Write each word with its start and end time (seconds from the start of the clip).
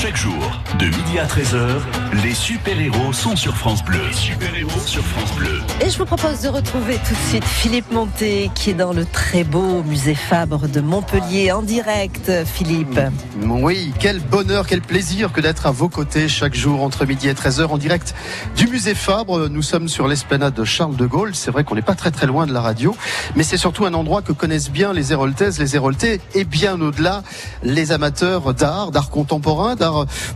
Chaque 0.00 0.16
jour, 0.16 0.62
de 0.78 0.84
midi 0.84 1.18
à 1.18 1.26
13h, 1.26 1.80
les 2.22 2.32
super-héros 2.32 3.12
sont 3.12 3.34
sur 3.34 3.56
France 3.56 3.84
Bleu. 3.84 3.98
super-héros 4.12 4.78
sur 4.86 5.02
France 5.02 5.32
Bleu. 5.32 5.60
Et 5.84 5.90
je 5.90 5.98
vous 5.98 6.04
propose 6.04 6.40
de 6.40 6.48
retrouver 6.48 6.94
tout 6.98 7.14
de 7.14 7.28
suite 7.28 7.44
Philippe 7.44 7.90
Monté, 7.90 8.48
qui 8.54 8.70
est 8.70 8.74
dans 8.74 8.92
le 8.92 9.04
très 9.04 9.42
beau 9.42 9.82
musée 9.82 10.14
Fabre 10.14 10.68
de 10.68 10.80
Montpellier 10.80 11.50
en 11.50 11.62
direct. 11.62 12.30
Philippe. 12.44 13.00
Oui, 13.42 13.92
quel 13.98 14.20
bonheur, 14.20 14.68
quel 14.68 14.82
plaisir 14.82 15.32
que 15.32 15.40
d'être 15.40 15.66
à 15.66 15.72
vos 15.72 15.88
côtés 15.88 16.28
chaque 16.28 16.54
jour 16.54 16.84
entre 16.84 17.04
midi 17.04 17.28
et 17.28 17.34
13h 17.34 17.66
en 17.66 17.76
direct 17.76 18.14
du 18.54 18.68
musée 18.68 18.94
Fabre. 18.94 19.48
Nous 19.48 19.62
sommes 19.62 19.88
sur 19.88 20.06
l'esplanade 20.06 20.54
de 20.54 20.64
Charles 20.64 20.94
de 20.94 21.06
Gaulle. 21.06 21.34
C'est 21.34 21.50
vrai 21.50 21.64
qu'on 21.64 21.74
n'est 21.74 21.82
pas 21.82 21.96
très 21.96 22.12
très 22.12 22.28
loin 22.28 22.46
de 22.46 22.52
la 22.52 22.60
radio, 22.60 22.94
mais 23.34 23.42
c'est 23.42 23.56
surtout 23.56 23.84
un 23.84 23.94
endroit 23.94 24.22
que 24.22 24.32
connaissent 24.32 24.70
bien 24.70 24.92
les 24.92 25.10
Héroltaises, 25.10 25.58
les 25.58 25.74
Héroltais 25.74 26.20
et 26.36 26.44
bien 26.44 26.80
au-delà 26.80 27.24
les 27.64 27.90
amateurs 27.90 28.54
d'art, 28.54 28.92
d'art 28.92 29.10
contemporain, 29.10 29.74
d'art 29.74 29.87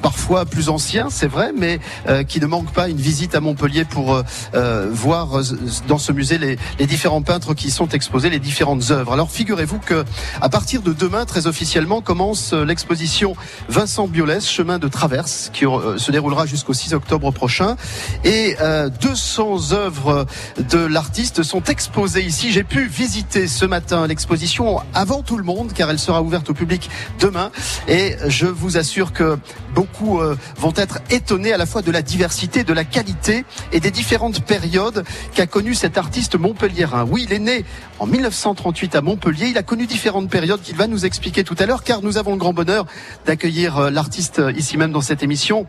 parfois 0.02 0.44
plus 0.44 0.68
ancien, 0.68 1.08
c'est 1.10 1.26
vrai, 1.26 1.52
mais 1.56 1.80
euh, 2.08 2.22
qui 2.24 2.40
ne 2.40 2.46
manque 2.46 2.72
pas 2.72 2.88
une 2.88 2.96
visite 2.96 3.34
à 3.34 3.40
Montpellier 3.40 3.84
pour 3.84 4.14
euh, 4.14 4.22
euh, 4.54 4.88
voir 4.90 5.40
dans 5.88 5.98
ce 5.98 6.12
musée 6.12 6.38
les, 6.38 6.58
les, 6.78 6.86
différents 6.86 7.22
peintres 7.22 7.54
qui 7.54 7.70
sont 7.70 7.88
exposés, 7.88 8.30
les 8.30 8.38
différentes 8.38 8.90
œuvres. 8.90 9.12
Alors 9.12 9.30
figurez-vous 9.30 9.78
que 9.78 10.04
à 10.40 10.48
partir 10.48 10.82
de 10.82 10.92
demain, 10.92 11.24
très 11.24 11.46
officiellement, 11.46 12.00
commence 12.00 12.52
l'exposition 12.52 13.34
Vincent 13.68 14.08
Biolès, 14.08 14.46
chemin 14.46 14.78
de 14.78 14.88
traverse, 14.88 15.50
qui 15.52 15.64
se 15.96 16.10
déroulera 16.10 16.46
jusqu'au 16.46 16.74
6 16.74 16.94
octobre 16.94 17.30
prochain, 17.30 17.76
et 18.24 18.56
200 19.00 19.72
œuvres 19.72 20.26
de 20.58 20.78
l'artiste 20.78 21.42
sont 21.42 21.62
exposées 21.64 22.24
ici. 22.24 22.52
J'ai 22.52 22.64
pu 22.64 22.86
visiter 22.86 23.46
ce 23.46 23.64
matin 23.64 24.06
l'exposition 24.06 24.80
avant 24.94 25.22
tout 25.22 25.38
le 25.38 25.44
monde, 25.44 25.72
car 25.72 25.90
elle 25.90 25.98
sera 25.98 26.22
ouverte 26.22 26.50
au 26.50 26.54
public 26.54 26.90
demain, 27.20 27.50
et 27.88 28.16
je 28.26 28.46
vous 28.46 28.76
assure 28.76 29.12
que 29.12 29.38
beaucoup 29.74 30.20
euh, 30.20 30.36
vont 30.56 30.72
être 30.76 30.98
étonnés 31.10 31.52
à 31.52 31.56
la 31.56 31.66
fois 31.66 31.82
de 31.82 31.90
la 31.90 32.02
diversité, 32.02 32.64
de 32.64 32.72
la 32.72 32.84
qualité 32.84 33.44
et 33.72 33.80
des 33.80 33.90
différentes 33.90 34.44
périodes 34.44 35.04
qu'a 35.34 35.46
connu 35.46 35.74
cet 35.74 35.98
artiste 35.98 36.36
montpelliérain. 36.36 37.06
Oui, 37.08 37.26
il 37.28 37.32
est 37.32 37.38
né 37.38 37.64
en 37.98 38.06
1938 38.06 38.96
à 38.96 39.00
Montpellier. 39.00 39.46
Il 39.48 39.58
a 39.58 39.62
connu 39.62 39.86
différentes 39.86 40.30
périodes 40.30 40.60
qu'il 40.60 40.76
va 40.76 40.86
nous 40.86 41.04
expliquer 41.04 41.44
tout 41.44 41.56
à 41.58 41.66
l'heure, 41.66 41.84
car 41.84 42.02
nous 42.02 42.18
avons 42.18 42.32
le 42.32 42.38
grand 42.38 42.52
bonheur 42.52 42.86
d'accueillir 43.26 43.78
euh, 43.78 43.90
l'artiste 43.90 44.38
euh, 44.38 44.52
ici 44.52 44.76
même 44.76 44.92
dans 44.92 45.00
cette 45.00 45.22
émission. 45.22 45.66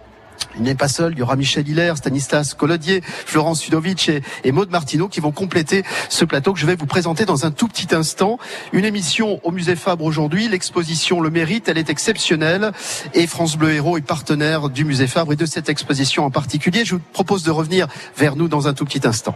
Il 0.56 0.64
n'est 0.64 0.76
pas 0.76 0.88
seul, 0.88 1.14
il 1.14 1.20
y 1.20 1.22
aura 1.22 1.36
Michel 1.36 1.68
Hilaire, 1.68 1.98
Stanislas 1.98 2.54
Collodier, 2.54 3.02
Florence 3.04 3.62
Sudovic 3.62 4.10
et, 4.44 4.52
Maude 4.52 4.70
Martineau 4.70 5.08
qui 5.08 5.20
vont 5.20 5.32
compléter 5.32 5.84
ce 6.10 6.26
plateau 6.26 6.54
que 6.54 6.60
je 6.60 6.66
vais 6.66 6.76
vous 6.76 6.86
présenter 6.86 7.26
dans 7.26 7.46
un 7.46 7.52
tout 7.52 7.68
petit 7.68 7.94
instant. 7.96 8.38
Une 8.72 8.86
émission 8.86 9.40
au 9.44 9.52
Musée 9.52 9.76
Fabre 9.76 10.06
aujourd'hui, 10.06 10.48
l'exposition 10.48 11.22
le 11.22 11.30
mérite, 11.30 11.70
elle 11.70 11.78
est 11.78 11.90
exceptionnelle 11.90 12.72
et 13.14 13.28
France 13.28 13.58
Bleu 13.58 13.74
Héros 13.74 13.98
est 13.98 14.02
partenaire 14.02 14.70
du 14.70 14.86
Musée 14.86 15.08
Fabre 15.08 15.34
et 15.34 15.36
de 15.36 15.46
cette 15.46 15.70
exposition 15.70 16.26
en 16.26 16.32
particulier. 16.32 16.86
Je 16.86 16.96
vous 16.96 17.02
propose 17.14 17.44
de 17.44 17.52
revenir 17.52 17.88
vers 18.18 18.36
nous 18.36 18.48
dans 18.48 18.68
un 18.68 18.74
tout 18.74 18.86
petit 18.86 19.08
instant. 19.08 19.36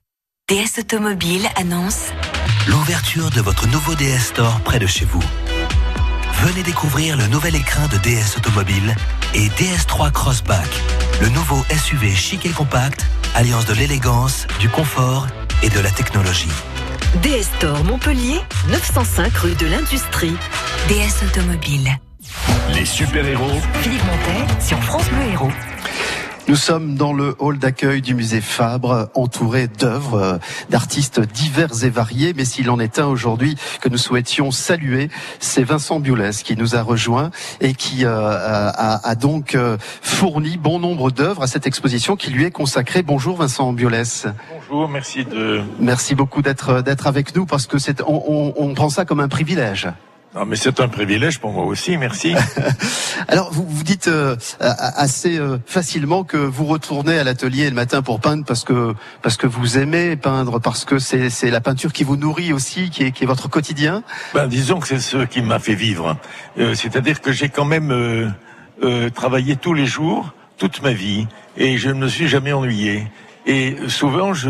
DS 0.51 0.79
Automobile 0.79 1.47
annonce 1.55 2.07
l'ouverture 2.67 3.29
de 3.29 3.39
votre 3.39 3.67
nouveau 3.69 3.95
DS 3.95 4.19
Store 4.19 4.59
près 4.65 4.79
de 4.79 4.85
chez 4.85 5.05
vous. 5.05 5.23
Venez 6.43 6.61
découvrir 6.61 7.15
le 7.15 7.25
nouvel 7.27 7.55
écrin 7.55 7.87
de 7.87 7.95
DS 7.99 8.35
Automobile 8.35 8.93
et 9.33 9.47
DS3 9.47 10.11
Crossback, 10.11 10.67
le 11.21 11.29
nouveau 11.29 11.63
SUV 11.73 12.13
chic 12.13 12.45
et 12.45 12.49
compact, 12.49 13.05
alliance 13.33 13.65
de 13.65 13.73
l'élégance, 13.73 14.45
du 14.59 14.67
confort 14.67 15.25
et 15.63 15.69
de 15.69 15.79
la 15.79 15.89
technologie. 15.89 16.51
DS 17.23 17.47
Store 17.55 17.85
Montpellier, 17.85 18.41
905 18.71 19.33
rue 19.37 19.55
de 19.55 19.67
l'Industrie. 19.67 20.35
DS 20.89 21.23
Automobile. 21.29 21.97
Les 22.73 22.83
super-héros. 22.85 23.61
Philippe 23.81 24.03
Montet 24.03 24.61
sur 24.61 24.83
France 24.83 25.07
Bleu 25.11 25.31
Héros. 25.31 25.51
Nous 26.47 26.55
sommes 26.55 26.95
dans 26.95 27.13
le 27.13 27.35
hall 27.39 27.59
d'accueil 27.59 28.01
du 28.01 28.15
musée 28.15 28.41
Fabre, 28.41 29.09
entouré 29.13 29.67
d'œuvres 29.67 30.17
euh, 30.17 30.37
d'artistes 30.69 31.19
divers 31.19 31.83
et 31.83 31.89
variés. 31.89 32.33
Mais 32.35 32.45
s'il 32.45 32.69
en 32.69 32.79
est 32.79 32.99
un 32.99 33.05
aujourd'hui 33.05 33.55
que 33.79 33.89
nous 33.89 33.97
souhaitions 33.97 34.49
saluer, 34.49 35.09
c'est 35.39 35.63
Vincent 35.63 35.99
Biolès 35.99 36.41
qui 36.41 36.57
nous 36.57 36.75
a 36.75 36.81
rejoint 36.81 37.29
et 37.61 37.73
qui 37.73 38.05
euh, 38.05 38.71
a, 38.73 39.15
donc 39.15 39.55
euh, 39.55 39.77
fourni 40.01 40.57
bon 40.57 40.79
nombre 40.79 41.11
d'œuvres 41.11 41.43
à 41.43 41.47
cette 41.47 41.67
exposition 41.67 42.15
qui 42.15 42.31
lui 42.31 42.43
est 42.43 42.51
consacrée. 42.51 43.03
Bonjour 43.03 43.37
Vincent 43.37 43.71
Biolès. 43.71 44.25
Bonjour, 44.51 44.89
merci 44.89 45.23
de. 45.25 45.61
Merci 45.79 46.15
beaucoup 46.15 46.41
d'être 46.41 46.81
d'être 46.81 47.07
avec 47.07 47.35
nous 47.35 47.45
parce 47.45 47.67
que 47.67 47.77
c'est 47.77 48.01
on, 48.01 48.23
on, 48.27 48.53
on 48.57 48.73
prend 48.73 48.89
ça 48.89 49.05
comme 49.05 49.19
un 49.19 49.29
privilège. 49.29 49.89
Non, 50.33 50.45
mais 50.45 50.55
c'est 50.55 50.79
un 50.79 50.87
privilège 50.87 51.39
pour 51.39 51.51
moi 51.51 51.65
aussi, 51.65 51.97
merci. 51.97 52.33
Alors, 53.27 53.51
vous 53.51 53.65
vous 53.67 53.83
dites 53.83 54.07
euh, 54.07 54.37
assez 54.59 55.37
euh, 55.37 55.57
facilement 55.65 56.23
que 56.23 56.37
vous 56.37 56.65
retournez 56.65 57.19
à 57.19 57.25
l'atelier 57.25 57.69
le 57.69 57.75
matin 57.75 58.01
pour 58.01 58.21
peindre 58.21 58.45
parce 58.45 58.63
que 58.63 58.93
parce 59.21 59.35
que 59.35 59.45
vous 59.45 59.77
aimez 59.77 60.15
peindre, 60.15 60.59
parce 60.59 60.85
que 60.85 60.99
c'est 60.99 61.29
c'est 61.29 61.51
la 61.51 61.59
peinture 61.59 61.91
qui 61.91 62.05
vous 62.05 62.15
nourrit 62.15 62.53
aussi, 62.53 62.89
qui 62.89 63.03
est 63.03 63.11
qui 63.11 63.25
est 63.25 63.27
votre 63.27 63.49
quotidien. 63.49 64.03
Ben, 64.33 64.47
disons 64.47 64.79
que 64.79 64.87
c'est 64.87 64.99
ce 64.99 65.25
qui 65.25 65.41
m'a 65.41 65.59
fait 65.59 65.75
vivre. 65.75 66.15
Euh, 66.57 66.75
C'est-à-dire 66.75 67.19
que 67.19 67.33
j'ai 67.33 67.49
quand 67.49 67.65
même 67.65 67.91
euh, 67.91 69.09
travaillé 69.09 69.57
tous 69.57 69.73
les 69.73 69.85
jours, 69.85 70.33
toute 70.57 70.81
ma 70.81 70.93
vie, 70.93 71.27
et 71.57 71.77
je 71.77 71.89
ne 71.89 71.95
me 71.95 72.07
suis 72.07 72.29
jamais 72.29 72.53
ennuyé. 72.53 73.05
Et 73.45 73.75
souvent, 73.87 74.33
je, 74.33 74.49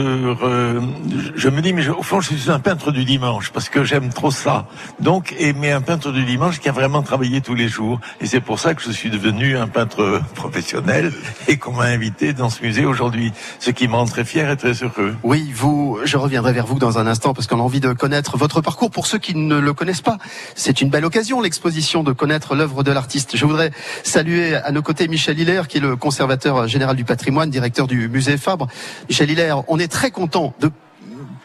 je 1.35 1.49
me 1.49 1.61
dis, 1.61 1.73
mais 1.73 1.87
au 1.87 2.03
fond, 2.03 2.19
je 2.19 2.35
suis 2.35 2.51
un 2.51 2.59
peintre 2.59 2.91
du 2.91 3.05
dimanche 3.05 3.51
parce 3.51 3.69
que 3.69 3.83
j'aime 3.83 4.09
trop 4.09 4.31
ça. 4.31 4.67
Donc, 4.99 5.33
mais 5.55 5.71
un 5.71 5.81
peintre 5.81 6.11
du 6.11 6.25
dimanche 6.25 6.59
qui 6.59 6.67
a 6.67 6.71
vraiment 6.71 7.01
travaillé 7.01 7.41
tous 7.41 7.55
les 7.55 7.69
jours. 7.69 7.99
Et 8.19 8.25
c'est 8.25 8.41
pour 8.41 8.59
ça 8.59 8.73
que 8.73 8.81
je 8.81 8.91
suis 8.91 9.09
devenu 9.09 9.57
un 9.57 9.67
peintre 9.67 10.21
professionnel 10.35 11.13
et 11.47 11.57
qu'on 11.57 11.73
m'a 11.73 11.85
invité 11.85 12.33
dans 12.33 12.49
ce 12.49 12.61
musée 12.61 12.85
aujourd'hui. 12.85 13.31
Ce 13.59 13.71
qui 13.71 13.87
me 13.87 13.95
rend 13.95 14.05
très 14.05 14.25
fier 14.25 14.49
et 14.49 14.57
très 14.57 14.73
heureux. 14.73 15.15
Oui, 15.23 15.51
vous, 15.53 15.99
je 16.03 16.17
reviendrai 16.17 16.51
vers 16.51 16.65
vous 16.65 16.79
dans 16.79 16.97
un 16.97 17.07
instant 17.07 17.33
parce 17.33 17.47
qu'on 17.47 17.59
a 17.59 17.63
envie 17.63 17.79
de 17.79 17.93
connaître 17.93 18.37
votre 18.37 18.61
parcours. 18.61 18.91
Pour 18.91 19.07
ceux 19.07 19.19
qui 19.19 19.35
ne 19.35 19.57
le 19.57 19.73
connaissent 19.73 20.01
pas, 20.01 20.17
c'est 20.55 20.81
une 20.81 20.89
belle 20.89 21.05
occasion, 21.05 21.41
l'exposition, 21.41 22.03
de 22.03 22.11
connaître 22.11 22.55
l'œuvre 22.55 22.83
de 22.83 22.91
l'artiste. 22.91 23.37
Je 23.37 23.45
voudrais 23.45 23.71
saluer 24.03 24.55
à 24.55 24.71
nos 24.71 24.81
côtés 24.81 25.07
Michel 25.07 25.39
Hilaire, 25.39 25.67
qui 25.67 25.77
est 25.77 25.81
le 25.81 25.95
conservateur 25.95 26.67
général 26.67 26.95
du 26.97 27.05
patrimoine, 27.05 27.49
directeur 27.49 27.87
du 27.87 28.09
musée 28.09 28.37
Fabre. 28.37 28.67
Michel 29.09 29.29
Hilaire, 29.29 29.63
on 29.67 29.79
est 29.79 29.91
très 29.91 30.11
content 30.11 30.53
de 30.59 30.71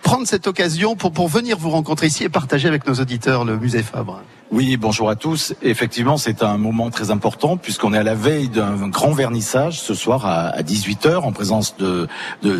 prendre 0.02 0.26
cette 0.26 0.46
occasion 0.46 0.96
pour, 0.96 1.12
pour 1.12 1.28
venir 1.28 1.58
vous 1.58 1.70
rencontrer 1.70 2.06
ici 2.06 2.24
et 2.24 2.28
partager 2.28 2.68
avec 2.68 2.86
nos 2.86 2.94
auditeurs 2.94 3.44
le 3.44 3.56
musée 3.58 3.82
Fabre. 3.82 4.22
Oui, 4.52 4.76
bonjour 4.76 5.10
à 5.10 5.16
tous. 5.16 5.54
Effectivement, 5.60 6.16
c'est 6.18 6.44
un 6.44 6.56
moment 6.56 6.90
très 6.90 7.10
important 7.10 7.56
puisqu'on 7.56 7.92
est 7.92 7.98
à 7.98 8.04
la 8.04 8.14
veille 8.14 8.48
d'un 8.48 8.86
grand 8.86 9.10
vernissage 9.10 9.80
ce 9.80 9.92
soir 9.92 10.24
à 10.24 10.62
18h 10.62 11.16
en 11.16 11.32
présence 11.32 11.76
de, 11.78 12.06
de, 12.42 12.50
de, 12.50 12.56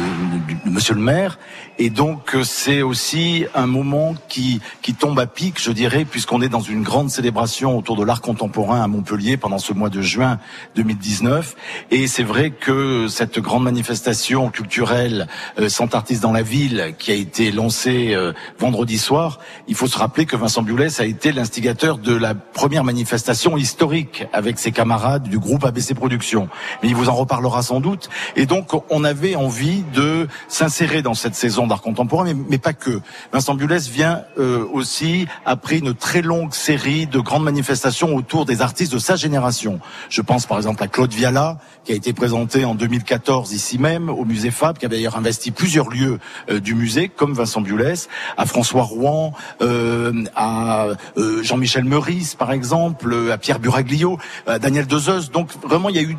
de 0.65 0.71
Monsieur 0.71 0.95
le 0.95 1.01
maire. 1.01 1.39
Et 1.79 1.91
donc, 1.91 2.37
c'est 2.43 2.83
aussi 2.83 3.45
un 3.55 3.67
moment 3.67 4.17
qui, 4.29 4.61
qui 4.83 4.95
tombe 4.95 5.21
à 5.21 5.27
pic, 5.27 5.63
je 5.63 5.71
dirais, 5.71 6.05
puisqu'on 6.05 6.43
est 6.43 6.49
dans 6.49 6.61
une 6.61 6.83
grande 6.83 7.09
célébration 7.09 7.79
autour 7.79 7.95
de 7.97 8.03
l'art 8.03 8.21
contemporain 8.21 8.83
à 8.83 8.89
Montpellier 8.89 9.37
pendant 9.37 9.59
ce 9.59 9.73
mois 9.73 9.91
de 9.91 10.01
juin 10.03 10.41
2019. 10.75 11.55
Et 11.93 12.09
c'est 12.09 12.25
vrai 12.25 12.51
que 12.51 13.07
cette 13.07 13.39
grande 13.39 13.63
manifestation 13.63 14.51
culturelle 14.51 15.29
euh, 15.61 15.69
Sans 15.69 15.95
artiste 15.95 16.23
dans 16.23 16.33
la 16.33 16.43
ville 16.43 16.95
qui 16.99 17.13
a 17.13 17.15
été 17.15 17.53
lancée 17.53 18.13
euh, 18.13 18.33
vendredi 18.59 18.99
soir, 18.99 19.39
il 19.69 19.77
faut 19.77 19.87
se 19.87 19.99
rappeler 19.99 20.27
que 20.27 20.35
Vincent 20.35 20.63
Biolès 20.63 20.99
a 20.99 21.05
été 21.05 21.31
l'instigateur 21.31 21.76
de 21.77 22.17
la 22.17 22.35
première 22.35 22.85
manifestation 22.85 23.59
historique 23.59 24.25
avec 24.33 24.59
ses 24.59 24.73
camarades 24.73 25.25
du 25.25 25.39
groupe 25.39 25.65
ABC 25.65 25.95
Productions. 25.95 26.49
Mais 26.83 26.89
il 26.89 26.95
vous 26.95 27.11
en 27.11 27.15
reparlera 27.15 27.63
sans 27.63 27.81
doute. 27.81 28.09
Et 28.35 28.47
donc, 28.47 28.71
on 28.91 29.05
avait 29.05 29.35
envie 29.35 29.85
de 29.95 30.27
s'insérer 30.49 31.03
dans 31.03 31.13
cette 31.13 31.35
saison 31.35 31.67
d'art 31.67 31.83
contemporain, 31.83 32.33
mais, 32.49 32.59
pas 32.59 32.73
que. 32.73 33.01
Vincent 33.31 33.55
Biolès 33.55 33.89
vient 33.89 34.23
euh, 34.39 34.67
aussi 34.73 35.27
après 35.45 35.79
une 35.79 35.95
très 35.95 36.23
longue 36.23 36.55
série 36.55 37.07
de 37.07 37.19
grandes 37.21 37.45
manifestations 37.45 38.17
autour 38.17 38.47
des 38.47 38.63
artistes 38.63 38.93
de 38.93 38.99
sa 38.99 39.17
génération. 39.17 39.79
Je 40.09 40.23
pense 40.23 40.47
par 40.47 40.57
exemple 40.57 40.83
à 40.83 40.89
Claude 40.89 41.13
Viala, 41.13 41.59
qui 41.85 41.93
a 41.93 41.95
été 41.95 42.13
présenté 42.13 42.65
en 42.65 42.75
2014 42.75 43.53
ici 43.53 43.79
même 43.79 44.09
au 44.09 44.25
musée 44.25 44.51
Fab, 44.51 44.79
qui 44.79 44.87
a 44.87 44.89
d'ailleurs 44.89 45.17
investi 45.17 45.51
plusieurs 45.51 45.91
lieux 45.91 46.19
euh, 46.51 46.59
du 46.59 46.75
musée, 46.75 47.09
comme 47.09 47.35
Vincent 47.35 47.61
Biolès, 47.61 48.09
à 48.37 48.47
François 48.47 48.83
Rouen, 48.83 49.35
euh, 49.61 50.25
à 50.35 50.87
euh, 51.17 51.43
Jean-Michel 51.43 51.66
Jean-Michel 51.67 51.85
Meurice, 51.85 52.35
par 52.37 52.53
exemple, 52.53 53.31
à 53.33 53.39
Pierre 53.39 53.59
Buraglio, 53.59 54.19
à 54.47 54.61
Daniel 54.61 54.87
Dezeuse. 54.87 55.33
Donc 55.33 55.51
vraiment, 55.65 55.89
il 55.89 55.97
y 55.97 55.99
a 55.99 56.03
eu 56.03 56.17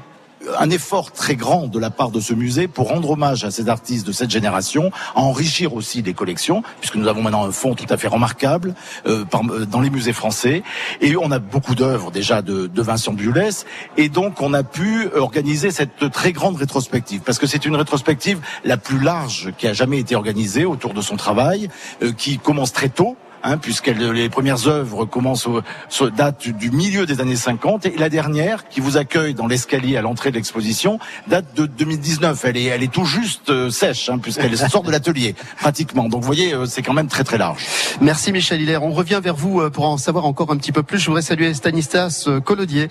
un 0.59 0.69
effort 0.69 1.11
très 1.13 1.35
grand 1.35 1.67
de 1.67 1.79
la 1.79 1.89
part 1.89 2.11
de 2.11 2.19
ce 2.19 2.33
musée 2.33 2.67
pour 2.67 2.89
rendre 2.89 3.11
hommage 3.11 3.45
à 3.45 3.51
ces 3.51 3.69
artistes 3.69 4.05
de 4.05 4.11
cette 4.11 4.29
génération, 4.29 4.91
enrichir 5.15 5.73
aussi 5.73 6.01
des 6.01 6.13
collections, 6.13 6.63
puisque 6.81 6.95
nous 6.95 7.07
avons 7.07 7.21
maintenant 7.21 7.45
un 7.45 7.51
fonds 7.51 7.75
tout 7.75 7.85
à 7.89 7.95
fait 7.95 8.09
remarquable 8.09 8.75
euh, 9.05 9.23
euh, 9.33 9.65
dans 9.65 9.79
les 9.79 9.89
musées 9.89 10.11
français. 10.11 10.63
Et 10.99 11.15
on 11.15 11.31
a 11.31 11.39
beaucoup 11.39 11.75
d'œuvres 11.75 12.11
déjà 12.11 12.41
de, 12.41 12.67
de 12.67 12.81
Vincent 12.81 13.13
Bullès, 13.13 13.65
et 13.95 14.09
donc 14.09 14.41
on 14.41 14.53
a 14.53 14.63
pu 14.63 15.07
organiser 15.15 15.71
cette 15.71 16.11
très 16.11 16.33
grande 16.33 16.57
rétrospective, 16.57 17.21
parce 17.21 17.39
que 17.39 17.47
c'est 17.47 17.65
une 17.65 17.75
rétrospective 17.75 18.39
la 18.65 18.75
plus 18.75 18.99
large 18.99 19.53
qui 19.57 19.65
a 19.67 19.73
jamais 19.73 19.99
été 19.99 20.15
organisée 20.15 20.65
autour 20.65 20.93
de 20.93 21.01
son 21.01 21.15
travail, 21.15 21.69
euh, 22.03 22.11
qui 22.11 22.37
commence 22.37 22.73
très 22.73 22.89
tôt 22.89 23.15
hein, 23.47 23.57
puisque 23.57 23.87
les 23.87 24.29
premières 24.29 24.67
œuvres 24.67 25.05
commencent 25.05 25.47
au, 25.47 25.61
date 26.09 26.47
du 26.49 26.69
milieu 26.71 27.05
des 27.05 27.21
années 27.21 27.35
50 27.35 27.85
et 27.85 27.95
la 27.97 28.09
dernière 28.09 28.67
qui 28.67 28.79
vous 28.79 28.97
accueille 28.97 29.33
dans 29.33 29.47
l'escalier 29.47 29.97
à 29.97 30.01
l'entrée 30.01 30.31
de 30.31 30.35
l'exposition 30.35 30.99
date 31.27 31.45
de 31.55 31.65
2019. 31.65 32.43
Elle 32.45 32.57
est, 32.57 32.65
elle 32.65 32.83
est 32.83 32.91
tout 32.91 33.05
juste 33.05 33.49
euh, 33.49 33.69
sèche 33.69 34.09
hein, 34.09 34.19
puisqu'elle 34.19 34.57
sort 34.69 34.83
de 34.83 34.91
l'atelier 34.91 35.35
pratiquement. 35.59 36.09
Donc 36.09 36.21
vous 36.21 36.27
voyez, 36.27 36.53
euh, 36.53 36.65
c'est 36.65 36.81
quand 36.81 36.93
même 36.93 37.07
très 37.07 37.23
très 37.23 37.37
large. 37.37 37.65
Merci 38.01 38.31
Michel 38.31 38.61
Hilaire. 38.61 38.83
On 38.83 38.91
revient 38.91 39.19
vers 39.23 39.35
vous 39.35 39.61
euh, 39.61 39.69
pour 39.69 39.85
en 39.85 39.97
savoir 39.97 40.25
encore 40.25 40.51
un 40.51 40.57
petit 40.57 40.71
peu 40.71 40.83
plus. 40.83 40.99
Je 40.99 41.07
voudrais 41.07 41.21
saluer 41.21 41.53
Stanislas 41.53 42.29
Collodier, 42.43 42.89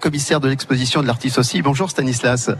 commissaire 0.00 0.40
de 0.40 0.48
l'exposition 0.48 1.02
de 1.02 1.06
l'artiste 1.06 1.38
aussi. 1.38 1.62
Bonjour 1.62 1.90
Stanislas. 1.90 2.50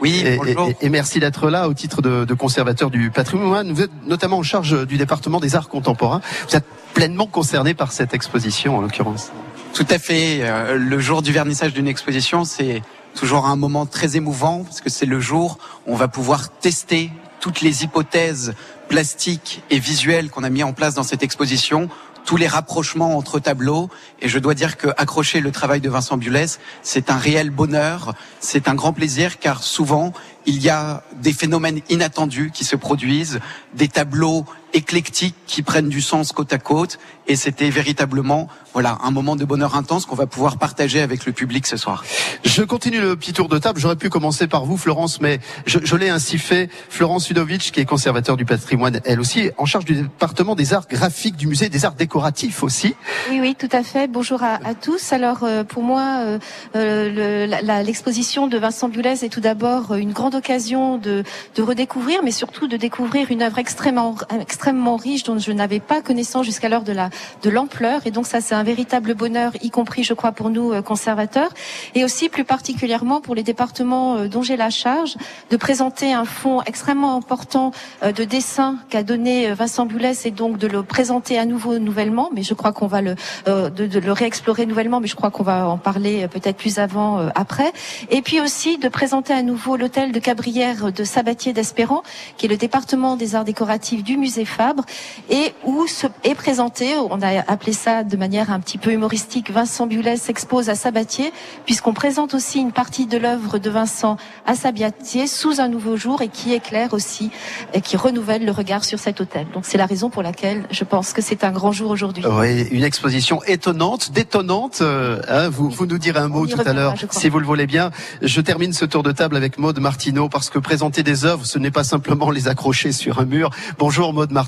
Oui, 0.00 0.22
et, 0.24 0.36
bonjour. 0.36 0.70
Et, 0.80 0.88
merci 0.88 1.20
d'être 1.20 1.48
là 1.48 1.68
au 1.68 1.74
titre 1.74 2.02
de, 2.02 2.24
de 2.24 2.34
conservateur 2.34 2.90
du 2.90 3.10
patrimoine. 3.10 3.72
Vous 3.72 3.82
êtes 3.82 3.90
notamment 4.06 4.38
en 4.38 4.42
charge 4.42 4.86
du 4.86 4.96
département 4.96 5.40
des 5.40 5.54
arts 5.56 5.68
contemporains. 5.68 6.20
Vous 6.48 6.56
êtes 6.56 6.64
pleinement 6.94 7.26
concerné 7.26 7.74
par 7.74 7.92
cette 7.92 8.14
exposition 8.14 8.76
en 8.76 8.80
l'occurrence. 8.80 9.30
Tout 9.74 9.86
à 9.88 9.98
fait. 9.98 10.40
Euh, 10.42 10.76
le 10.76 10.98
jour 10.98 11.22
du 11.22 11.32
vernissage 11.32 11.72
d'une 11.72 11.88
exposition, 11.88 12.44
c'est 12.44 12.82
toujours 13.14 13.46
un 13.46 13.56
moment 13.56 13.86
très 13.86 14.16
émouvant 14.16 14.64
parce 14.64 14.80
que 14.80 14.90
c'est 14.90 15.06
le 15.06 15.20
jour 15.20 15.58
où 15.86 15.92
on 15.94 15.96
va 15.96 16.08
pouvoir 16.08 16.50
tester 16.50 17.10
toutes 17.40 17.60
les 17.60 17.82
hypothèses 17.82 18.54
plastiques 18.88 19.62
et 19.70 19.78
visuelles 19.78 20.30
qu'on 20.30 20.44
a 20.44 20.50
mis 20.50 20.62
en 20.62 20.72
place 20.72 20.94
dans 20.94 21.02
cette 21.02 21.22
exposition 21.22 21.88
tous 22.24 22.36
les 22.36 22.46
rapprochements 22.46 23.16
entre 23.16 23.38
tableaux. 23.38 23.88
Et 24.20 24.28
je 24.28 24.38
dois 24.38 24.54
dire 24.54 24.76
que 24.76 24.88
accrocher 24.96 25.40
le 25.40 25.50
travail 25.50 25.80
de 25.80 25.88
Vincent 25.88 26.16
Bulès, 26.16 26.60
c'est 26.82 27.10
un 27.10 27.16
réel 27.16 27.50
bonheur, 27.50 28.14
c'est 28.40 28.68
un 28.68 28.74
grand 28.74 28.92
plaisir, 28.92 29.38
car 29.38 29.62
souvent, 29.62 30.12
il 30.46 30.62
y 30.62 30.68
a 30.68 31.02
des 31.20 31.32
phénomènes 31.32 31.80
inattendus 31.88 32.50
qui 32.52 32.64
se 32.64 32.76
produisent, 32.76 33.40
des 33.74 33.88
tableaux 33.88 34.44
éclectiques 34.72 35.34
qui 35.46 35.62
prennent 35.62 35.88
du 35.88 36.00
sens 36.00 36.32
côte 36.32 36.52
à 36.52 36.58
côte. 36.58 36.98
Et 37.28 37.36
c'était 37.36 37.70
véritablement, 37.70 38.48
voilà, 38.72 38.98
un 39.04 39.12
moment 39.12 39.36
de 39.36 39.44
bonheur 39.44 39.76
intense 39.76 40.06
qu'on 40.06 40.16
va 40.16 40.26
pouvoir 40.26 40.58
partager 40.58 41.00
avec 41.00 41.24
le 41.24 41.32
public 41.32 41.66
ce 41.68 41.76
soir. 41.76 42.04
Je 42.44 42.62
continue 42.62 43.00
le 43.00 43.14
petit 43.14 43.32
tour 43.32 43.48
de 43.48 43.58
table. 43.58 43.78
J'aurais 43.78 43.96
pu 43.96 44.08
commencer 44.08 44.48
par 44.48 44.64
vous, 44.64 44.76
Florence, 44.76 45.20
mais 45.20 45.38
je, 45.64 45.78
je 45.82 45.94
l'ai 45.94 46.08
ainsi 46.08 46.38
fait. 46.38 46.68
Florence 46.88 47.26
Sudovic, 47.26 47.70
qui 47.70 47.78
est 47.78 47.84
conservateur 47.84 48.36
du 48.36 48.44
patrimoine, 48.44 49.00
elle 49.04 49.20
aussi, 49.20 49.50
en 49.56 49.66
charge 49.66 49.84
du 49.84 49.94
département 49.94 50.56
des 50.56 50.74
arts 50.74 50.88
graphiques 50.88 51.36
du 51.36 51.46
musée, 51.46 51.68
des 51.68 51.84
arts 51.84 51.94
décoratifs 51.94 52.64
aussi. 52.64 52.96
Oui, 53.30 53.38
oui, 53.40 53.54
tout 53.56 53.68
à 53.70 53.84
fait. 53.84 54.08
Bonjour 54.08 54.42
à, 54.42 54.54
à 54.64 54.74
tous. 54.74 55.12
Alors, 55.12 55.44
euh, 55.44 55.62
pour 55.62 55.84
moi, 55.84 56.22
euh, 56.24 56.38
euh 56.74 57.46
l'exposition 57.84 58.48
de 58.48 58.58
Vincent 58.58 58.88
Bulès 58.88 59.22
est 59.22 59.28
tout 59.28 59.40
d'abord 59.40 59.94
une 59.94 60.12
grande 60.12 60.34
occasion 60.34 60.98
de, 60.98 61.22
de 61.54 61.62
redécouvrir, 61.62 62.20
mais 62.24 62.32
surtout 62.32 62.66
de 62.66 62.76
découvrir 62.76 63.30
une 63.30 63.42
œuvre 63.42 63.58
extrêmement, 63.58 64.16
extrêmement 64.40 64.61
riche 64.96 65.24
dont 65.24 65.38
je 65.38 65.52
n'avais 65.52 65.80
pas 65.80 66.00
connaissance 66.02 66.44
jusqu'alors 66.44 66.82
de 66.82 66.92
la 66.92 67.10
de 67.42 67.50
l'ampleur. 67.50 68.00
Et 68.06 68.10
donc 68.10 68.26
ça, 68.26 68.40
c'est 68.40 68.54
un 68.54 68.62
véritable 68.62 69.14
bonheur, 69.14 69.52
y 69.62 69.70
compris, 69.70 70.04
je 70.04 70.14
crois, 70.14 70.32
pour 70.32 70.50
nous 70.50 70.72
euh, 70.72 70.82
conservateurs, 70.82 71.50
et 71.94 72.04
aussi 72.04 72.28
plus 72.28 72.44
particulièrement 72.44 73.20
pour 73.20 73.34
les 73.34 73.42
départements 73.42 74.16
euh, 74.16 74.28
dont 74.28 74.42
j'ai 74.42 74.56
la 74.56 74.70
charge, 74.70 75.16
de 75.50 75.56
présenter 75.56 76.12
un 76.12 76.24
fonds 76.24 76.62
extrêmement 76.62 77.16
important 77.16 77.72
euh, 78.02 78.12
de 78.12 78.24
dessin 78.24 78.76
qu'a 78.90 79.02
donné 79.02 79.52
Vincent 79.52 79.86
Boulès 79.86 80.26
et 80.26 80.30
donc 80.30 80.58
de 80.58 80.66
le 80.66 80.82
présenter 80.82 81.38
à 81.38 81.44
nouveau 81.44 81.78
nouvellement. 81.78 82.30
Mais 82.34 82.42
je 82.42 82.54
crois 82.54 82.72
qu'on 82.72 82.86
va 82.86 83.02
le 83.02 83.16
de, 83.46 83.86
de, 83.86 83.98
le 83.98 84.12
réexplorer 84.12 84.66
nouvellement, 84.66 85.00
mais 85.00 85.06
je 85.06 85.16
crois 85.16 85.30
qu'on 85.30 85.42
va 85.42 85.68
en 85.68 85.78
parler 85.78 86.26
peut-être 86.28 86.56
plus 86.56 86.78
avant 86.78 87.28
après. 87.34 87.72
Et 88.10 88.22
puis 88.22 88.40
aussi 88.40 88.78
de 88.78 88.88
présenter 88.88 89.32
à 89.32 89.42
nouveau 89.42 89.76
l'hôtel 89.76 90.12
de 90.12 90.18
Cabrières 90.18 90.92
de 90.92 91.04
Sabatier 91.04 91.52
d'Espérant, 91.52 92.02
qui 92.36 92.46
est 92.46 92.48
le 92.48 92.56
département 92.56 93.16
des 93.16 93.34
arts 93.34 93.44
décoratifs 93.44 94.02
du 94.02 94.16
musée 94.16 94.44
Fabre, 94.52 94.84
et 95.30 95.52
où 95.64 95.86
se, 95.86 96.06
est 96.24 96.34
présenté 96.34 96.92
on 97.10 97.20
a 97.22 97.40
appelé 97.50 97.72
ça 97.72 98.04
de 98.04 98.16
manière 98.16 98.50
un 98.50 98.60
petit 98.60 98.78
peu 98.78 98.92
humoristique, 98.92 99.50
Vincent 99.50 99.86
Bulet 99.86 100.16
s'expose 100.16 100.68
à 100.68 100.74
Sabatier, 100.74 101.32
puisqu'on 101.64 101.94
présente 101.94 102.34
aussi 102.34 102.58
une 102.58 102.72
partie 102.72 103.06
de 103.06 103.18
l'œuvre 103.18 103.58
de 103.58 103.70
Vincent 103.70 104.16
à 104.46 104.54
Sabatier 104.54 105.26
sous 105.26 105.60
un 105.60 105.68
nouveau 105.68 105.96
jour 105.96 106.22
et 106.22 106.28
qui 106.28 106.52
éclaire 106.52 106.92
aussi 106.92 107.30
et 107.74 107.80
qui 107.80 107.96
renouvelle 107.96 108.44
le 108.44 108.52
regard 108.52 108.84
sur 108.84 108.98
cet 108.98 109.20
hôtel. 109.20 109.46
Donc 109.54 109.64
c'est 109.66 109.78
la 109.78 109.86
raison 109.86 110.10
pour 110.10 110.22
laquelle 110.22 110.64
je 110.70 110.84
pense 110.84 111.12
que 111.12 111.22
c'est 111.22 111.44
un 111.44 111.52
grand 111.52 111.72
jour 111.72 111.90
aujourd'hui. 111.90 112.24
Oui, 112.26 112.62
une 112.70 112.84
exposition 112.84 113.42
étonnante, 113.44 114.12
détonnante. 114.12 114.80
Euh, 114.82 115.20
hein, 115.28 115.48
vous, 115.48 115.70
vous 115.70 115.86
nous 115.86 115.98
direz 115.98 116.20
un 116.20 116.28
mot 116.28 116.46
tout 116.46 116.60
à 116.64 116.72
l'heure, 116.72 116.94
si 117.10 117.28
vous 117.28 117.38
le 117.38 117.46
voulez 117.46 117.66
bien. 117.66 117.90
Je 118.20 118.40
termine 118.40 118.72
ce 118.72 118.84
tour 118.84 119.02
de 119.02 119.12
table 119.12 119.36
avec 119.36 119.58
Maude 119.58 119.78
Martineau, 119.78 120.28
parce 120.28 120.50
que 120.50 120.58
présenter 120.58 121.02
des 121.02 121.24
œuvres, 121.24 121.46
ce 121.46 121.58
n'est 121.58 121.70
pas 121.70 121.84
simplement 121.84 122.30
les 122.30 122.48
accrocher 122.48 122.92
sur 122.92 123.18
un 123.18 123.24
mur. 123.24 123.50
Bonjour 123.78 124.12
Maude 124.12 124.32
Martineau. 124.32 124.41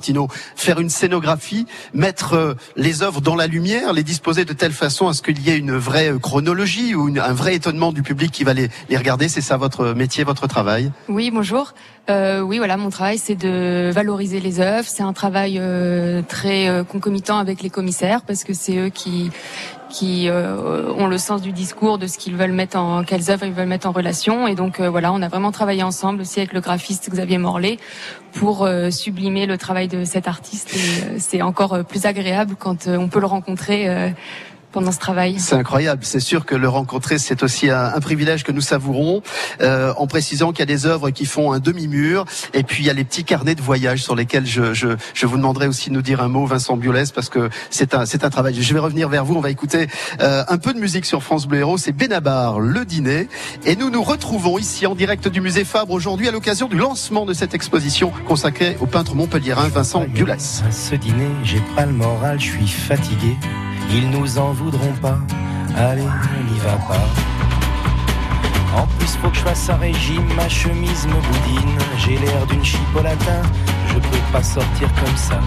Faire 0.56 0.81
une 0.81 0.91
scénographie, 0.91 1.67
mettre 1.93 2.35
euh, 2.35 2.55
les 2.76 3.02
œuvres 3.02 3.20
dans 3.20 3.35
la 3.35 3.46
lumière, 3.46 3.93
les 3.93 4.02
disposer 4.02 4.44
de 4.44 4.52
telle 4.52 4.73
façon 4.73 5.08
à 5.08 5.14
ce 5.14 5.23
qu'il 5.23 5.41
y 5.41 5.50
ait 5.50 5.56
une 5.56 5.76
vraie 5.76 6.12
euh, 6.12 6.19
chronologie 6.19 6.94
ou 6.94 7.12
un 7.19 7.32
vrai 7.32 7.55
étonnement 7.55 7.93
du 7.93 8.02
public 8.02 8.31
qui 8.31 8.44
va 8.44 8.55
les, 8.55 8.70
regarder. 8.96 9.29
C'est 9.29 9.41
ça 9.41 9.56
votre 9.56 9.94
métier, 9.94 10.25
votre 10.25 10.46
travail? 10.46 10.93
Oui, 11.08 11.31
bonjour. 11.31 11.75
Euh, 12.11 12.41
oui, 12.41 12.58
voilà, 12.58 12.76
mon 12.76 12.91
travail, 12.91 13.19
c'est 13.19 13.35
de 13.35 13.91
valoriser 13.93 14.41
les 14.41 14.61
œuvres. 14.61 14.88
C'est 14.88 15.02
un 15.02 15.12
travail 15.12 15.61
très 16.29 16.85
concomitant 16.88 17.38
avec 17.38 17.62
les 17.62 17.70
commissaires 17.70 18.23
parce 18.23 18.44
que 18.44 18.52
c'est 18.52 18.76
eux 18.76 18.88
qui 18.90 19.31
qui 19.94 20.29
euh, 20.29 20.93
ont 20.99 21.06
le 21.06 21.19
sens 21.19 21.41
du 21.41 21.52
discours, 21.52 21.99
de 21.99 22.08
ce 22.08 22.19
qu'ils 22.19 22.35
veulent 22.35 22.50
mettre 22.50 22.76
en, 22.76 23.05
quelles 23.05 23.31
œuvres 23.31 23.46
ils 23.46 23.52
veulent 23.52 23.69
mettre 23.69 23.87
en 23.87 23.93
relation. 23.93 24.49
Et 24.49 24.56
donc 24.56 24.81
euh, 24.81 24.91
voilà, 24.91 25.12
on 25.12 25.23
a 25.23 25.29
vraiment 25.29 25.52
travaillé 25.52 25.85
ensemble 25.85 26.23
aussi 26.23 26.41
avec 26.41 26.52
le 26.52 26.61
graphiste 26.61 27.08
Xavier 27.11 27.38
Morlet 27.38 27.79
pour 28.32 28.64
euh, 28.64 28.91
sublimer 28.91 29.46
le 29.46 29.56
travail 29.56 29.87
de 29.87 30.05
cet 30.05 30.26
artiste. 30.26 30.75
Et 30.75 31.20
c'est 31.20 31.43
encore 31.43 31.85
plus 31.85 32.06
agréable 32.06 32.56
quand 32.58 32.88
on 32.88 33.06
peut 33.06 33.20
le 33.20 33.26
rencontrer 33.26 34.12
pendant 34.75 34.91
ce 34.91 34.99
travail. 34.99 35.37
C'est 35.38 35.55
incroyable. 35.55 36.05
C'est 36.05 36.21
sûr 36.21 36.44
que 36.44 36.56
le 36.56 36.69
rencontrer, 36.69 37.19
c'est 37.19 37.44
aussi 37.44 37.71
un, 37.71 37.93
un, 37.95 38.00
privilège 38.00 38.43
que 38.43 38.50
nous 38.50 38.61
savourons, 38.61 39.23
euh, 39.61 39.95
en 39.97 40.09
précisant 40.09 40.50
qu'il 40.50 40.59
y 40.59 40.62
a 40.64 40.66
des 40.66 40.85
œuvres 40.85 41.11
qui 41.11 41.26
font 41.26 41.52
un 41.52 41.61
demi-mur, 41.61 42.25
et 42.54 42.64
puis 42.64 42.83
il 42.83 42.87
y 42.87 42.90
a 42.90 42.93
les 42.93 43.04
petits 43.04 43.23
carnets 43.23 43.54
de 43.54 43.62
voyage 43.62 44.02
sur 44.02 44.16
lesquels 44.16 44.47
je, 44.47 44.75
je, 44.75 44.88
je 45.14 45.26
vous 45.26 45.37
demanderai 45.37 45.69
aussi 45.69 45.90
de 45.90 45.95
nous 45.95 46.02
dire 46.02 46.21
un 46.21 46.28
mot, 46.28 46.45
Vincent 46.45 46.76
Biolès, 46.76 47.12
parce 47.12 47.28
que 47.28 47.50
c'est 47.71 47.95
un, 47.95 48.04
c'est 48.04 48.25
un 48.25 48.31
travail. 48.31 48.61
Je 48.61 48.75
vais 48.75 48.81
revenir 48.81 49.09
vers 49.09 49.25
vous. 49.25 49.37
On 49.37 49.40
va 49.40 49.50
écouter 49.50 49.87
euh, 50.21 50.43
un 50.49 50.59
peu 50.59 50.75
de 50.75 50.81
musique 50.81 51.04
sur 51.04 51.23
France 51.23 51.47
Bleu 51.47 51.61
Héros. 51.61 51.78
C'est 51.78 51.93
Benabar, 51.93 52.59
le 52.59 52.85
dîner, 52.85 53.28
et 53.64 53.76
nous 53.76 53.90
nous 53.90 54.02
retrouvons 54.02 54.59
ici 54.59 54.88
en 54.88 54.97
direct 54.97 55.28
du 55.28 55.40
musée 55.40 55.64
Fabre 55.64 55.93
aujourd'hui 55.93 56.26
à 56.26 56.33
l'occasion 56.33 56.66
du 56.66 56.76
lancement 56.76 57.26
de 57.26 57.33
cette 57.33 57.54
exposition 57.54 58.12
consacrée 58.26 58.76
au 58.81 58.87
peintre 58.87 59.14
montpelliérain 59.14 59.69
Vincent 59.69 60.04
Biolès. 60.09 60.64
Ce 60.73 60.97
dîner, 60.97 61.31
j'ai 61.45 61.62
pas 61.76 61.87
le 61.87 61.93
moral, 61.93 62.40
je 62.40 62.50
suis 62.50 62.66
fatigué. 62.66 63.37
Ils 63.91 64.11
nous 64.11 64.38
en 64.38 64.53
voudront 64.53 64.93
pas, 65.00 65.19
allez, 65.76 66.03
on 66.03 66.53
n'y 66.53 66.59
va 66.59 66.76
pas. 66.88 67.07
En 68.76 68.87
plus, 68.99 69.17
faut 69.17 69.29
que 69.29 69.37
je 69.37 69.43
fasse 69.43 69.71
un 69.71 69.76
régime, 69.76 70.26
ma 70.37 70.49
chemise 70.49 71.07
me 71.07 71.12
boudine. 71.12 71.79
J'ai 71.99 72.19
l'air 72.19 72.47
d'une 72.47 72.64
chipolatin, 72.64 73.43
je 73.88 73.95
peux 73.95 74.25
pas 74.33 74.43
sortir 74.43 74.88
comme 74.95 75.17
ça. 75.17 75.38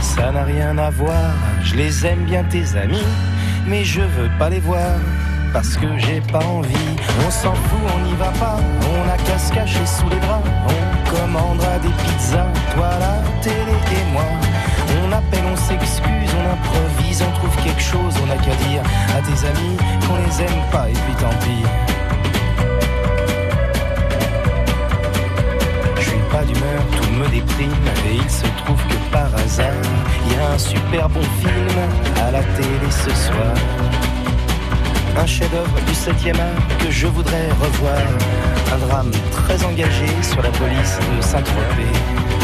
Ça 0.00 0.30
n'a 0.30 0.44
rien 0.44 0.78
à 0.78 0.90
voir, 0.90 1.32
je 1.64 1.74
les 1.74 2.06
aime 2.06 2.24
bien 2.24 2.44
tes 2.44 2.76
amis, 2.76 3.06
mais 3.66 3.84
je 3.84 4.02
veux 4.02 4.30
pas 4.38 4.48
les 4.48 4.60
voir 4.60 4.92
parce 5.52 5.76
que 5.76 5.86
j'ai 5.98 6.20
pas 6.20 6.44
envie. 6.44 6.96
On 7.26 7.30
s'en 7.30 7.54
fout, 7.54 7.80
on 7.94 7.98
n'y 8.06 8.14
va 8.14 8.30
pas, 8.38 8.58
on 8.82 9.08
a 9.08 9.16
qu'à 9.16 9.38
se 9.38 9.52
cacher 9.52 9.86
sous 9.86 10.08
les 10.08 10.16
bras. 10.16 10.42
On 10.68 11.10
commandera 11.10 11.78
des 11.78 11.88
pizzas, 11.88 12.52
toi 12.74 12.90
la 13.00 13.40
télé 13.40 13.76
et 13.92 14.12
moi. 14.12 14.43
On 16.44 16.52
improvise, 16.52 17.22
on 17.22 17.32
trouve 17.32 17.56
quelque 17.62 17.80
chose, 17.80 18.14
on 18.22 18.26
n'a 18.26 18.36
qu'à 18.36 18.54
dire 18.68 18.82
à 19.16 19.20
tes 19.20 19.46
amis 19.46 19.76
qu'on 20.06 20.16
les 20.16 20.42
aime 20.42 20.62
pas 20.70 20.88
et 20.88 20.92
puis 20.92 21.14
tant 21.18 21.30
pis. 21.40 21.64
Je 25.96 26.02
suis 26.02 26.18
pas 26.30 26.44
d'humeur, 26.44 26.82
tout 26.92 27.10
me 27.12 27.28
déprime 27.28 27.70
et 28.08 28.16
il 28.16 28.30
se 28.30 28.46
trouve 28.64 28.82
que 28.88 29.12
par 29.12 29.34
hasard, 29.36 29.72
il 30.26 30.32
y 30.32 30.36
a 30.36 30.50
un 30.52 30.58
super 30.58 31.08
bon 31.08 31.22
film 31.22 31.78
à 32.26 32.30
la 32.30 32.42
télé 32.42 32.90
ce 32.90 33.10
soir. 33.10 33.54
Un 35.16 35.26
chef-d'œuvre 35.26 35.80
du 35.86 35.92
7e 35.92 36.38
art 36.40 36.78
que 36.78 36.90
je 36.90 37.06
voudrais 37.06 37.48
revoir. 37.60 38.02
Un 38.72 38.78
drame 38.78 39.10
très 39.30 39.64
engagé 39.64 40.06
sur 40.22 40.42
la 40.42 40.50
police 40.50 40.98
de 41.16 41.22
Saint-Tropez. 41.22 42.43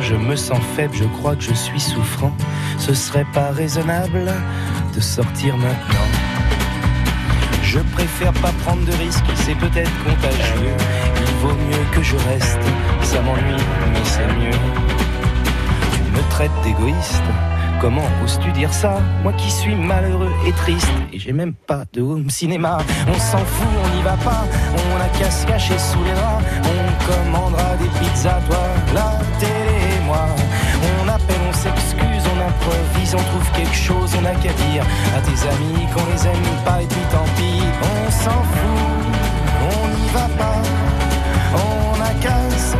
Je 0.00 0.14
me 0.14 0.36
sens 0.36 0.60
faible, 0.76 0.94
je 0.94 1.04
crois 1.04 1.34
que 1.34 1.42
je 1.42 1.54
suis 1.54 1.80
souffrant. 1.80 2.32
Ce 2.78 2.94
serait 2.94 3.26
pas 3.32 3.50
raisonnable 3.50 4.32
de 4.94 5.00
sortir 5.00 5.56
maintenant. 5.56 6.08
Je 7.62 7.80
préfère 7.94 8.32
pas 8.34 8.52
prendre 8.64 8.84
de 8.84 8.92
risques, 8.92 9.24
c'est 9.34 9.54
peut-être 9.56 9.90
contagieux. 10.04 10.76
Il 11.16 11.34
vaut 11.40 11.54
mieux 11.54 11.84
que 11.92 12.02
je 12.02 12.16
reste, 12.16 12.58
ça 13.02 13.20
m'ennuie, 13.22 13.64
mais 13.92 14.04
c'est 14.04 14.26
mieux. 14.26 14.58
Tu 15.92 16.02
me 16.12 16.30
traites 16.30 16.62
d'égoïste, 16.62 17.22
comment 17.80 18.06
oses-tu 18.22 18.52
dire 18.52 18.72
ça? 18.72 19.00
Moi 19.22 19.32
qui 19.32 19.50
suis 19.50 19.74
malheureux 19.74 20.32
et 20.46 20.52
triste, 20.52 20.92
et 21.12 21.18
j'ai 21.18 21.32
même 21.32 21.54
pas 21.54 21.84
de 21.92 22.02
home 22.02 22.30
cinéma. 22.30 22.78
On 23.08 23.18
s'en 23.18 23.38
fout, 23.38 23.68
on 23.84 23.96
n'y 23.96 24.02
va 24.02 24.16
pas, 24.18 24.44
on 24.74 25.00
a 25.00 25.08
qu'à 25.18 25.30
se 25.30 25.46
cacher 25.46 25.78
sous 25.78 26.04
les 26.04 26.12
draps. 26.12 26.44
On 26.64 27.24
commandera 27.24 27.76
des 27.76 27.88
pizzas, 27.98 28.40
toi, 28.48 28.68
la 28.94 29.18
télé 29.40 29.65
on 33.14 33.22
trouve 33.22 33.50
quelque 33.52 33.74
chose, 33.74 34.10
on 34.18 34.22
n'a 34.22 34.34
qu'à 34.34 34.52
dire 34.52 34.84
à 35.16 35.20
tes 35.20 35.48
amis. 35.48 35.86
Qu'on 35.94 36.04
les 36.12 36.26
aime 36.26 36.64
pas 36.64 36.82
et 36.82 36.86
puis 36.86 37.00
tant 37.10 37.24
pis, 37.36 37.62
on 37.82 38.10
s'en 38.10 38.42
fout, 38.42 39.06
on 39.62 39.88
n'y 39.88 40.08
va 40.12 40.28
pas, 40.36 40.62
on 41.54 41.96
n'a 41.98 42.12
qu'à 42.20 42.50
se 42.50 42.76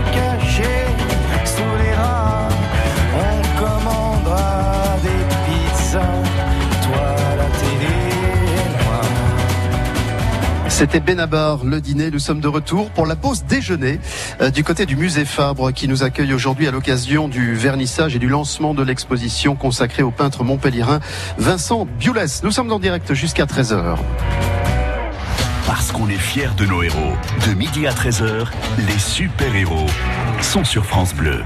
C'était 10.78 11.00
Benabar, 11.00 11.64
le 11.64 11.80
dîner. 11.80 12.10
Nous 12.10 12.18
sommes 12.18 12.40
de 12.40 12.48
retour 12.48 12.90
pour 12.90 13.06
la 13.06 13.16
pause 13.16 13.44
déjeuner 13.44 13.98
euh, 14.42 14.50
du 14.50 14.62
côté 14.62 14.84
du 14.84 14.94
musée 14.94 15.24
Fabre 15.24 15.72
qui 15.72 15.88
nous 15.88 16.02
accueille 16.02 16.34
aujourd'hui 16.34 16.68
à 16.68 16.70
l'occasion 16.70 17.28
du 17.28 17.54
vernissage 17.54 18.14
et 18.14 18.18
du 18.18 18.28
lancement 18.28 18.74
de 18.74 18.82
l'exposition 18.82 19.56
consacrée 19.56 20.02
au 20.02 20.10
peintre 20.10 20.44
montpelliérain 20.44 21.00
Vincent 21.38 21.86
Biolès. 21.98 22.42
Nous 22.42 22.50
sommes 22.50 22.70
en 22.70 22.78
direct 22.78 23.14
jusqu'à 23.14 23.46
13h. 23.46 23.96
Parce 25.66 25.92
qu'on 25.92 26.10
est 26.10 26.18
fiers 26.18 26.50
de 26.58 26.66
nos 26.66 26.82
héros. 26.82 27.14
De 27.48 27.54
midi 27.54 27.86
à 27.86 27.92
13h, 27.92 28.44
les 28.86 28.98
super-héros 28.98 29.86
sont 30.42 30.64
sur 30.64 30.84
France 30.84 31.14
Bleu. 31.14 31.42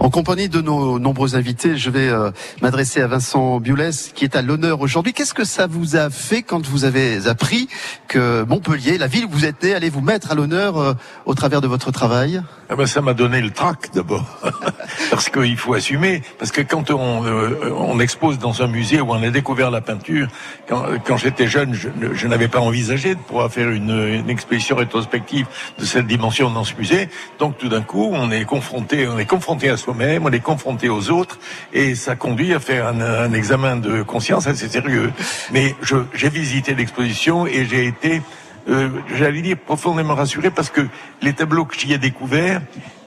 En 0.00 0.08
compagnie 0.08 0.48
de 0.48 0.62
nos 0.62 0.98
nombreux 0.98 1.36
invités, 1.36 1.76
je 1.76 1.90
vais 1.90 2.08
euh, 2.08 2.30
m'adresser 2.62 3.02
à 3.02 3.06
Vincent 3.06 3.60
Biolès 3.60 4.12
qui 4.14 4.24
est 4.24 4.34
à 4.34 4.40
l'honneur 4.40 4.80
aujourd'hui. 4.80 5.12
Qu'est-ce 5.12 5.34
que 5.34 5.44
ça 5.44 5.66
vous 5.66 5.94
a 5.94 6.08
fait 6.08 6.40
quand 6.40 6.66
vous 6.66 6.86
avez 6.86 7.28
appris 7.28 7.68
que 8.08 8.42
Montpellier, 8.48 8.96
la 8.96 9.08
ville 9.08 9.26
où 9.26 9.28
vous 9.28 9.44
êtes 9.44 9.62
né, 9.62 9.74
allait 9.74 9.90
vous 9.90 10.00
mettre 10.00 10.32
à 10.32 10.34
l'honneur 10.34 10.78
euh, 10.78 10.94
au 11.26 11.34
travers 11.34 11.60
de 11.60 11.68
votre 11.68 11.90
travail? 11.90 12.42
Ah 12.70 12.76
ben, 12.76 12.86
ça 12.86 13.02
m'a 13.02 13.12
donné 13.12 13.42
le 13.42 13.50
trac 13.50 13.92
d'abord, 13.92 14.24
parce 15.10 15.28
qu'il 15.28 15.56
faut 15.58 15.74
assumer, 15.74 16.22
parce 16.38 16.50
que 16.50 16.62
quand 16.62 16.90
on, 16.90 17.26
euh, 17.26 17.70
on 17.76 18.00
expose 18.00 18.38
dans 18.38 18.62
un 18.62 18.68
musée 18.68 19.02
où 19.02 19.10
on 19.10 19.22
a 19.22 19.28
découvert 19.28 19.70
la 19.70 19.82
peinture, 19.82 20.28
quand, 20.66 20.84
quand 21.04 21.18
j'étais 21.18 21.46
jeune, 21.46 21.74
je, 21.74 21.88
je 22.14 22.26
n'avais 22.26 22.48
pas 22.48 22.60
envisagé 22.60 23.16
de 23.16 23.20
pouvoir 23.20 23.52
faire 23.52 23.68
une, 23.68 23.90
une 23.90 24.30
exposition 24.30 24.76
rétrospective 24.76 25.46
de 25.78 25.84
cette 25.84 26.06
dimension 26.06 26.48
dans 26.48 26.64
ce 26.64 26.74
musée. 26.74 27.10
Donc 27.38 27.58
tout 27.58 27.68
d'un 27.68 27.82
coup, 27.82 28.08
on 28.14 28.30
est 28.30 28.46
confronté, 28.46 29.06
on 29.06 29.18
est 29.18 29.26
confronté 29.26 29.68
à 29.68 29.76
soi-même, 29.90 30.24
on 30.24 30.30
est 30.30 30.40
confronté 30.40 30.88
aux 30.88 31.10
autres, 31.10 31.38
et 31.72 31.94
ça 31.94 32.14
conduit 32.14 32.54
à 32.54 32.60
faire 32.60 32.86
un, 32.86 33.32
examen 33.32 33.76
de 33.76 34.02
conscience 34.02 34.46
assez 34.46 34.68
sérieux. 34.68 35.12
Mais 35.52 35.74
j'ai 36.14 36.28
visité 36.28 36.74
l'exposition 36.74 37.46
et 37.46 37.64
j'ai 37.64 37.86
été 37.86 38.22
euh, 38.68 38.90
j'allais 39.14 39.40
dire 39.40 39.56
profondément 39.56 40.14
rassuré 40.14 40.50
parce 40.50 40.68
que 40.68 40.82
les 41.22 41.32
tableaux 41.32 41.64
que 41.64 41.74
j'y 41.78 41.94
ai 41.94 41.98
découverts 41.98 42.60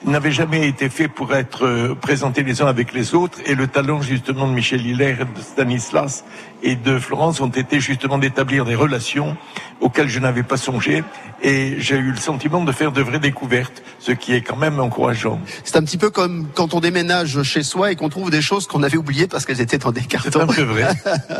n'avaient 0.03 0.31
jamais 0.31 0.67
été 0.67 0.89
faits 0.89 1.11
pour 1.11 1.33
être 1.35 1.65
euh, 1.65 1.95
présentés 1.95 2.41
les 2.41 2.61
uns 2.63 2.67
avec 2.67 2.91
les 2.91 3.13
autres 3.13 3.37
et 3.45 3.53
le 3.53 3.67
talent 3.67 4.01
justement 4.01 4.47
de 4.47 4.53
Michel 4.53 4.85
Hilaire, 4.85 5.19
de 5.19 5.41
Stanislas 5.41 6.25
et 6.63 6.75
de 6.75 6.97
Florence 6.97 7.41
ont 7.41 7.49
été 7.49 7.79
justement 7.79 8.17
d'établir 8.17 8.65
des 8.65 8.75
relations 8.75 9.37
auxquelles 9.81 10.09
je 10.09 10.19
n'avais 10.19 10.43
pas 10.43 10.57
songé 10.57 11.03
et 11.41 11.75
j'ai 11.79 11.97
eu 11.97 12.11
le 12.11 12.17
sentiment 12.17 12.63
de 12.63 12.71
faire 12.71 12.93
de 12.93 13.01
vraies 13.01 13.19
découvertes, 13.19 13.83
ce 13.99 14.13
qui 14.13 14.33
est 14.33 14.41
quand 14.41 14.55
même 14.55 14.79
encourageant. 14.79 15.39
C'est 15.65 15.75
un 15.75 15.83
petit 15.83 15.97
peu 15.97 16.09
comme 16.09 16.47
quand 16.53 16.73
on 16.73 16.79
déménage 16.79 17.43
chez 17.43 17.63
soi 17.63 17.91
et 17.91 17.95
qu'on 17.95 18.07
trouve 18.09 18.31
des 18.31 18.41
choses 18.41 18.65
qu'on 18.65 18.81
avait 18.81 18.97
oubliées 18.97 19.27
parce 19.27 19.45
qu'elles 19.45 19.61
étaient 19.61 19.77
dans 19.77 19.91
des 19.91 20.01
cartons. 20.01 20.29
C'est 20.31 20.39
un 20.39 20.47
peu 20.47 20.61
vrai. 20.61 20.87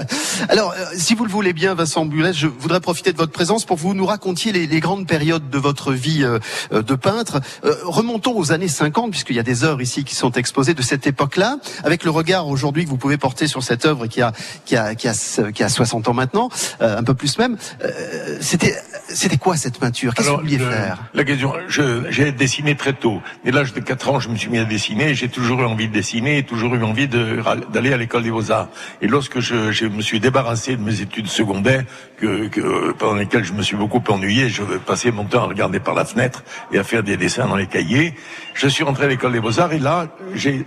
Alors, 0.49 0.73
euh, 0.77 0.85
si 0.95 1.15
vous 1.15 1.23
le 1.23 1.31
voulez 1.31 1.53
bien, 1.53 1.73
Vincent 1.73 2.05
Bulet, 2.05 2.33
je 2.33 2.47
voudrais 2.47 2.81
profiter 2.81 3.13
de 3.13 3.17
votre 3.17 3.31
présence 3.31 3.63
pour 3.63 3.77
que 3.77 3.81
vous 3.81 3.93
nous 3.93 4.05
racontiez 4.05 4.51
les, 4.51 4.67
les 4.67 4.79
grandes 4.81 5.07
périodes 5.07 5.49
de 5.49 5.57
votre 5.57 5.93
vie 5.93 6.23
euh, 6.23 6.39
euh, 6.73 6.81
de 6.81 6.95
peintre. 6.95 7.39
Euh, 7.63 7.75
remontons 7.83 8.37
aux 8.37 8.51
années 8.51 8.67
50, 8.67 9.11
puisqu'il 9.11 9.35
y 9.35 9.39
a 9.39 9.43
des 9.43 9.63
œuvres 9.63 9.81
ici 9.81 10.03
qui 10.03 10.15
sont 10.15 10.31
exposées 10.31 10.73
de 10.73 10.81
cette 10.81 11.07
époque-là, 11.07 11.57
avec 11.83 12.03
le 12.03 12.11
regard 12.11 12.47
aujourd'hui 12.47 12.83
que 12.83 12.89
vous 12.89 12.97
pouvez 12.97 13.17
porter 13.17 13.47
sur 13.47 13.63
cette 13.63 13.85
œuvre 13.85 14.07
qui 14.07 14.21
a 14.21 14.33
qui 14.65 14.75
a 14.75 14.95
qui 14.95 15.07
a, 15.07 15.12
qui 15.53 15.63
a 15.63 15.69
60 15.69 16.07
ans 16.09 16.13
maintenant, 16.13 16.49
euh, 16.81 16.97
un 16.97 17.03
peu 17.03 17.13
plus 17.13 17.37
même. 17.37 17.57
Euh, 17.83 18.37
c'était 18.41 18.75
c'était 19.09 19.37
quoi 19.37 19.55
cette 19.57 19.77
peinture? 19.79 20.13
Qu'est-ce 20.13 20.27
que 20.29 20.33
vous 20.33 20.39
vouliez 20.41 20.57
faire? 20.59 20.97
La 21.13 21.23
question, 21.23 21.53
j'ai 21.67 22.31
dessiné 22.31 22.75
très 22.75 22.93
tôt. 22.93 23.21
Dès 23.45 23.51
l'âge 23.51 23.73
de 23.73 23.79
4 23.79 24.09
ans, 24.09 24.19
je 24.19 24.29
me 24.29 24.35
suis 24.35 24.49
mis 24.49 24.57
à 24.59 24.65
dessiner. 24.65 25.13
J'ai 25.13 25.29
toujours 25.29 25.61
eu 25.61 25.65
envie 25.65 25.87
de 25.87 25.93
dessiner 25.93 26.37
et 26.39 26.43
toujours 26.43 26.73
eu 26.75 26.83
envie 26.83 27.07
d'aller 27.07 27.93
à 27.93 27.97
l'école 27.97 28.23
des 28.23 28.31
beaux-arts. 28.31 28.69
Et 29.01 29.07
lorsque 29.07 29.39
je, 29.39 29.71
je 29.71 29.85
me 29.85 30.01
suis 30.01 30.19
débarrassé 30.19 30.75
de 30.75 30.81
mes 30.81 31.01
études 31.01 31.27
secondaires, 31.27 31.83
que, 32.17 32.47
que- 32.47 32.91
pendant 32.93 33.15
lesquelles 33.15 33.43
je 33.43 33.53
me 33.53 33.61
suis 33.61 33.75
beaucoup 33.75 34.01
ennuyé, 34.09 34.49
je 34.49 34.63
passais 34.63 35.11
mon 35.11 35.25
temps 35.25 35.43
à 35.43 35.47
regarder 35.47 35.79
par 35.79 35.93
la 35.93 36.05
fenêtre 36.05 36.43
et 36.71 36.79
à 36.79 36.83
faire 36.83 37.03
des 37.03 37.17
dessins 37.17 37.47
dans 37.47 37.55
les 37.57 37.67
cahiers, 37.67 38.15
je 38.53 38.67
suis 38.67 38.83
rentré 38.83 39.05
à 39.05 39.07
l'école 39.07 39.33
des 39.33 39.39
beaux-arts 39.41 39.73
et 39.73 39.79
là, 39.79 40.07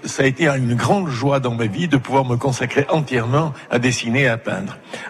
ça 0.04 0.22
a 0.22 0.26
été 0.26 0.46
une 0.48 0.74
grande 0.74 1.08
joie 1.08 1.40
dans 1.40 1.54
ma 1.54 1.66
vie 1.66 1.88
de 1.88 1.96
pouvoir 1.96 2.24
me 2.24 2.36
consacrer 2.36 2.86
entièrement 2.90 3.52
à 3.70 3.78
dessiner 3.78 4.22
et 4.22 4.35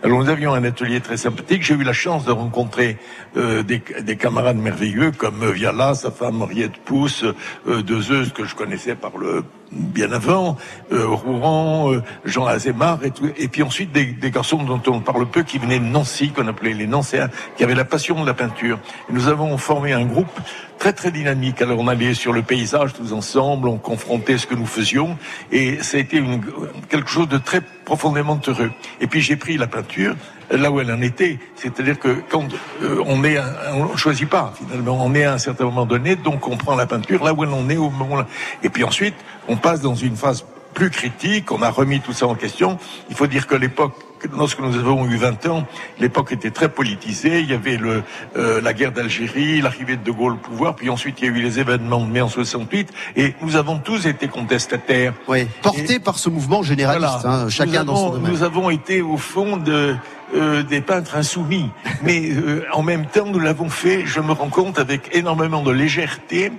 Alors 0.03 0.21
nous 0.21 0.29
avions 0.29 0.53
un 0.55 0.65
atelier 0.65 1.01
très 1.01 1.17
sympathique. 1.17 1.63
J'ai 1.63 1.75
eu 1.75 1.83
la 1.83 1.93
chance 1.93 2.25
de 2.25 2.33
rencontrer 2.33 2.99
euh, 3.37 3.63
des, 3.63 3.83
des 4.01 4.17
camarades 4.17 4.57
merveilleux 4.57 5.11
comme 5.13 5.43
euh, 5.43 5.53
Viala, 5.53 5.95
sa 5.95 6.11
femme 6.11 6.43
Henriette 6.43 6.77
Pousse, 6.85 7.25
euh, 7.67 7.83
Dezeuse 7.83 8.33
que 8.33 8.45
je 8.45 8.55
connaissais 8.55 8.95
par 8.95 9.19
le 9.19 9.45
bien 9.73 10.13
avant, 10.13 10.57
euh, 10.93 11.07
Rouen, 11.07 11.93
euh, 11.93 12.03
Jean 12.25 12.47
Azémar 12.47 13.05
et 13.05 13.11
tout. 13.11 13.29
Et 13.37 13.49
puis 13.49 13.63
ensuite 13.63 13.93
des, 13.93 14.07
des 14.07 14.31
garçons 14.31 14.63
dont 14.63 14.81
on 14.87 15.01
parle 15.01 15.27
peu 15.27 15.43
qui 15.43 15.59
venaient 15.59 15.79
de 15.79 15.85
Nancy, 15.85 16.31
qu'on 16.31 16.47
appelait 16.49 16.73
les 16.75 16.87
Nancéens, 16.87 17.31
qui 17.57 17.65
avaient 17.65 17.75
la 17.75 17.85
passion 17.85 18.21
de 18.21 18.27
la 18.27 18.35
peinture. 18.35 18.79
Et 19.09 19.13
nous 19.13 19.29
avons 19.29 19.57
formé 19.59 19.93
un 19.93 20.05
groupe 20.05 20.31
très 20.79 20.93
très 20.93 21.11
dynamique. 21.11 21.61
Alors 21.63 21.79
on 21.79 21.89
allait 21.89 22.15
sur 22.15 22.33
le 22.33 22.43
paysage 22.43 22.93
tous 22.93 23.13
ensemble, 23.13 23.69
on 23.69 23.79
confrontait 23.79 24.39
ce 24.39 24.47
que 24.47 24.55
nous 24.55 24.67
faisions 24.67 25.19
et 25.51 25.83
ça 25.83 25.97
a 25.97 26.01
été 26.01 26.17
une- 26.19 26.43
quelque 26.89 27.09
chose 27.11 27.29
de 27.29 27.39
très 27.39 27.61
profondément 27.85 28.41
heureux. 28.47 28.71
Et 29.01 29.07
puis 29.07 29.21
j'ai 29.21 29.37
pris 29.37 29.57
la 29.57 29.67
peinture 29.67 30.15
là 30.51 30.71
où 30.71 30.81
elle 30.81 30.93
en 30.93 31.01
était, 31.03 31.39
c'est-à-dire 31.57 31.99
que 31.99 32.23
quand 32.29 32.47
euh, 32.83 33.03
on 33.07 33.25
est, 33.25 33.39
on 33.73 33.97
choisit 33.97 34.29
pas 34.29 34.53
finalement, 34.57 34.99
on 35.05 35.15
est 35.15 35.25
à 35.25 35.35
un 35.35 35.39
certain 35.39 35.65
moment 35.65 35.87
donné, 35.87 36.17
donc 36.17 36.47
on 36.49 36.57
prend 36.57 36.77
la 36.77 36.87
peinture 36.87 37.25
là 37.25 37.33
où 37.33 37.45
elle 37.45 37.51
en 37.51 37.69
est 37.69 37.77
au 37.77 37.91
moment 37.91 38.17
là. 38.17 38.27
Et 38.63 38.69
puis 38.69 38.85
ensuite 38.85 39.15
on 39.49 39.57
passe 39.57 39.81
dans 39.81 39.95
une 39.95 40.17
phase 40.17 40.45
plus 40.77 40.91
critique, 40.91 41.51
on 41.53 41.63
a 41.63 41.71
remis 41.71 42.01
tout 42.01 42.13
ça 42.13 42.27
en 42.27 42.35
question. 42.35 42.79
Il 43.09 43.17
faut 43.17 43.27
dire 43.27 43.47
que 43.47 43.55
l'époque, 43.55 43.95
lorsque 44.33 44.61
nous 44.61 44.77
avons 44.77 45.07
eu 45.07 45.17
20 45.17 45.47
ans, 45.47 45.67
l'époque 46.01 46.33
était 46.33 46.51
très 46.51 46.69
politisée. 46.69 47.41
Il 47.41 47.51
y 47.51 47.55
avait 47.55 47.77
le, 47.77 48.03
euh, 48.37 48.61
la 48.61 48.73
guerre 48.73 48.93
d'Algérie, 48.93 49.61
l'arrivée 49.61 49.97
de 49.97 50.03
De 50.05 50.11
Gaulle 50.11 50.35
au 50.35 50.37
pouvoir, 50.37 50.75
puis 50.75 50.89
ensuite 50.91 51.21
il 51.21 51.25
y 51.27 51.29
a 51.29 51.33
eu 51.33 51.43
les 51.43 51.59
événements 51.59 52.01
de 52.05 52.11
mai 52.11 52.21
en 52.21 52.29
68, 52.29 52.91
et 53.17 53.35
nous 53.43 53.57
avons 53.57 53.79
tous 53.79 54.07
été 54.07 54.29
contestataires. 54.29 55.15
Oui, 55.29 55.47
porté 55.63 55.99
par 55.99 56.19
ce 56.19 56.29
mouvement 56.31 56.63
généraliste, 56.63 57.21
Voilà. 57.23 57.43
hein, 57.43 57.49
chacun 57.49 57.81
nous 57.81 57.85
dans 57.87 57.97
son 57.97 58.03
avons, 58.07 58.13
domaine. 58.15 58.33
Nous 58.33 58.43
avons 58.43 58.71
été 58.71 59.03
au 59.03 59.17
fond 59.17 59.57
de, 59.57 59.97
euh, 60.35 60.63
des 60.63 60.81
peintres 60.81 61.17
insoumis, 61.17 61.71
mais 62.03 62.31
euh, 62.31 62.65
en 62.73 62.83
même 62.83 63.07
temps 63.07 63.27
nous 63.27 63.41
l'avons 63.41 63.69
fait, 63.69 64.07
je 64.07 64.21
me 64.21 64.33
rends 64.33 64.49
compte, 64.49 64.79
avec 64.79 65.11
énormément 65.15 65.63
de 65.63 65.73
légèreté 65.73 66.53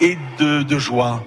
et 0.00 0.16
de, 0.38 0.62
de 0.62 0.78
joie, 0.78 1.22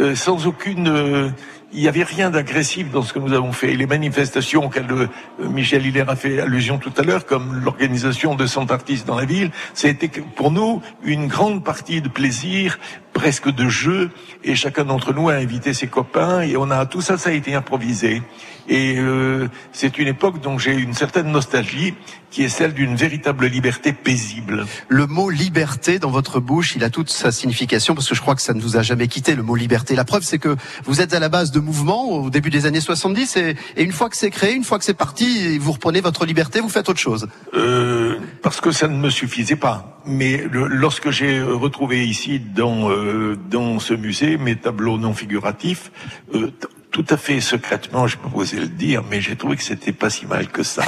Euh, 0.00 0.16
sans 0.16 0.48
aucune. 0.48 1.32
Il 1.74 1.82
n'y 1.82 1.88
avait 1.88 2.04
rien 2.04 2.30
d'agressif 2.30 2.90
dans 2.90 3.02
ce 3.02 3.12
que 3.12 3.18
nous 3.18 3.32
avons 3.32 3.52
fait. 3.52 3.72
Et 3.72 3.76
les 3.76 3.86
manifestations 3.86 4.66
auxquelles 4.66 4.90
euh, 4.90 5.08
Michel 5.38 5.84
Hilaire 5.84 6.08
a 6.08 6.16
fait 6.16 6.40
allusion 6.40 6.78
tout 6.78 6.92
à 6.96 7.02
l'heure, 7.02 7.26
comme 7.26 7.60
l'organisation 7.64 8.34
de 8.34 8.46
100 8.46 8.70
artistes 8.70 9.06
dans 9.06 9.16
la 9.16 9.24
ville, 9.24 9.50
été 9.82 10.08
pour 10.08 10.50
nous 10.50 10.80
une 11.04 11.26
grande 11.26 11.62
partie 11.64 12.00
de 12.00 12.08
plaisir, 12.08 12.78
presque 13.14 13.48
de 13.48 13.68
jeu, 13.68 14.10
et 14.42 14.54
chacun 14.54 14.84
d'entre 14.84 15.14
nous 15.14 15.30
a 15.30 15.34
invité 15.34 15.72
ses 15.72 15.86
copains, 15.86 16.42
et 16.42 16.56
on 16.58 16.70
a 16.70 16.84
tout 16.84 17.00
ça, 17.00 17.16
ça 17.16 17.30
a 17.30 17.32
été 17.32 17.54
improvisé. 17.54 18.22
Et 18.68 18.96
euh, 18.98 19.48
c'est 19.72 19.98
une 19.98 20.08
époque 20.08 20.40
dont 20.42 20.58
j'ai 20.58 20.74
une 20.74 20.94
certaine 20.94 21.30
nostalgie, 21.30 21.94
qui 22.34 22.42
est 22.42 22.48
celle 22.48 22.74
d'une 22.74 22.96
véritable 22.96 23.46
liberté 23.46 23.92
paisible. 23.92 24.66
Le 24.88 25.06
mot 25.06 25.30
liberté 25.30 26.00
dans 26.00 26.10
votre 26.10 26.40
bouche, 26.40 26.74
il 26.74 26.82
a 26.82 26.90
toute 26.90 27.08
sa 27.08 27.30
signification 27.30 27.94
parce 27.94 28.08
que 28.08 28.16
je 28.16 28.20
crois 28.20 28.34
que 28.34 28.42
ça 28.42 28.54
ne 28.54 28.60
vous 28.60 28.76
a 28.76 28.82
jamais 28.82 29.06
quitté 29.06 29.36
le 29.36 29.44
mot 29.44 29.54
liberté. 29.54 29.94
La 29.94 30.04
preuve, 30.04 30.24
c'est 30.24 30.38
que 30.38 30.56
vous 30.84 31.00
êtes 31.00 31.14
à 31.14 31.20
la 31.20 31.28
base 31.28 31.52
de 31.52 31.60
mouvements 31.60 32.10
au 32.10 32.30
début 32.30 32.50
des 32.50 32.66
années 32.66 32.80
70 32.80 33.36
et, 33.36 33.56
et 33.76 33.84
une 33.84 33.92
fois 33.92 34.10
que 34.10 34.16
c'est 34.16 34.30
créé, 34.32 34.52
une 34.52 34.64
fois 34.64 34.80
que 34.80 34.84
c'est 34.84 34.94
parti, 34.94 35.58
vous 35.58 35.70
reprenez 35.70 36.00
votre 36.00 36.26
liberté, 36.26 36.58
vous 36.58 36.68
faites 36.68 36.88
autre 36.88 36.98
chose. 36.98 37.28
Euh, 37.54 38.18
parce 38.42 38.60
que 38.60 38.72
ça 38.72 38.88
ne 38.88 38.96
me 38.96 39.10
suffisait 39.10 39.54
pas. 39.54 40.00
Mais 40.04 40.44
le, 40.50 40.66
lorsque 40.66 41.10
j'ai 41.10 41.40
retrouvé 41.40 42.04
ici 42.04 42.40
dans 42.40 42.90
euh, 42.90 43.03
dans 43.50 43.78
ce 43.78 43.94
musée 43.94 44.36
mes 44.36 44.56
tableaux 44.56 44.98
non 44.98 45.14
figuratifs, 45.14 45.90
euh, 46.34 46.50
tout 46.90 47.04
à 47.10 47.16
fait 47.16 47.40
secrètement, 47.40 48.06
je 48.06 48.16
peux 48.16 48.28
oser 48.36 48.60
le 48.60 48.68
dire, 48.68 49.02
mais 49.10 49.20
j'ai 49.20 49.34
trouvé 49.34 49.56
que 49.56 49.64
c'était 49.64 49.92
pas 49.92 50.10
si 50.10 50.26
mal 50.26 50.46
que 50.46 50.62
ça. 50.62 50.84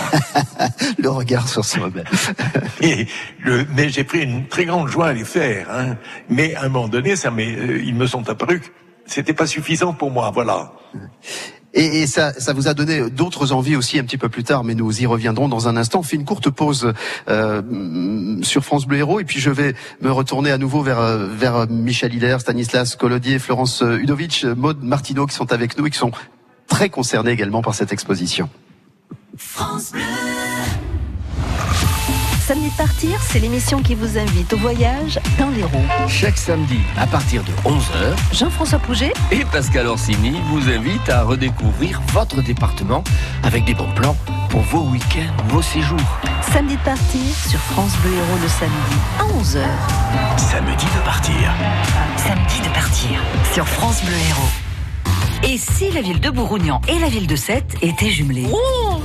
le 0.98 1.10
regard 1.10 1.48
sur 1.48 1.64
le, 3.44 3.66
mais 3.74 3.88
j'ai 3.88 4.04
pris 4.04 4.22
une 4.22 4.46
très 4.46 4.66
grande 4.66 4.88
joie 4.88 5.08
à 5.08 5.12
les 5.12 5.24
faire. 5.24 5.66
Hein. 5.68 5.96
Mais 6.28 6.54
à 6.54 6.62
un 6.62 6.68
moment 6.68 6.86
donné, 6.86 7.16
ça 7.16 7.30
euh, 7.36 7.82
ils 7.84 7.94
me 7.94 8.06
sont 8.06 8.28
apparus 8.28 8.60
que 8.60 8.66
c'était 9.04 9.32
pas 9.32 9.48
suffisant 9.48 9.94
pour 9.94 10.12
moi. 10.12 10.30
Voilà. 10.32 10.72
Et, 11.76 12.02
et 12.02 12.06
ça, 12.06 12.32
ça, 12.32 12.52
vous 12.52 12.66
a 12.66 12.74
donné 12.74 13.10
d'autres 13.10 13.52
envies 13.52 13.76
aussi 13.76 13.98
un 13.98 14.04
petit 14.04 14.18
peu 14.18 14.28
plus 14.28 14.42
tard, 14.42 14.64
mais 14.64 14.74
nous 14.74 15.00
y 15.00 15.06
reviendrons 15.06 15.46
dans 15.46 15.68
un 15.68 15.76
instant. 15.76 16.00
On 16.00 16.02
fait 16.02 16.16
une 16.16 16.24
courte 16.24 16.50
pause 16.50 16.92
euh, 17.28 17.62
sur 18.42 18.64
France 18.64 18.86
Bleu 18.86 18.98
Héros, 18.98 19.20
et 19.20 19.24
puis 19.24 19.40
je 19.40 19.50
vais 19.50 19.74
me 20.00 20.10
retourner 20.10 20.50
à 20.50 20.58
nouveau 20.58 20.82
vers, 20.82 21.00
vers 21.28 21.68
Michel 21.68 22.14
Hiller, 22.14 22.38
Stanislas 22.40 22.96
Colodier, 22.96 23.38
Florence 23.38 23.84
Udovic, 23.86 24.44
Maude 24.44 24.82
Martineau 24.82 25.26
qui 25.26 25.34
sont 25.34 25.52
avec 25.52 25.78
nous 25.78 25.86
et 25.86 25.90
qui 25.90 25.98
sont 25.98 26.12
très 26.66 26.88
concernés 26.88 27.30
également 27.30 27.62
par 27.62 27.74
cette 27.74 27.92
exposition. 27.92 28.48
France 29.36 29.92
Bleu. 29.92 30.35
Samedi 32.46 32.70
de 32.70 32.76
partir, 32.76 33.20
c'est 33.22 33.40
l'émission 33.40 33.82
qui 33.82 33.96
vous 33.96 34.16
invite 34.16 34.52
au 34.52 34.56
voyage 34.58 35.18
dans 35.36 35.50
l'Hérault. 35.50 35.82
Chaque 36.06 36.38
samedi, 36.38 36.78
à 36.96 37.04
partir 37.04 37.42
de 37.42 37.50
11h, 37.68 38.14
Jean-François 38.32 38.78
Pouget 38.78 39.12
et 39.32 39.44
Pascal 39.46 39.88
Orsini 39.88 40.40
vous 40.48 40.68
invitent 40.68 41.08
à 41.08 41.24
redécouvrir 41.24 42.00
votre 42.12 42.42
département 42.42 43.02
avec 43.42 43.64
des 43.64 43.74
bons 43.74 43.90
plans 43.96 44.16
pour 44.48 44.60
vos 44.60 44.82
week-ends, 44.82 45.42
vos 45.48 45.60
séjours. 45.60 45.98
Samedi 46.52 46.76
de 46.76 46.82
partir 46.82 47.34
sur 47.48 47.58
France 47.58 47.96
Bleu 48.04 48.12
Héros 48.12 48.38
le 48.40 48.48
samedi 48.48 48.96
à 49.18 49.24
11h. 49.24 50.38
Samedi 50.38 50.84
de 50.84 51.04
partir. 51.04 51.52
Samedi 52.16 52.60
de 52.60 52.72
partir 52.72 53.20
sur 53.52 53.66
France 53.66 54.04
Bleu 54.04 54.14
Héros. 54.30 54.65
Et 55.48 55.58
si 55.58 55.92
la 55.92 56.00
ville 56.00 56.18
de 56.18 56.28
Bourgougnan 56.28 56.80
et 56.88 56.98
la 56.98 57.08
ville 57.08 57.28
de 57.28 57.36
Sète 57.36 57.76
étaient 57.80 58.10
jumelées 58.10 58.48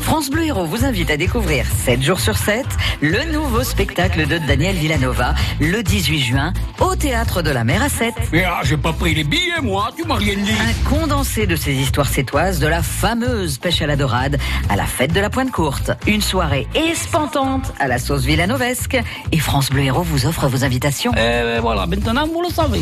France 0.02 0.32
Bleu 0.32 0.46
Héros 0.46 0.66
vous 0.66 0.86
invite 0.86 1.12
à 1.12 1.18
découvrir 1.18 1.68
7 1.68 2.02
jours 2.02 2.20
sur 2.20 2.36
7 2.36 2.66
le 3.00 3.32
nouveau 3.32 3.64
spectacle 3.64 4.26
de 4.26 4.40
Daniel 4.40 4.76
Villanova 4.76 5.36
le 5.60 5.84
18 5.84 6.20
juin 6.20 6.54
au 6.80 6.96
théâtre 6.96 7.44
de 7.44 7.52
la 7.52 7.64
Mer 7.64 7.84
à 7.84 7.90
Sète. 7.90 8.16
Mais 8.32 8.44
ah, 8.44 8.62
j'ai 8.64 8.78
pas 8.78 8.92
pris 8.92 9.14
les 9.14 9.24
billets, 9.24 9.62
moi, 9.62 9.90
tu 9.96 10.04
m'as 10.04 10.16
rien 10.16 10.36
dit. 10.36 10.52
Un 10.52 10.90
condensé 10.90 11.46
de 11.46 11.56
ces 11.56 11.74
histoires 11.74 12.10
sétoises 12.10 12.60
de 12.60 12.66
la 12.66 12.82
fameuse 12.82 13.60
pêche 13.60 13.84
à 13.84 13.86
la 13.86 13.96
dorade 13.96 14.40
à 14.68 14.76
la 14.76 14.86
fête 14.86 15.14
de 15.14 15.20
la 15.20 15.30
Pointe 15.30 15.52
Courte. 15.52 15.92
Une 16.08 16.22
soirée 16.22 16.68
espantante 16.74 17.72
à 17.80 17.88
la 17.88 18.00
sauce 18.00 18.24
villanovesque. 18.24 19.00
Et 19.32 19.38
France 19.38 19.70
Bleu 19.70 19.84
Héros 19.84 20.02
vous 20.02 20.26
offre 20.26 20.48
vos 20.48 20.64
invitations. 20.64 21.12
Eh 21.14 21.20
ben 21.20 21.62
voilà, 21.62 21.86
maintenant 21.86 22.26
vous 22.26 22.42
le 22.42 22.50
savez. 22.50 22.82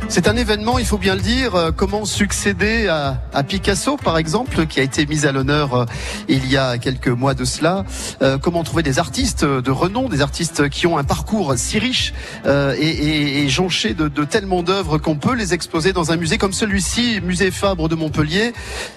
C'est 0.13 0.27
un 0.27 0.35
événement, 0.35 0.77
il 0.77 0.85
faut 0.85 0.97
bien 0.97 1.15
le 1.15 1.21
dire. 1.21 1.55
Euh, 1.55 1.71
Comment 1.71 2.03
succéder 2.03 2.87
à, 2.89 3.21
à 3.33 3.43
Picasso, 3.43 3.95
par 3.95 4.17
exemple, 4.17 4.67
qui 4.67 4.81
a 4.81 4.83
été 4.83 5.05
mis 5.05 5.25
à 5.25 5.31
l'honneur 5.31 5.73
euh, 5.73 5.85
il 6.27 6.51
y 6.51 6.57
a 6.57 6.77
quelques 6.77 7.07
mois 7.07 7.33
de 7.33 7.45
cela 7.45 7.85
Euh, 8.21 8.37
Comment 8.37 8.65
trouver 8.65 8.83
des 8.83 8.99
artistes 8.99 9.45
de 9.45 9.71
renom, 9.71 10.09
des 10.09 10.19
artistes 10.21 10.67
qui 10.67 10.85
ont 10.85 10.97
un 10.97 11.05
parcours 11.05 11.53
si 11.55 11.79
riche 11.79 12.13
euh, 12.45 12.75
et, 12.77 12.89
et- 12.89 13.43
et 13.43 13.49
jonché 13.49 13.93
de, 13.93 14.09
de 14.09 14.25
tellement 14.25 14.63
d'œuvres 14.63 14.97
qu'on 14.97 15.15
peut 15.15 15.33
les 15.33 15.53
exposer 15.53 15.93
dans 15.93 16.11
un 16.11 16.17
musée 16.17 16.37
comme 16.37 16.51
celui-ci, 16.51 17.21
musée 17.23 17.49
Fabre 17.49 17.87
de 17.87 17.95
Montpellier. 17.95 18.51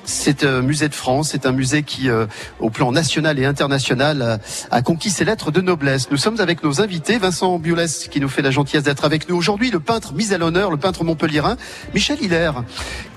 C'est 0.05 0.43
un 0.43 0.63
musée 0.63 0.89
de 0.89 0.95
France, 0.97 1.29
c'est 1.31 1.47
un 1.47 1.53
musée 1.53 1.85
qui, 1.85 2.11
euh, 2.11 2.27
au 2.59 2.71
plan 2.71 2.91
national 2.91 3.39
et 3.39 3.45
international, 3.47 4.41
a 4.73 4.83
conquis 4.83 5.11
ses 5.11 5.25
lettres 5.25 5.53
de 5.53 5.61
noblesse. 5.61 6.11
Nous 6.11 6.17
sommes 6.17 6.41
avec 6.41 6.65
nos 6.65 6.81
invités, 6.81 7.19
Vincent 7.19 7.61
Biolès, 7.61 8.09
qui 8.11 8.19
nous 8.21 8.29
fait 8.29 8.43
la 8.43 8.51
gentillesse 8.51 8.83
d'être 8.83 9.05
avec 9.05 9.29
nous 9.29 9.37
aujourd'hui, 9.37 9.71
le 9.71 9.79
peintre 9.79 10.13
mis 10.13 10.35
à 10.35 10.39
l'honneur, 10.39 10.73
le 10.73 10.77
peintre 10.77 11.04
montpelliérain, 11.05 11.57
Michel 11.95 12.23
Hiller. 12.23 12.51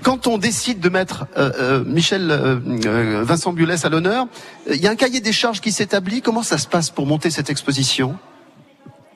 Quand 0.02 0.26
on 0.26 0.38
décide 0.38 0.80
de 0.80 0.88
mettre 0.88 1.26
euh, 1.36 1.50
euh, 1.58 1.84
Michel 1.84 2.30
euh, 2.30 2.60
euh, 2.86 3.24
Vincent 3.24 3.52
Biolès 3.52 3.84
à 3.84 3.88
l'honneur, 3.88 4.26
euh, 4.68 4.76
il 4.76 4.80
y 4.80 4.86
a 4.86 4.90
un 4.90 4.96
cahier 4.96 5.20
des 5.20 5.32
charges 5.32 5.60
qui 5.60 5.72
s'établit. 5.72 6.22
Comment 6.22 6.42
ça 6.42 6.58
se 6.58 6.66
passe 6.66 6.90
pour 6.90 7.06
monter 7.06 7.30
cette 7.30 7.50
exposition? 7.50 8.16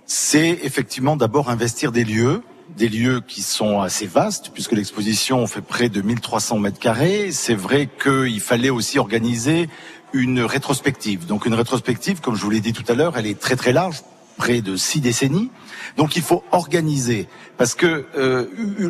C'est 0.06 0.58
effectivement 0.62 1.16
d'abord 1.16 1.48
investir 1.48 1.92
des 1.92 2.04
lieux, 2.04 2.42
des 2.76 2.88
lieux 2.88 3.22
qui 3.26 3.42
sont 3.42 3.80
assez 3.80 4.06
vastes, 4.06 4.50
puisque 4.52 4.72
l'exposition 4.72 5.46
fait 5.46 5.60
près 5.62 5.88
de 5.88 6.02
1300 6.02 6.58
mètres 6.58 6.78
carrés. 6.78 7.30
C'est 7.32 7.54
vrai 7.54 7.88
qu'il 8.02 8.40
fallait 8.40 8.70
aussi 8.70 8.98
organiser 8.98 9.68
une 10.12 10.40
rétrospective. 10.40 11.26
Donc 11.26 11.46
une 11.46 11.54
rétrospective, 11.54 12.20
comme 12.20 12.36
je 12.36 12.42
vous 12.42 12.50
l'ai 12.50 12.60
dit 12.60 12.72
tout 12.72 12.84
à 12.88 12.94
l'heure, 12.94 13.16
elle 13.16 13.26
est 13.26 13.38
très 13.38 13.56
très 13.56 13.72
large, 13.72 14.02
près 14.36 14.60
de 14.60 14.76
six 14.76 15.00
décennies. 15.00 15.50
Donc 15.96 16.16
il 16.16 16.22
faut 16.22 16.42
organiser, 16.52 17.28
parce 17.58 17.74
que 17.74 18.06
euh, 18.16 18.46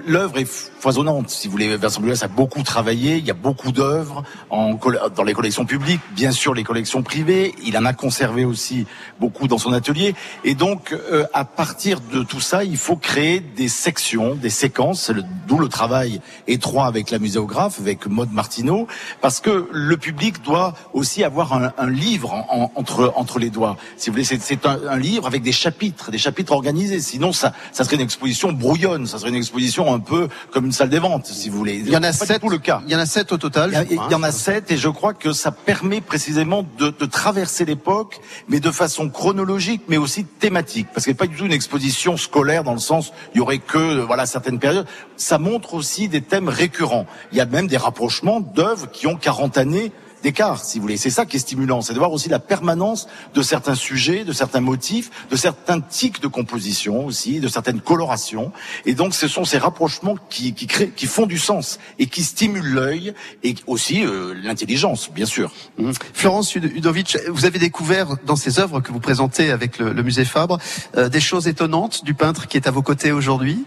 l'œuvre 0.06 0.38
est 0.38 0.46
foisonnante. 0.48 1.30
Si 1.30 1.46
vous 1.48 1.52
voulez, 1.52 1.76
Vincent 1.76 2.00
Bulas 2.00 2.20
a 2.22 2.28
beaucoup 2.28 2.62
travaillé. 2.62 3.16
Il 3.16 3.24
y 3.26 3.30
a 3.30 3.34
beaucoup 3.34 3.72
d'œuvres 3.72 4.22
dans 4.50 5.24
les 5.24 5.32
collections 5.34 5.64
publiques, 5.64 6.00
bien 6.12 6.30
sûr 6.32 6.54
les 6.54 6.64
collections 6.64 7.02
privées. 7.02 7.54
Il 7.64 7.76
en 7.76 7.84
a 7.84 7.92
conservé 7.92 8.44
aussi 8.44 8.86
beaucoup 9.20 9.48
dans 9.48 9.58
son 9.58 9.72
atelier. 9.72 10.14
Et 10.44 10.54
donc, 10.54 10.92
euh, 10.92 11.24
à 11.32 11.44
partir 11.44 12.00
de 12.00 12.22
tout 12.22 12.40
ça, 12.40 12.64
il 12.64 12.76
faut 12.76 12.96
créer 12.96 13.40
des 13.40 13.68
sections, 13.68 14.34
des 14.34 14.50
séquences. 14.50 15.10
D'où 15.48 15.58
le 15.58 15.68
travail 15.68 16.20
étroit 16.46 16.86
avec 16.86 17.10
la 17.10 17.18
muséographe, 17.18 17.80
avec 17.80 18.06
Maud 18.06 18.32
Martineau, 18.32 18.86
parce 19.20 19.40
que 19.40 19.68
le 19.72 19.96
public 19.96 20.42
doit 20.42 20.74
aussi 20.92 21.24
avoir 21.24 21.52
un, 21.52 21.72
livre 21.90 22.32
en- 22.32 22.70
en- 22.74 23.10
entre 23.16 23.38
les 23.38 23.50
doigts. 23.50 23.76
Si 23.96 24.08
vous 24.08 24.14
voulez, 24.14 24.24
c'est- 24.24 24.66
un 24.66 24.96
livre 24.98 25.26
avec 25.26 25.42
des 25.42 25.52
chapitres, 25.52 26.10
des 26.10 26.18
chapitres 26.18 26.52
organisés. 26.52 26.91
Sinon, 27.00 27.32
ça 27.32 27.52
ça 27.72 27.84
serait 27.84 27.96
une 27.96 28.02
exposition 28.02 28.52
brouillonne. 28.52 29.06
Ça 29.06 29.18
serait 29.18 29.30
une 29.30 29.36
exposition 29.36 29.92
un 29.92 30.00
peu 30.00 30.28
comme 30.50 30.66
une 30.66 30.72
salle 30.72 30.90
des 30.90 30.98
ventes, 30.98 31.26
si 31.26 31.48
vous 31.48 31.58
voulez. 31.58 31.76
Il 31.76 31.88
y 31.88 31.96
en 31.96 32.02
a 32.02 32.12
sept. 32.12 32.42
le 32.42 32.58
cas. 32.58 32.82
Il 32.86 32.92
y 32.92 32.96
en 32.96 33.00
a 33.00 33.06
sept 33.06 33.32
au 33.32 33.38
total. 33.38 33.70
Il 33.70 33.74
y, 33.74 33.76
a- 33.76 33.84
crois, 33.84 34.06
il 34.08 34.12
y 34.12 34.14
en 34.14 34.22
hein. 34.22 34.28
a 34.28 34.32
sept 34.32 34.70
et 34.70 34.76
je 34.76 34.88
crois 34.88 35.14
que 35.14 35.32
ça 35.32 35.52
permet 35.52 36.00
précisément 36.00 36.64
de, 36.78 36.90
de 36.90 37.06
traverser 37.06 37.64
l'époque, 37.64 38.20
mais 38.48 38.60
de 38.60 38.70
façon 38.70 39.08
chronologique, 39.08 39.82
mais 39.88 39.96
aussi 39.96 40.24
thématique. 40.24 40.88
Parce 40.94 41.04
que 41.06 41.10
c'est 41.10 41.16
pas 41.16 41.26
du 41.26 41.36
tout 41.36 41.46
une 41.46 41.52
exposition 41.52 42.16
scolaire 42.16 42.64
dans 42.64 42.72
le 42.74 42.78
sens 42.78 43.12
il 43.34 43.38
y 43.38 43.40
aurait 43.40 43.58
que 43.58 43.78
euh, 43.78 44.04
voilà 44.04 44.26
certaines 44.26 44.58
périodes. 44.58 44.86
Ça 45.16 45.38
montre 45.38 45.74
aussi 45.74 46.08
des 46.08 46.20
thèmes 46.22 46.48
récurrents. 46.48 47.06
Il 47.32 47.38
y 47.38 47.40
a 47.40 47.46
même 47.46 47.66
des 47.66 47.76
rapprochements 47.76 48.40
d'œuvres 48.40 48.90
qui 48.90 49.06
ont 49.06 49.16
40 49.16 49.58
années 49.58 49.92
d'écart, 50.22 50.64
si 50.64 50.78
vous 50.78 50.82
voulez. 50.82 50.96
C'est 50.96 51.10
ça 51.10 51.26
qui 51.26 51.36
est 51.36 51.40
stimulant, 51.40 51.80
c'est 51.82 51.92
de 51.94 51.98
voir 51.98 52.12
aussi 52.12 52.28
la 52.28 52.38
permanence 52.38 53.08
de 53.34 53.42
certains 53.42 53.74
sujets, 53.74 54.24
de 54.24 54.32
certains 54.32 54.60
motifs, 54.60 55.10
de 55.30 55.36
certains 55.36 55.80
tics 55.80 56.20
de 56.20 56.28
composition 56.28 57.04
aussi, 57.06 57.40
de 57.40 57.48
certaines 57.48 57.80
colorations. 57.80 58.52
Et 58.86 58.94
donc, 58.94 59.14
ce 59.14 59.26
sont 59.28 59.44
ces 59.44 59.58
rapprochements 59.58 60.16
qui, 60.30 60.54
qui 60.54 60.66
créent, 60.66 60.90
qui 60.90 61.06
font 61.06 61.26
du 61.26 61.38
sens 61.38 61.78
et 61.98 62.06
qui 62.06 62.22
stimulent 62.22 62.72
l'œil 62.72 63.14
et 63.42 63.54
aussi 63.66 64.04
euh, 64.04 64.34
l'intelligence, 64.42 65.10
bien 65.10 65.26
sûr. 65.26 65.52
Mhm. 65.78 65.92
Florence 66.14 66.54
Ud- 66.54 66.72
Udovic, 66.74 67.18
vous 67.28 67.44
avez 67.44 67.58
découvert 67.58 68.16
dans 68.24 68.36
ces 68.36 68.60
œuvres 68.60 68.80
que 68.80 68.92
vous 68.92 69.00
présentez 69.00 69.50
avec 69.50 69.78
le, 69.78 69.92
le 69.92 70.02
musée 70.02 70.24
Fabre 70.24 70.58
euh, 70.96 71.08
des 71.08 71.20
choses 71.20 71.48
étonnantes 71.48 72.04
du 72.04 72.14
peintre 72.14 72.46
qui 72.46 72.56
est 72.56 72.68
à 72.68 72.70
vos 72.70 72.82
côtés 72.82 73.10
aujourd'hui? 73.12 73.64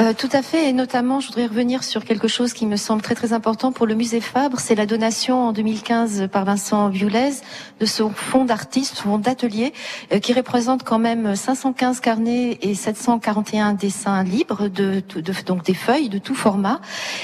Euh, 0.00 0.12
tout 0.12 0.28
à 0.32 0.42
fait, 0.42 0.68
et 0.68 0.72
notamment, 0.72 1.20
je 1.20 1.28
voudrais 1.28 1.46
revenir 1.46 1.84
sur 1.84 2.04
quelque 2.04 2.26
chose 2.26 2.52
qui 2.52 2.66
me 2.66 2.76
semble 2.76 3.00
très 3.02 3.14
très 3.14 3.32
important 3.32 3.70
pour 3.70 3.86
le 3.86 3.94
musée 3.94 4.20
Fabre, 4.20 4.58
c'est 4.58 4.74
la 4.74 4.86
donation 4.86 5.48
en 5.48 5.52
2015 5.52 5.83
par 6.32 6.44
Vincent 6.44 6.88
Violez 6.88 7.32
de 7.80 7.86
son 7.86 8.10
fonds 8.10 8.44
d'artistes, 8.44 8.98
fonds 8.98 9.18
d'atelier, 9.18 9.72
euh, 10.12 10.18
qui 10.18 10.32
représente 10.32 10.82
quand 10.82 10.98
même 10.98 11.36
515 11.36 12.00
carnets 12.00 12.58
et 12.62 12.74
741 12.74 13.74
dessins 13.74 14.22
libres, 14.22 14.68
de, 14.68 15.02
donc 15.46 15.64
des 15.64 15.74
feuilles 15.74 16.08
de 16.08 16.18
tout 16.18 16.34
format, 16.34 16.80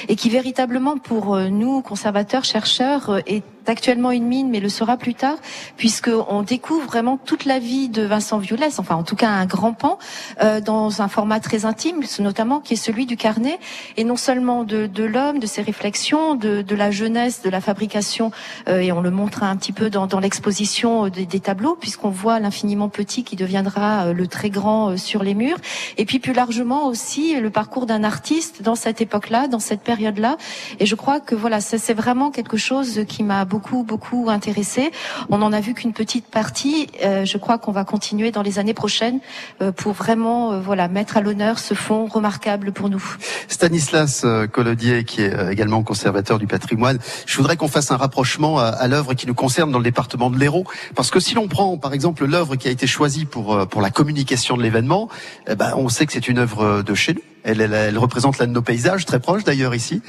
et 0.07 0.15
qui 0.15 0.29
véritablement 0.29 0.97
pour 0.97 1.35
euh, 1.35 1.47
nous, 1.49 1.81
conservateurs, 1.81 2.43
chercheurs, 2.43 3.09
euh, 3.09 3.19
est 3.25 3.43
actuellement 3.67 4.11
une 4.11 4.25
mine, 4.25 4.49
mais 4.49 4.59
le 4.59 4.69
sera 4.69 4.97
plus 4.97 5.13
tard, 5.13 5.37
puisque 5.77 6.09
on 6.29 6.41
découvre 6.41 6.85
vraiment 6.85 7.17
toute 7.17 7.45
la 7.45 7.59
vie 7.59 7.89
de 7.89 8.03
Vincent 8.03 8.37
Violès, 8.37 8.79
enfin 8.79 8.95
en 8.95 9.03
tout 9.03 9.15
cas 9.15 9.29
un 9.29 9.45
grand 9.45 9.73
pan, 9.73 9.99
euh, 10.41 10.61
dans 10.61 11.01
un 11.01 11.07
format 11.07 11.39
très 11.39 11.65
intime, 11.65 12.01
notamment 12.19 12.59
qui 12.59 12.73
est 12.73 12.77
celui 12.77 13.05
du 13.05 13.17
carnet, 13.17 13.59
et 13.97 14.03
non 14.03 14.15
seulement 14.15 14.63
de, 14.63 15.03
l'homme, 15.03 15.39
de 15.39 15.47
ses 15.47 15.61
réflexions, 15.61 16.35
de, 16.35 16.75
la 16.75 16.91
jeunesse, 16.91 17.41
de 17.41 17.49
la 17.49 17.61
fabrication, 17.61 18.31
et 18.67 18.91
on 18.91 19.01
le 19.01 19.11
montre 19.11 19.43
un 19.43 19.55
petit 19.55 19.71
peu 19.71 19.89
dans, 19.89 20.07
dans 20.07 20.19
l'exposition 20.19 21.07
des, 21.07 21.25
des, 21.25 21.39
tableaux, 21.39 21.77
puisqu'on 21.79 22.09
voit 22.09 22.39
l'infiniment 22.39 22.89
petit 22.89 23.23
qui 23.23 23.35
deviendra 23.35 24.05
euh, 24.05 24.13
le 24.13 24.27
très 24.27 24.49
grand 24.49 24.91
euh, 24.91 24.97
sur 24.97 25.23
les 25.23 25.33
murs, 25.33 25.57
et 25.97 26.05
puis 26.05 26.19
plus 26.19 26.33
largement 26.33 26.87
aussi 26.87 27.39
le 27.39 27.49
parcours 27.49 27.85
d'un 27.85 28.03
artiste 28.03 28.61
dans 28.61 28.75
cette 28.75 29.01
époque-là, 29.01 29.47
dans 29.47 29.59
cette 29.59 29.81
période-là, 29.81 30.37
et 30.79 30.85
je 30.85 30.95
crois 30.95 31.19
que 31.19 31.35
voilà, 31.35 31.61
c'est 31.61 31.93
vraiment 31.93 32.31
quelque 32.31 32.57
chose 32.57 33.01
qui 33.07 33.23
m'a 33.23 33.45
beaucoup, 33.45 33.83
beaucoup 33.83 34.27
intéressé. 34.29 34.91
On 35.29 35.41
en 35.41 35.53
a 35.53 35.59
vu 35.59 35.73
qu'une 35.73 35.93
petite 35.93 36.25
partie. 36.25 36.87
Euh, 37.03 37.25
je 37.25 37.37
crois 37.37 37.57
qu'on 37.57 37.71
va 37.71 37.83
continuer 37.83 38.31
dans 38.31 38.41
les 38.41 38.59
années 38.59 38.73
prochaines 38.73 39.19
euh, 39.61 39.71
pour 39.71 39.93
vraiment, 39.93 40.53
euh, 40.53 40.59
voilà, 40.59 40.87
mettre 40.87 41.17
à 41.17 41.21
l'honneur 41.21 41.59
ce 41.59 41.73
fonds 41.73 42.05
remarquable 42.05 42.71
pour 42.71 42.89
nous. 42.89 43.03
Stanislas 43.47 44.25
Collodier, 44.51 45.03
qui 45.03 45.21
est 45.21 45.51
également 45.51 45.83
conservateur 45.83 46.39
du 46.39 46.47
patrimoine, 46.47 46.97
je 47.25 47.37
voudrais 47.37 47.57
qu'on 47.57 47.67
fasse 47.67 47.91
un 47.91 47.97
rapprochement 47.97 48.40
à, 48.45 48.67
à 48.67 48.87
l'œuvre 48.87 49.13
qui 49.13 49.27
nous 49.27 49.33
concerne 49.33 49.71
dans 49.71 49.77
le 49.77 49.83
département 49.83 50.29
de 50.29 50.37
l'Hérault, 50.37 50.65
parce 50.95 51.11
que 51.11 51.19
si 51.19 51.33
l'on 51.35 51.47
prend, 51.47 51.77
par 51.77 51.93
exemple, 51.93 52.25
l'œuvre 52.25 52.55
qui 52.55 52.67
a 52.67 52.71
été 52.71 52.87
choisie 52.87 53.25
pour 53.25 53.67
pour 53.67 53.81
la 53.81 53.89
communication 53.89 54.57
de 54.57 54.63
l'événement, 54.63 55.09
eh 55.47 55.55
ben, 55.55 55.73
on 55.75 55.89
sait 55.89 56.05
que 56.05 56.13
c'est 56.13 56.27
une 56.27 56.39
œuvre 56.39 56.81
de 56.81 56.93
chez 56.93 57.13
nous. 57.13 57.21
Elle, 57.43 57.61
elle, 57.61 57.73
elle 57.73 57.97
représente 57.97 58.37
l'un 58.37 58.47
de 58.47 58.51
nos 58.51 58.61
paysages, 58.61 59.05
très 59.05 59.19
proche 59.19 59.43
d'ailleurs 59.43 59.73
ici. 59.73 60.01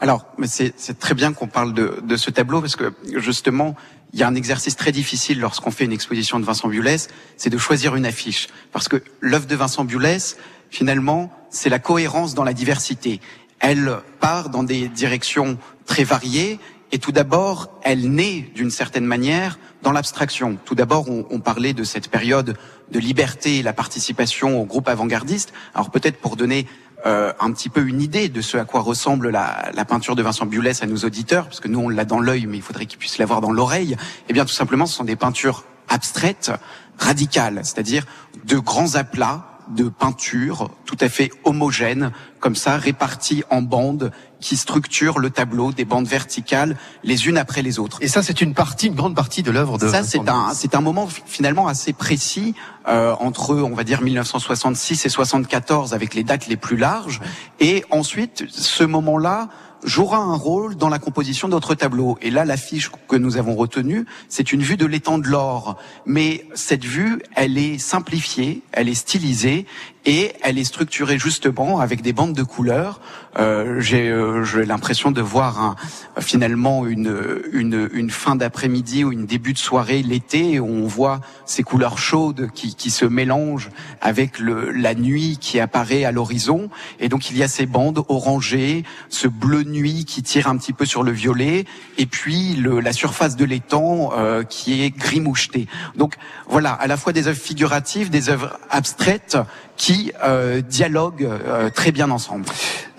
Alors, 0.00 0.26
c'est 0.44 0.98
très 0.98 1.14
bien 1.14 1.32
qu'on 1.32 1.46
parle 1.46 1.72
de, 1.72 2.02
de, 2.02 2.16
ce 2.16 2.30
tableau 2.30 2.60
parce 2.60 2.76
que 2.76 2.92
justement, 3.16 3.74
il 4.12 4.20
y 4.20 4.22
a 4.22 4.28
un 4.28 4.34
exercice 4.34 4.76
très 4.76 4.92
difficile 4.92 5.40
lorsqu'on 5.40 5.70
fait 5.70 5.84
une 5.84 5.92
exposition 5.92 6.38
de 6.38 6.44
Vincent 6.44 6.68
Biolès, 6.68 7.08
c'est 7.36 7.50
de 7.50 7.58
choisir 7.58 7.96
une 7.96 8.04
affiche. 8.04 8.48
Parce 8.72 8.88
que 8.88 9.02
l'œuvre 9.20 9.46
de 9.46 9.56
Vincent 9.56 9.84
Biolès, 9.84 10.36
finalement, 10.70 11.32
c'est 11.48 11.70
la 11.70 11.78
cohérence 11.78 12.34
dans 12.34 12.44
la 12.44 12.52
diversité. 12.52 13.20
Elle 13.60 13.96
part 14.20 14.50
dans 14.50 14.62
des 14.62 14.88
directions 14.88 15.58
très 15.86 16.04
variées 16.04 16.58
et 16.92 16.98
tout 16.98 17.12
d'abord, 17.12 17.70
elle 17.82 18.10
naît 18.10 18.50
d'une 18.54 18.70
certaine 18.70 19.04
manière 19.04 19.58
dans 19.82 19.92
l'abstraction. 19.92 20.58
Tout 20.64 20.74
d'abord, 20.74 21.08
on, 21.10 21.26
on, 21.30 21.40
parlait 21.40 21.72
de 21.72 21.84
cette 21.84 22.08
période 22.08 22.56
de 22.90 22.98
liberté 22.98 23.58
et 23.58 23.62
la 23.62 23.72
participation 23.72 24.60
au 24.60 24.64
groupe 24.64 24.88
avant-gardiste. 24.88 25.52
Alors 25.74 25.90
peut-être 25.90 26.18
pour 26.18 26.36
donner 26.36 26.66
euh, 27.06 27.32
un 27.38 27.52
petit 27.52 27.68
peu 27.68 27.86
une 27.86 28.00
idée 28.00 28.28
de 28.28 28.40
ce 28.40 28.56
à 28.56 28.64
quoi 28.64 28.80
ressemble 28.80 29.28
la, 29.28 29.70
la 29.74 29.84
peinture 29.84 30.16
de 30.16 30.22
Vincent 30.22 30.46
Biolès 30.46 30.82
à 30.82 30.86
nos 30.86 30.96
auditeurs, 30.98 31.44
parce 31.44 31.60
que 31.60 31.68
nous 31.68 31.80
on 31.80 31.88
l'a 31.90 32.06
dans 32.06 32.20
l'œil, 32.20 32.46
mais 32.46 32.56
il 32.56 32.62
faudrait 32.62 32.86
qu'ils 32.86 32.98
puissent 32.98 33.18
l'avoir 33.18 33.42
dans 33.42 33.52
l'oreille. 33.52 33.96
Eh 34.28 34.32
bien, 34.32 34.44
tout 34.44 34.54
simplement, 34.54 34.86
ce 34.86 34.94
sont 34.94 35.04
des 35.04 35.16
peintures 35.16 35.64
abstraites, 35.88 36.50
radicales, 36.98 37.60
c'est-à-dire 37.62 38.06
de 38.44 38.58
grands 38.58 38.94
aplats 38.94 39.50
de 39.68 39.88
peinture 39.88 40.70
tout 40.84 40.96
à 41.00 41.08
fait 41.08 41.30
homogènes, 41.44 42.12
comme 42.40 42.56
ça, 42.56 42.76
réparties 42.76 43.44
en 43.50 43.62
bandes 43.62 44.12
qui 44.44 44.58
structurent 44.58 45.18
le 45.18 45.30
tableau, 45.30 45.72
des 45.72 45.86
bandes 45.86 46.06
verticales, 46.06 46.76
les 47.02 47.28
unes 47.28 47.38
après 47.38 47.62
les 47.62 47.78
autres. 47.78 47.96
Et 48.02 48.08
ça, 48.08 48.22
c'est 48.22 48.42
une 48.42 48.52
partie, 48.52 48.88
une 48.88 48.94
grande 48.94 49.16
partie 49.16 49.42
de 49.42 49.50
l'œuvre 49.50 49.78
de. 49.78 49.88
Ça, 49.88 50.02
c'est 50.02 50.28
un, 50.28 50.52
c'est 50.52 50.74
un 50.74 50.82
moment 50.82 51.08
finalement 51.24 51.66
assez 51.66 51.94
précis 51.94 52.54
euh, 52.86 53.14
entre, 53.20 53.54
on 53.54 53.74
va 53.74 53.84
dire, 53.84 54.02
1966 54.02 55.06
et 55.06 55.08
74, 55.08 55.94
avec 55.94 56.14
les 56.14 56.24
dates 56.24 56.46
les 56.46 56.58
plus 56.58 56.76
larges. 56.76 57.22
Et 57.58 57.86
ensuite, 57.90 58.44
ce 58.50 58.84
moment-là 58.84 59.48
jouera 59.82 60.18
un 60.18 60.34
rôle 60.34 60.76
dans 60.76 60.90
la 60.90 60.98
composition 60.98 61.48
d'autres 61.48 61.74
tableaux. 61.74 62.18
Et 62.20 62.30
là, 62.30 62.44
l'affiche 62.44 62.90
que 63.08 63.16
nous 63.16 63.38
avons 63.38 63.54
retenue, 63.54 64.04
c'est 64.28 64.52
une 64.52 64.62
vue 64.62 64.76
de 64.76 64.86
l'étang 64.86 65.18
de 65.18 65.28
l'or. 65.28 65.78
Mais 66.04 66.46
cette 66.54 66.84
vue, 66.84 67.22
elle 67.34 67.56
est 67.56 67.78
simplifiée, 67.78 68.62
elle 68.72 68.88
est 68.88 68.94
stylisée 68.94 69.66
et 70.06 70.32
elle 70.42 70.58
est 70.58 70.64
structurée 70.64 71.18
justement 71.18 71.80
avec 71.80 72.02
des 72.02 72.12
bandes 72.12 72.34
de 72.34 72.42
couleurs. 72.42 73.00
Euh, 73.38 73.80
J'ai 73.80 74.08
euh, 74.08 74.44
l'impression 74.64 75.10
de 75.10 75.20
voir 75.20 75.60
un, 75.60 75.76
finalement 76.20 76.86
une, 76.86 77.42
une, 77.52 77.88
une 77.92 78.10
fin 78.10 78.36
d'après-midi 78.36 79.02
ou 79.04 79.12
une 79.12 79.26
début 79.26 79.52
de 79.52 79.58
soirée 79.58 80.02
l'été 80.02 80.60
où 80.60 80.66
on 80.66 80.86
voit 80.86 81.20
ces 81.46 81.62
couleurs 81.62 81.98
chaudes 81.98 82.50
qui, 82.54 82.74
qui 82.74 82.90
se 82.90 83.04
mélangent 83.04 83.70
avec 84.00 84.38
le, 84.38 84.70
la 84.70 84.94
nuit 84.94 85.38
qui 85.40 85.58
apparaît 85.58 86.04
à 86.04 86.12
l'horizon. 86.12 86.70
Et 87.00 87.08
donc 87.08 87.30
il 87.30 87.36
y 87.36 87.42
a 87.42 87.48
ces 87.48 87.66
bandes 87.66 88.04
orangées, 88.08 88.84
ce 89.08 89.26
bleu 89.26 89.62
nuit 89.62 90.04
qui 90.04 90.22
tire 90.22 90.46
un 90.48 90.56
petit 90.56 90.72
peu 90.72 90.84
sur 90.84 91.02
le 91.02 91.12
violet, 91.12 91.64
et 91.98 92.06
puis 92.06 92.54
le, 92.54 92.80
la 92.80 92.92
surface 92.92 93.36
de 93.36 93.44
l'étang 93.44 94.12
euh, 94.16 94.42
qui 94.44 94.82
est 94.82 94.90
gris 94.90 95.20
moucheté. 95.20 95.66
Donc 95.96 96.14
voilà, 96.48 96.72
à 96.72 96.86
la 96.86 96.96
fois 96.96 97.12
des 97.12 97.26
œuvres 97.26 97.40
figuratives, 97.40 98.10
des 98.10 98.28
œuvres 98.28 98.58
abstraites 98.70 99.38
qui 99.76 100.12
euh, 100.24 100.60
dialoguent 100.60 101.24
euh, 101.24 101.70
très 101.70 101.92
bien 101.92 102.10
ensemble. 102.10 102.44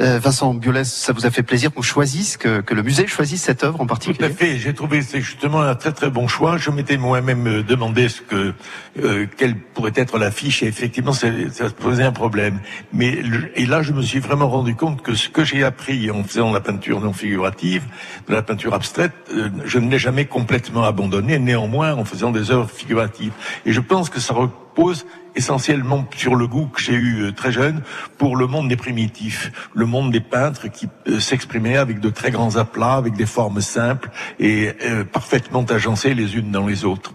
Euh, 0.02 0.20
Vincent 0.20 0.54
Biolès, 0.54 0.92
ça 0.92 1.14
vous 1.14 1.26
a 1.26 1.32
fait 1.32 1.44
plaisir 1.44 1.74
qu'on 1.74 1.82
choisisse, 1.82 2.36
que, 2.36 2.60
que, 2.60 2.74
le 2.74 2.84
musée 2.84 3.08
choisisse 3.08 3.44
cette 3.44 3.64
œuvre 3.64 3.80
en 3.80 3.88
particulier 3.88 4.18
Tout 4.18 4.26
à 4.26 4.30
fait, 4.36 4.58
j'ai 4.58 4.74
trouvé 4.74 5.02
c'est 5.02 5.22
justement 5.22 5.62
un 5.62 5.76
très 5.76 5.94
très 5.94 6.10
bon 6.10 6.28
choix. 6.28 6.58
Je 6.58 6.70
m'étais 6.70 6.98
moi-même 6.98 7.48
euh, 7.48 7.64
demandé 7.64 8.10
ce 8.10 8.22
que 8.22 8.54
euh, 9.02 9.26
quelle 9.38 9.58
pourrait 9.58 9.94
être 9.96 10.18
l'affiche 10.18 10.64
et 10.64 10.68
effectivement 10.68 11.14
ça, 11.14 11.28
ça 11.52 11.70
posait 11.70 12.04
un 12.04 12.12
problème. 12.12 12.60
Mais 12.92 13.20
et 13.56 13.66
là 13.66 13.82
je 13.82 13.94
me 13.94 14.02
suis 14.02 14.20
vraiment 14.20 14.50
rendu 14.50 14.76
compte 14.76 15.02
que 15.02 15.16
ce 15.16 15.30
que 15.30 15.46
j'ai 15.46 15.64
appris 15.64 16.12
en 16.12 16.24
faisant 16.26 16.52
la 16.52 16.60
peinture 16.60 17.00
non 17.00 17.14
figurative, 17.14 17.84
de 18.28 18.34
la 18.34 18.42
peinture 18.42 18.74
abstraite, 18.74 19.14
euh, 19.34 19.50
je 19.64 19.80
ne 19.80 19.90
l'ai 19.90 20.00
jamais 20.00 20.26
complètement 20.26 20.84
abandonné. 20.84 21.40
Néanmoins, 21.40 21.94
en 21.94 22.04
faisant 22.04 22.32
des 22.32 22.52
œuvres 22.52 22.70
figuratives, 22.70 23.32
et 23.66 23.72
je 23.72 23.80
pense 23.80 24.10
que 24.10 24.20
ça 24.20 24.34
repose 24.34 25.06
essentiellement 25.36 26.06
sur 26.16 26.36
le 26.36 26.48
goût 26.48 26.68
que 26.68 26.82
j'ai 26.82 26.94
eu 26.94 27.34
très 27.36 27.52
jeune 27.52 27.82
pour 28.18 28.36
le 28.36 28.48
monde 28.48 28.70
des 28.70 28.78
primitifs, 28.78 29.52
le 29.74 29.86
monde 29.86 30.12
des 30.12 30.20
peintres 30.20 30.68
qui 30.68 30.88
euh, 31.08 31.20
s'exprimaient 31.20 31.78
avec 31.78 32.00
de 32.00 32.10
très 32.10 32.32
grands 32.32 32.56
aplats, 32.56 32.96
avec 32.96 33.16
des 33.16 33.26
formes 33.26 33.62
simples 33.62 34.10
et 34.40 34.72
euh, 34.84 35.04
parfaitement 35.04 35.64
agencées 35.64 36.14
les 36.14 36.36
unes 36.36 36.52
dans 36.52 36.66
les 36.66 36.86
autres. 36.86 37.14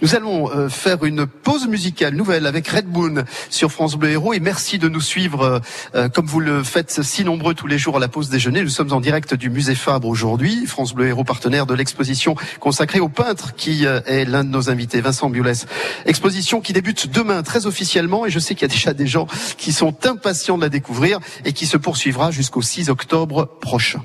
Nous 0.00 0.14
allons 0.14 0.50
euh, 0.50 0.68
faire 0.68 1.04
une 1.04 1.26
pause 1.26 1.66
musicale 1.66 2.14
nouvelle 2.14 2.46
avec 2.46 2.68
Red 2.68 2.88
Moon 2.88 3.24
sur 3.50 3.72
France 3.72 3.96
Bleu 3.96 4.10
Héros 4.10 4.32
et 4.32 4.40
merci 4.40 4.78
de 4.78 4.88
nous 4.88 5.00
suivre 5.00 5.60
euh, 5.94 6.08
comme 6.08 6.26
vous 6.26 6.40
le 6.40 6.62
faites 6.62 7.02
si 7.02 7.24
nombreux 7.24 7.54
tous 7.54 7.66
les 7.66 7.78
jours 7.78 7.96
à 7.96 8.00
la 8.00 8.08
pause 8.08 8.30
déjeuner. 8.30 8.62
Nous 8.62 8.68
sommes 8.68 8.92
en 8.92 9.00
direct 9.00 9.34
du 9.34 9.50
musée 9.50 9.74
Fabre 9.74 10.08
aujourd'hui. 10.08 10.66
France 10.66 10.94
Bleu 10.94 11.08
Héros 11.08 11.24
partenaire 11.24 11.66
de 11.66 11.74
l'exposition 11.74 12.36
consacrée 12.60 13.00
au 13.00 13.08
peintre 13.08 13.54
qui 13.54 13.86
euh, 13.86 14.00
est 14.06 14.24
l'un 14.24 14.44
de 14.44 14.50
nos 14.50 14.70
invités, 14.70 15.00
Vincent 15.00 15.30
Biolès. 15.30 15.66
Exposition 16.06 16.60
qui 16.60 16.72
débute 16.72 17.10
demain 17.10 17.42
très 17.58 17.66
officiellement 17.66 18.24
et 18.24 18.30
je 18.30 18.38
sais 18.38 18.54
qu'il 18.54 18.62
y 18.62 18.70
a 18.70 18.74
déjà 18.74 18.94
des 18.94 19.06
gens 19.06 19.26
qui 19.56 19.72
sont 19.72 20.06
impatients 20.06 20.56
de 20.56 20.62
la 20.62 20.68
découvrir 20.68 21.18
et 21.44 21.52
qui 21.52 21.66
se 21.66 21.76
poursuivra 21.76 22.30
jusqu'au 22.30 22.62
6 22.62 22.88
octobre 22.88 23.48
prochain. 23.60 24.02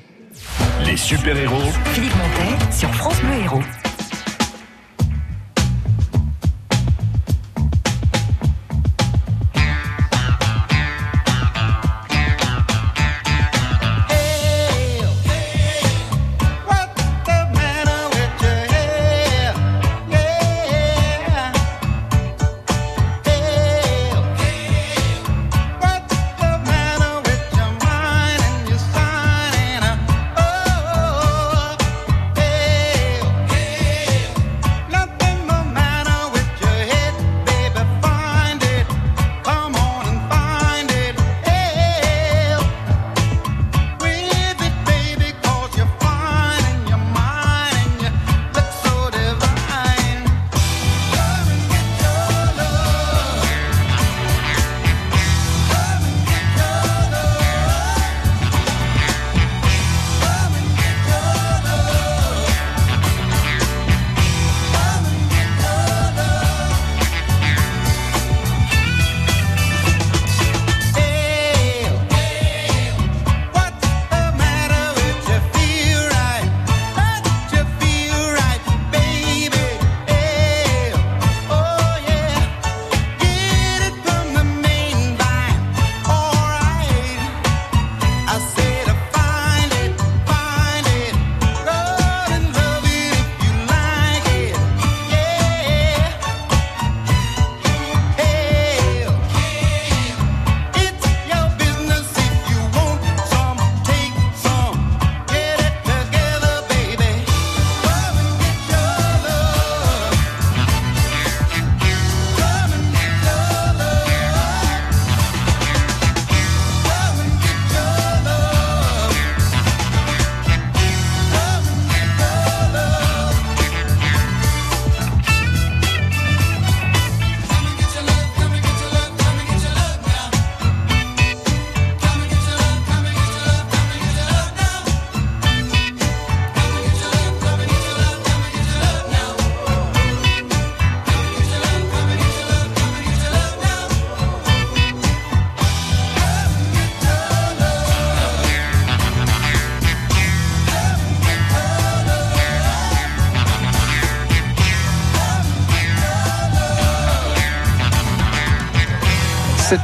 Les 0.84 0.96
super-héros. 0.96 1.70
Philippe 1.92 2.14
Montet 2.16 2.76
sur 2.76 2.92
France 2.94 3.20
Bleu 3.20 3.44
Héros. 3.44 3.83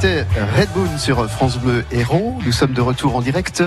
C'était 0.00 0.24
Red 0.56 0.70
Moon 0.74 0.96
sur 0.96 1.30
France 1.30 1.58
Bleu 1.58 1.84
Héros. 1.92 2.38
Nous 2.46 2.52
sommes 2.52 2.72
de 2.72 2.80
retour 2.80 3.16
en 3.16 3.20
direct 3.20 3.62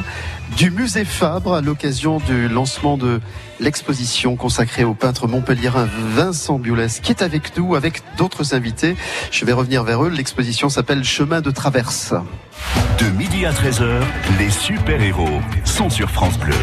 du 0.58 0.72
musée 0.72 1.06
Fabre 1.06 1.54
à 1.54 1.62
l'occasion 1.62 2.18
du 2.18 2.48
lancement 2.48 2.98
de 2.98 3.22
l'exposition 3.60 4.36
consacrée 4.36 4.84
au 4.84 4.96
peintre 4.96 5.28
montpelliérain 5.28 5.88
Vincent 6.16 6.58
Biolès 6.58 7.02
qui 7.02 7.12
est 7.12 7.22
avec 7.22 7.56
nous 7.56 7.76
avec 7.76 8.02
d'autres 8.18 8.56
invités. 8.56 8.96
Je 9.30 9.46
vais 9.46 9.54
revenir 9.54 9.84
vers 9.84 10.04
eux. 10.04 10.10
L'exposition 10.10 10.70
s'appelle 10.70 11.04
Chemin 11.04 11.42
de 11.42 11.52
traverse. 11.52 12.16
De 12.98 13.06
midi 13.16 13.46
à 13.46 13.52
13h, 13.52 14.02
les 14.40 14.50
super-héros 14.50 15.40
sont 15.66 15.92
sur 15.92 16.10
France 16.10 16.40
Bleu. 16.40 16.56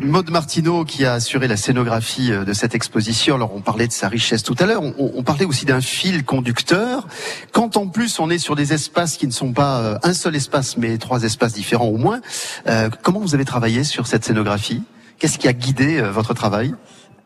Maude 0.00 0.30
Martineau 0.30 0.84
qui 0.84 1.04
a 1.04 1.14
assuré 1.14 1.48
la 1.48 1.56
scénographie 1.56 2.32
euh, 2.32 2.44
de 2.44 2.52
cette 2.52 2.74
exposition. 2.74 3.34
Alors 3.34 3.54
on 3.54 3.60
parlait 3.60 3.86
de 3.86 3.92
sa 3.92 4.08
richesse 4.08 4.42
tout 4.42 4.56
à 4.58 4.66
l'heure, 4.66 4.82
on, 4.98 5.22
parlait 5.22 5.44
aussi 5.44 5.66
d'un 5.66 5.80
fil 5.80 6.24
conducteur. 6.24 7.06
Quand 7.52 7.76
en 7.76 7.86
plus 7.86 8.18
on 8.18 8.30
est 8.30 8.38
sur 8.38 8.56
des 8.56 8.72
espaces 8.72 9.16
qui 9.16 9.26
ne 9.26 9.32
sont 9.32 9.52
pas 9.52 9.80
euh, 9.80 9.98
un 10.02 10.14
seul 10.14 10.34
espace 10.36 10.76
mais 10.76 10.98
trois 10.98 11.24
espaces 11.24 11.52
différents 11.52 11.86
au 11.88 11.98
moins, 11.98 12.20
euh, 12.66 12.88
comment 13.02 13.20
vous 13.20 13.34
avez 13.34 13.44
travaillé 13.44 13.84
sur 13.84 14.06
cette 14.06 14.24
scénographie? 14.24 14.82
Qu'est-ce 15.18 15.38
qui 15.38 15.48
a 15.48 15.52
guidé 15.52 16.00
votre 16.00 16.34
travail? 16.34 16.74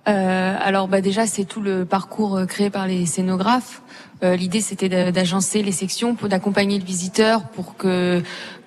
Euh, 0.09 0.57
alors 0.61 0.87
bah 0.87 1.01
déjà 1.01 1.27
c'est 1.27 1.45
tout 1.45 1.61
le 1.61 1.85
parcours 1.85 2.41
créé 2.47 2.71
par 2.71 2.87
les 2.87 3.07
scénographes. 3.07 3.83
L'idée 4.23 4.61
c'était 4.61 4.89
d'a- 4.89 5.13
d'agencer 5.13 5.63
les 5.63 5.73
sections 5.73 6.15
d'accompagner 6.15 6.79
le 6.79 6.85
visiteur 6.85 7.43
pour 7.49 7.77
que 7.77 8.23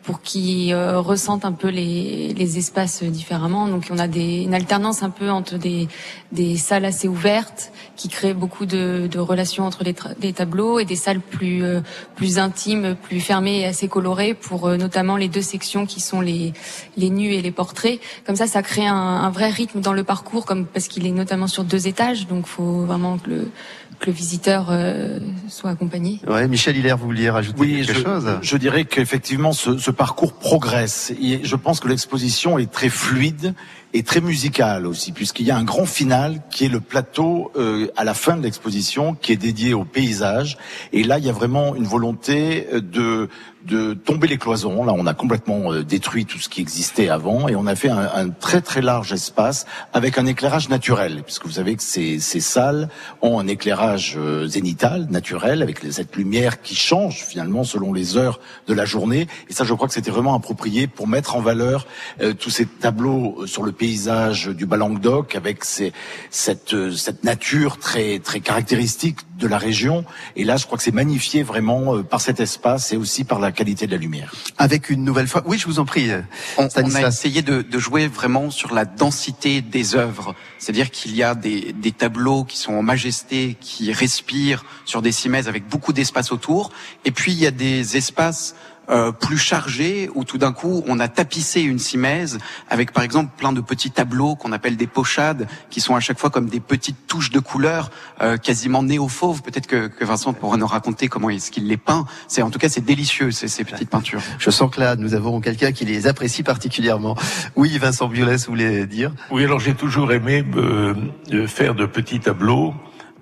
pour 0.09 0.23
qu'il 0.23 0.73
euh, 0.73 0.99
ressente 0.99 1.45
un 1.45 1.51
peu 1.51 1.67
les, 1.67 2.33
les 2.33 2.57
espaces 2.57 3.03
différemment. 3.03 3.67
Donc 3.67 3.83
on 3.91 3.99
a 3.99 4.07
des, 4.07 4.41
une 4.41 4.55
alternance 4.55 5.03
un 5.03 5.11
peu 5.11 5.29
entre 5.29 5.59
des, 5.59 5.87
des 6.31 6.57
salles 6.57 6.85
assez 6.85 7.07
ouvertes 7.07 7.71
qui 7.95 8.09
créent 8.09 8.33
beaucoup 8.33 8.65
de, 8.65 9.07
de 9.11 9.19
relations 9.19 9.67
entre 9.67 9.83
les, 9.83 9.93
les 10.19 10.33
tableaux 10.33 10.79
et 10.79 10.85
des 10.85 10.95
salles 10.95 11.19
plus 11.19 11.63
euh, 11.63 11.81
plus 12.15 12.39
intimes, 12.39 12.95
plus 12.95 13.19
fermées 13.19 13.59
et 13.59 13.65
assez 13.67 13.87
colorées 13.87 14.33
pour 14.33 14.67
euh, 14.67 14.77
notamment 14.77 15.15
les 15.15 15.27
deux 15.27 15.43
sections 15.43 15.85
qui 15.85 15.99
sont 15.99 16.21
les 16.21 16.53
les 16.97 17.11
nus 17.11 17.33
et 17.35 17.43
les 17.43 17.51
portraits. 17.51 17.99
Comme 18.25 18.35
ça, 18.35 18.47
ça 18.47 18.63
crée 18.63 18.87
un, 18.87 18.95
un 18.95 19.29
vrai 19.29 19.51
rythme 19.51 19.79
dans 19.79 19.93
le 19.93 20.03
parcours, 20.03 20.47
comme 20.47 20.65
parce 20.65 20.87
qu'il 20.87 21.05
est 21.05 21.11
notamment 21.11 21.45
sur 21.45 21.63
deux 21.63 21.87
étages, 21.87 22.25
donc 22.25 22.47
faut 22.47 22.81
vraiment 22.83 23.19
que 23.19 23.29
le 23.29 23.51
que 23.99 24.05
le 24.07 24.13
visiteur 24.13 24.67
euh, 24.69 25.19
soit 25.49 25.69
accompagné. 25.71 26.19
Ouais, 26.27 26.47
Michel 26.47 26.77
Hilaire, 26.77 26.97
vous 26.97 27.05
vouliez 27.05 27.29
rajouter 27.29 27.59
Oui, 27.59 27.85
quelque 27.85 27.99
je, 27.99 28.03
chose? 28.03 28.29
je 28.41 28.57
dirais 28.57 28.85
qu'effectivement 28.85 29.51
ce, 29.51 29.77
ce 29.77 29.91
parcours 29.91 30.33
progresse. 30.33 31.11
Et 31.21 31.41
je 31.43 31.55
pense 31.55 31.79
que 31.79 31.87
l'exposition 31.87 32.57
est 32.57 32.71
très 32.71 32.89
fluide 32.89 33.53
et 33.93 34.03
très 34.03 34.21
musicale 34.21 34.85
aussi, 34.85 35.11
puisqu'il 35.11 35.45
y 35.45 35.51
a 35.51 35.57
un 35.57 35.63
grand 35.63 35.85
final 35.85 36.41
qui 36.51 36.65
est 36.65 36.69
le 36.69 36.79
plateau 36.79 37.51
euh, 37.55 37.87
à 37.97 38.03
la 38.03 38.13
fin 38.13 38.37
de 38.37 38.43
l'exposition, 38.43 39.15
qui 39.15 39.31
est 39.31 39.37
dédié 39.37 39.73
au 39.73 39.83
paysage. 39.83 40.57
Et 40.93 41.03
là, 41.03 41.17
il 41.17 41.25
y 41.25 41.29
a 41.29 41.33
vraiment 41.33 41.75
une 41.75 41.85
volonté 41.85 42.67
euh, 42.71 42.81
de 42.81 43.29
de 43.65 43.93
tomber 43.93 44.27
les 44.27 44.37
cloisons. 44.37 44.83
Là, 44.83 44.93
on 44.95 45.05
a 45.05 45.13
complètement 45.13 45.73
euh, 45.73 45.83
détruit 45.83 46.25
tout 46.25 46.39
ce 46.39 46.47
qui 46.47 46.61
existait 46.61 47.09
avant 47.09 47.47
et 47.47 47.55
on 47.55 47.67
a 47.67 47.75
fait 47.75 47.89
un, 47.89 48.09
un 48.13 48.29
très 48.29 48.61
très 48.61 48.81
large 48.81 49.11
espace 49.11 49.65
avec 49.93 50.17
un 50.17 50.25
éclairage 50.25 50.69
naturel, 50.69 51.23
puisque 51.23 51.45
vous 51.45 51.53
savez 51.53 51.75
que 51.75 51.83
ces, 51.83 52.19
ces 52.19 52.39
salles 52.39 52.89
ont 53.21 53.39
un 53.39 53.47
éclairage 53.47 54.15
euh, 54.17 54.47
zénital, 54.47 55.07
naturel, 55.09 55.61
avec 55.61 55.79
cette 55.91 56.15
lumière 56.15 56.61
qui 56.61 56.75
change 56.75 57.25
finalement 57.25 57.63
selon 57.63 57.93
les 57.93 58.17
heures 58.17 58.39
de 58.67 58.73
la 58.73 58.85
journée. 58.85 59.27
Et 59.49 59.53
ça, 59.53 59.65
je 59.65 59.73
crois 59.73 59.87
que 59.87 59.93
c'était 59.93 60.11
vraiment 60.11 60.35
approprié 60.35 60.87
pour 60.87 61.07
mettre 61.07 61.35
en 61.35 61.41
valeur 61.41 61.85
euh, 62.21 62.33
tous 62.33 62.49
ces 62.49 62.65
tableaux 62.65 63.45
sur 63.45 63.63
le 63.63 63.71
paysage 63.83 64.41
du 64.59 64.65
Bas-Languedoc, 64.71 65.35
avec 65.41 65.63
ces, 65.63 65.89
cette, 66.29 66.75
cette 67.05 67.23
nature 67.23 67.79
très 67.79 68.19
très 68.19 68.41
caractéristique 68.49 69.19
de 69.39 69.47
la 69.47 69.57
région. 69.57 70.03
Et 70.35 70.43
là, 70.43 70.57
je 70.59 70.65
crois 70.65 70.77
que 70.77 70.83
c'est 70.83 70.99
magnifié 71.03 71.43
vraiment 71.43 71.95
euh, 71.95 72.03
par 72.03 72.21
cet 72.27 72.39
espace 72.41 72.91
et 72.93 72.97
aussi 72.97 73.23
par 73.23 73.39
la 73.39 73.51
qualité 73.57 73.87
de 73.87 73.91
la 73.91 74.01
lumière. 74.05 74.29
Avec 74.57 74.89
une 74.89 75.03
nouvelle 75.09 75.29
fois. 75.31 75.41
Oui, 75.45 75.57
je 75.57 75.65
vous 75.65 75.79
en 75.79 75.85
prie. 75.85 76.11
euh, 76.11 76.21
On, 76.57 76.67
on 76.75 76.95
a 76.95 77.07
essayé 77.07 77.41
de, 77.41 77.61
de 77.61 77.79
jouer 77.79 78.07
vraiment 78.07 78.51
sur 78.51 78.73
la 78.73 78.83
densité 78.85 79.61
des 79.61 79.95
œuvres. 79.95 80.35
C'est-à-dire 80.59 80.91
qu'il 80.91 81.15
y 81.15 81.23
a 81.23 81.33
des, 81.35 81.73
des 81.85 81.93
tableaux 81.93 82.43
qui 82.43 82.57
sont 82.57 82.73
en 82.73 82.83
majesté, 82.83 83.55
qui 83.61 83.93
respirent 83.93 84.65
sur 84.85 85.01
des 85.01 85.13
cimaises 85.13 85.47
avec 85.47 85.63
beaucoup 85.73 85.93
d'espace 85.93 86.33
autour. 86.33 86.71
Et 87.05 87.11
puis 87.11 87.31
il 87.31 87.39
y 87.39 87.47
a 87.47 87.51
des 87.51 87.95
espaces 87.95 88.55
euh, 88.89 89.11
plus 89.11 89.37
chargés 89.37 90.09
où 90.15 90.23
tout 90.23 90.37
d'un 90.37 90.51
coup 90.51 90.83
on 90.87 90.99
a 90.99 91.07
tapissé 91.07 91.61
une 91.61 91.79
cimaise 91.79 92.37
avec 92.69 92.91
par 92.91 93.03
exemple 93.03 93.31
plein 93.37 93.53
de 93.53 93.61
petits 93.61 93.91
tableaux 93.91 94.35
qu'on 94.35 94.51
appelle 94.51 94.77
des 94.77 94.87
pochades 94.87 95.47
qui 95.69 95.81
sont 95.81 95.95
à 95.95 95.99
chaque 95.99 96.19
fois 96.19 96.29
comme 96.29 96.49
des 96.49 96.59
petites 96.59 97.07
touches 97.07 97.31
de 97.31 97.39
couleur 97.39 97.91
euh, 98.21 98.37
quasiment 98.37 98.83
néo-fauves. 98.83 99.41
Peut-être 99.41 99.67
que, 99.67 99.87
que 99.87 100.05
Vincent 100.05 100.33
pourra 100.33 100.57
nous 100.57 100.67
raconter 100.67 101.07
comment 101.07 101.29
est-ce 101.29 101.51
qu'il 101.51 101.67
les 101.67 101.77
peint. 101.77 102.05
C'est 102.27 102.41
en 102.41 102.49
tout 102.49 102.59
cas 102.59 102.69
c'est 102.69 102.85
délicieux 102.85 103.31
ces, 103.31 103.47
ces 103.47 103.63
petites 103.63 103.89
peintures. 103.89 104.21
Je 104.37 104.49
sens 104.49 104.73
que 104.73 104.79
là, 104.79 104.95
nous 104.95 105.13
avons 105.13 105.41
quelqu'un 105.41 105.71
qui 105.71 105.85
les 105.85 106.07
apprécie 106.07 106.43
particulièrement. 106.43 107.15
Oui, 107.55 107.77
Vincent 107.77 108.07
Biolès, 108.07 108.45
vous 108.45 108.53
voulez 108.53 108.85
dire? 108.85 109.11
Oui, 109.31 109.43
alors 109.43 109.59
j'ai 109.59 109.73
toujours 109.73 110.11
aimé 110.11 110.43
euh, 110.55 110.93
euh, 111.31 111.47
faire 111.47 111.75
de 111.75 111.85
petits 111.85 112.19
tableaux 112.19 112.73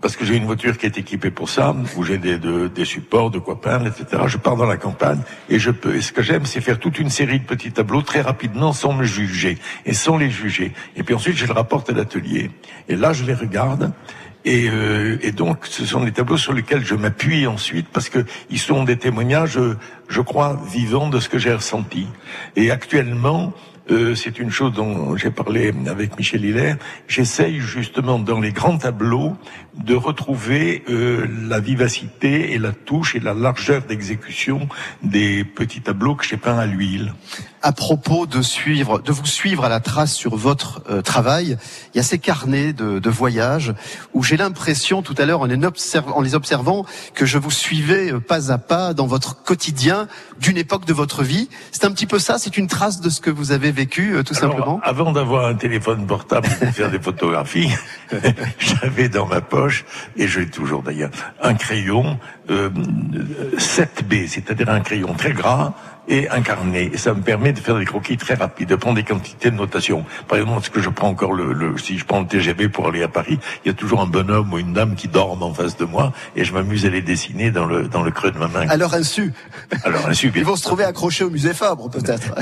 parce 0.01 0.15
que 0.15 0.25
j'ai 0.25 0.35
une 0.35 0.45
voiture 0.45 0.77
qui 0.77 0.85
est 0.85 0.97
équipée 0.97 1.31
pour 1.31 1.49
ça, 1.49 1.75
où 1.95 2.03
j'ai 2.03 2.17
des, 2.17 2.37
de- 2.37 2.67
des 2.67 2.85
supports, 2.85 3.31
de 3.31 3.39
quoi 3.39 3.59
peindre, 3.59 3.87
etc. 3.87 4.23
Je 4.27 4.37
pars 4.37 4.55
dans 4.55 4.65
la 4.65 4.77
campagne 4.77 5.21
et 5.49 5.59
je 5.59 5.71
peux. 5.71 5.95
Et 5.95 6.01
ce 6.01 6.11
que 6.11 6.21
j'aime, 6.21 6.45
c'est 6.45 6.61
faire 6.61 6.79
toute 6.79 6.99
une 6.99 7.09
série 7.09 7.39
de 7.39 7.45
petits 7.45 7.71
tableaux 7.71 8.01
très 8.03 8.21
rapidement, 8.21 8.73
sans 8.73 8.93
me 8.93 9.03
juger 9.03 9.57
et 9.85 9.93
sans 9.93 10.17
les 10.17 10.29
juger. 10.29 10.73
Et 10.95 11.03
puis 11.03 11.15
ensuite, 11.15 11.35
je 11.37 11.45
le 11.47 11.53
rapporte 11.53 11.89
à 11.89 11.93
l'atelier. 11.93 12.51
Et 12.89 12.95
là, 12.95 13.13
je 13.13 13.23
les 13.25 13.33
regarde. 13.33 13.91
Et, 14.45 14.69
euh, 14.69 15.17
et 15.23 15.31
donc, 15.33 15.65
ce 15.65 15.85
sont 15.85 16.03
des 16.05 16.11
tableaux 16.13 16.37
sur 16.37 16.53
lesquels 16.53 16.85
je 16.85 16.95
m'appuie 16.95 17.47
ensuite 17.47 17.87
parce 17.91 18.07
que 18.07 18.23
ils 18.49 18.59
sont 18.59 18.83
des 18.85 18.97
témoignages, 18.97 19.59
je 20.07 20.21
crois, 20.21 20.61
vivants 20.71 21.09
de 21.09 21.19
ce 21.19 21.27
que 21.27 21.37
j'ai 21.37 21.53
ressenti. 21.53 22.07
Et 22.55 22.71
actuellement, 22.71 23.51
euh, 23.89 24.15
c'est 24.15 24.39
une 24.39 24.51
chose 24.51 24.73
dont 24.73 25.15
j'ai 25.15 25.31
parlé 25.31 25.73
avec 25.87 26.17
Michel 26.17 26.43
Hilaire. 26.43 26.77
J'essaye 27.07 27.59
justement 27.59 28.19
dans 28.19 28.39
les 28.39 28.51
grands 28.51 28.77
tableaux 28.77 29.35
de 29.75 29.95
retrouver 29.95 30.83
euh, 30.89 31.27
la 31.47 31.59
vivacité 31.59 32.53
et 32.53 32.57
la 32.57 32.71
touche 32.71 33.15
et 33.15 33.19
la 33.19 33.33
largeur 33.33 33.83
d'exécution 33.83 34.67
des 35.03 35.43
petits 35.43 35.81
tableaux 35.81 36.15
que 36.15 36.25
j'ai 36.25 36.37
peints 36.37 36.57
à 36.57 36.65
l'huile. 36.65 37.13
À 37.61 37.71
propos 37.71 38.25
de 38.25 38.41
suivre, 38.41 38.99
de 38.99 39.11
vous 39.11 39.25
suivre 39.25 39.65
à 39.65 39.69
la 39.69 39.79
trace 39.79 40.13
sur 40.13 40.35
votre 40.35 40.81
euh, 40.89 41.01
travail, 41.01 41.57
il 41.93 41.97
y 41.97 41.99
a 41.99 42.03
ces 42.03 42.19
carnets 42.19 42.73
de, 42.73 42.99
de 42.99 43.09
voyage 43.09 43.73
où 44.13 44.23
j'ai 44.23 44.37
l'impression 44.37 45.01
tout 45.01 45.15
à 45.17 45.25
l'heure 45.25 45.41
en, 45.41 45.49
en 45.49 46.21
les 46.21 46.35
observant 46.35 46.85
que 47.13 47.25
je 47.25 47.37
vous 47.37 47.51
suivais 47.51 48.11
euh, 48.11 48.19
pas 48.19 48.51
à 48.51 48.57
pas 48.57 48.93
dans 48.93 49.07
votre 49.07 49.43
quotidien 49.43 50.07
d'une 50.39 50.57
époque 50.57 50.85
de 50.85 50.93
votre 50.93 51.23
vie. 51.23 51.49
C'est 51.71 51.85
un 51.85 51.91
petit 51.91 52.05
peu 52.05 52.19
ça, 52.19 52.37
c'est 52.37 52.57
une 52.57 52.67
trace 52.67 53.01
de 53.01 53.09
ce 53.09 53.21
que 53.21 53.29
vous 53.29 53.51
avez 53.51 53.71
vécu 53.71 54.15
euh, 54.15 54.23
tout 54.23 54.35
Alors, 54.37 54.51
simplement. 54.51 54.79
Avant 54.83 55.11
d'avoir 55.11 55.45
un 55.45 55.55
téléphone 55.55 56.05
portable 56.05 56.47
pour 56.59 56.69
faire 56.69 56.91
des 56.91 56.99
photographies, 56.99 57.69
j'avais 58.59 59.09
dans 59.09 59.25
ma 59.25 59.41
poche, 59.41 59.85
et 60.15 60.27
je 60.27 60.39
l'ai 60.41 60.49
toujours 60.49 60.83
d'ailleurs, 60.83 61.11
un 61.41 61.53
crayon 61.53 62.19
euh, 62.49 62.69
7B, 63.57 64.27
c'est-à-dire 64.27 64.69
un 64.69 64.81
crayon 64.81 65.13
très 65.13 65.33
gras 65.33 65.73
et 66.07 66.29
un 66.29 66.41
carnet. 66.41 66.89
Et 66.93 66.97
ça 66.97 67.13
me 67.13 67.21
permet 67.21 67.53
de 67.53 67.59
faire 67.59 67.77
des 67.77 67.85
croquis 67.85 68.17
très 68.17 68.33
rapides, 68.35 68.69
de 68.69 68.75
prendre 68.75 68.95
des 68.95 69.03
quantités 69.03 69.51
de 69.51 69.55
notation. 69.55 70.05
Par 70.27 70.37
exemple, 70.39 70.63
ce 70.63 70.69
que 70.69 70.81
je 70.81 70.89
prends 70.89 71.09
encore 71.09 71.33
le, 71.33 71.53
le- 71.53 71.77
si 71.77 71.97
je 71.97 72.05
prends 72.05 72.21
le 72.21 72.27
TGV 72.27 72.69
pour 72.69 72.87
aller 72.87 73.03
à 73.03 73.07
Paris, 73.07 73.39
il 73.63 73.67
y 73.67 73.71
a 73.71 73.73
toujours 73.73 74.01
un 74.01 74.07
bonhomme 74.07 74.53
ou 74.53 74.57
une 74.57 74.73
dame 74.73 74.95
qui 74.95 75.07
dorment 75.07 75.43
en 75.43 75.53
face 75.53 75.77
de 75.77 75.85
moi, 75.85 76.13
et 76.35 76.43
je 76.43 76.53
m'amuse 76.53 76.85
à 76.85 76.89
les 76.89 77.01
dessiner 77.01 77.51
dans 77.51 77.65
le 77.65 77.87
dans 77.87 78.03
le 78.03 78.11
creux 78.11 78.31
de 78.31 78.37
ma 78.37 78.47
main. 78.47 78.65
Leur 78.77 78.93
insu. 78.93 79.33
Alors, 79.83 80.07
insu, 80.07 80.31
Ils 80.35 80.45
vont 80.45 80.55
se 80.55 80.63
trouver 80.63 80.83
accrochés 80.83 81.23
au 81.23 81.29
musée 81.29 81.53
Fabre 81.53 81.89
peut-être. 81.89 82.33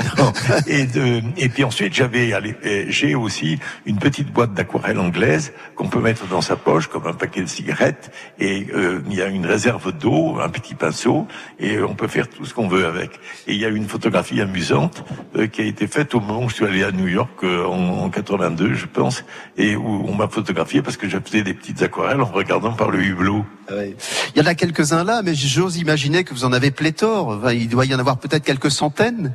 et, 0.66 0.84
de, 0.86 1.22
et 1.36 1.48
puis 1.48 1.64
ensuite, 1.64 1.94
j'avais, 1.94 2.32
euh, 2.32 2.84
j'ai 2.88 3.14
aussi 3.14 3.58
une 3.86 3.98
petite 3.98 4.32
boîte 4.32 4.54
d'aquarelle 4.54 4.98
anglaise 4.98 5.52
qu'on 5.74 5.88
peut 5.88 6.00
mettre 6.00 6.26
dans 6.26 6.40
sa 6.40 6.56
poche 6.56 6.86
comme 6.88 7.06
un 7.06 7.12
paquet 7.14 7.40
de 7.42 7.46
cigarettes. 7.48 8.10
Et 8.38 8.66
euh, 8.74 9.00
il 9.10 9.14
y 9.16 9.22
a 9.22 9.26
une 9.26 9.46
réserve 9.46 9.92
d'eau, 9.92 10.38
un 10.40 10.48
petit 10.48 10.74
pinceau, 10.74 11.26
et 11.58 11.80
on 11.80 11.94
peut 11.94 12.08
faire 12.08 12.28
tout 12.28 12.44
ce 12.44 12.54
qu'on 12.54 12.68
veut 12.68 12.86
avec. 12.86 13.10
Et 13.46 13.55
il 13.56 13.62
y 13.62 13.64
a 13.64 13.68
une 13.68 13.88
photographie 13.88 14.40
amusante 14.40 15.04
euh, 15.36 15.46
qui 15.46 15.62
a 15.62 15.64
été 15.64 15.86
faite 15.86 16.14
au 16.14 16.20
moment 16.20 16.44
où 16.44 16.48
je 16.48 16.56
suis 16.56 16.64
allé 16.64 16.84
à 16.84 16.92
New 16.92 17.08
York 17.08 17.30
euh, 17.42 17.64
en, 17.64 18.04
en 18.04 18.10
82, 18.10 18.74
je 18.74 18.86
pense, 18.86 19.24
et 19.56 19.74
où 19.74 20.04
on 20.06 20.14
m'a 20.14 20.28
photographié 20.28 20.82
parce 20.82 20.96
que 20.96 21.08
je 21.08 21.18
faisais 21.18 21.42
des 21.42 21.54
petites 21.54 21.82
aquarelles 21.82 22.20
en 22.20 22.26
regardant 22.26 22.72
par 22.72 22.90
le 22.90 23.02
hublot. 23.02 23.44
Ouais. 23.70 23.96
Il 24.34 24.42
y 24.42 24.44
en 24.44 24.46
a 24.46 24.54
quelques-uns 24.54 25.04
là, 25.04 25.22
mais 25.22 25.34
j'ose 25.34 25.78
imaginer 25.78 26.22
que 26.22 26.34
vous 26.34 26.44
en 26.44 26.52
avez 26.52 26.70
pléthore. 26.70 27.50
Il 27.50 27.68
doit 27.68 27.86
y 27.86 27.94
en 27.94 27.98
avoir 27.98 28.18
peut-être 28.18 28.44
quelques 28.44 28.70
centaines. 28.70 29.32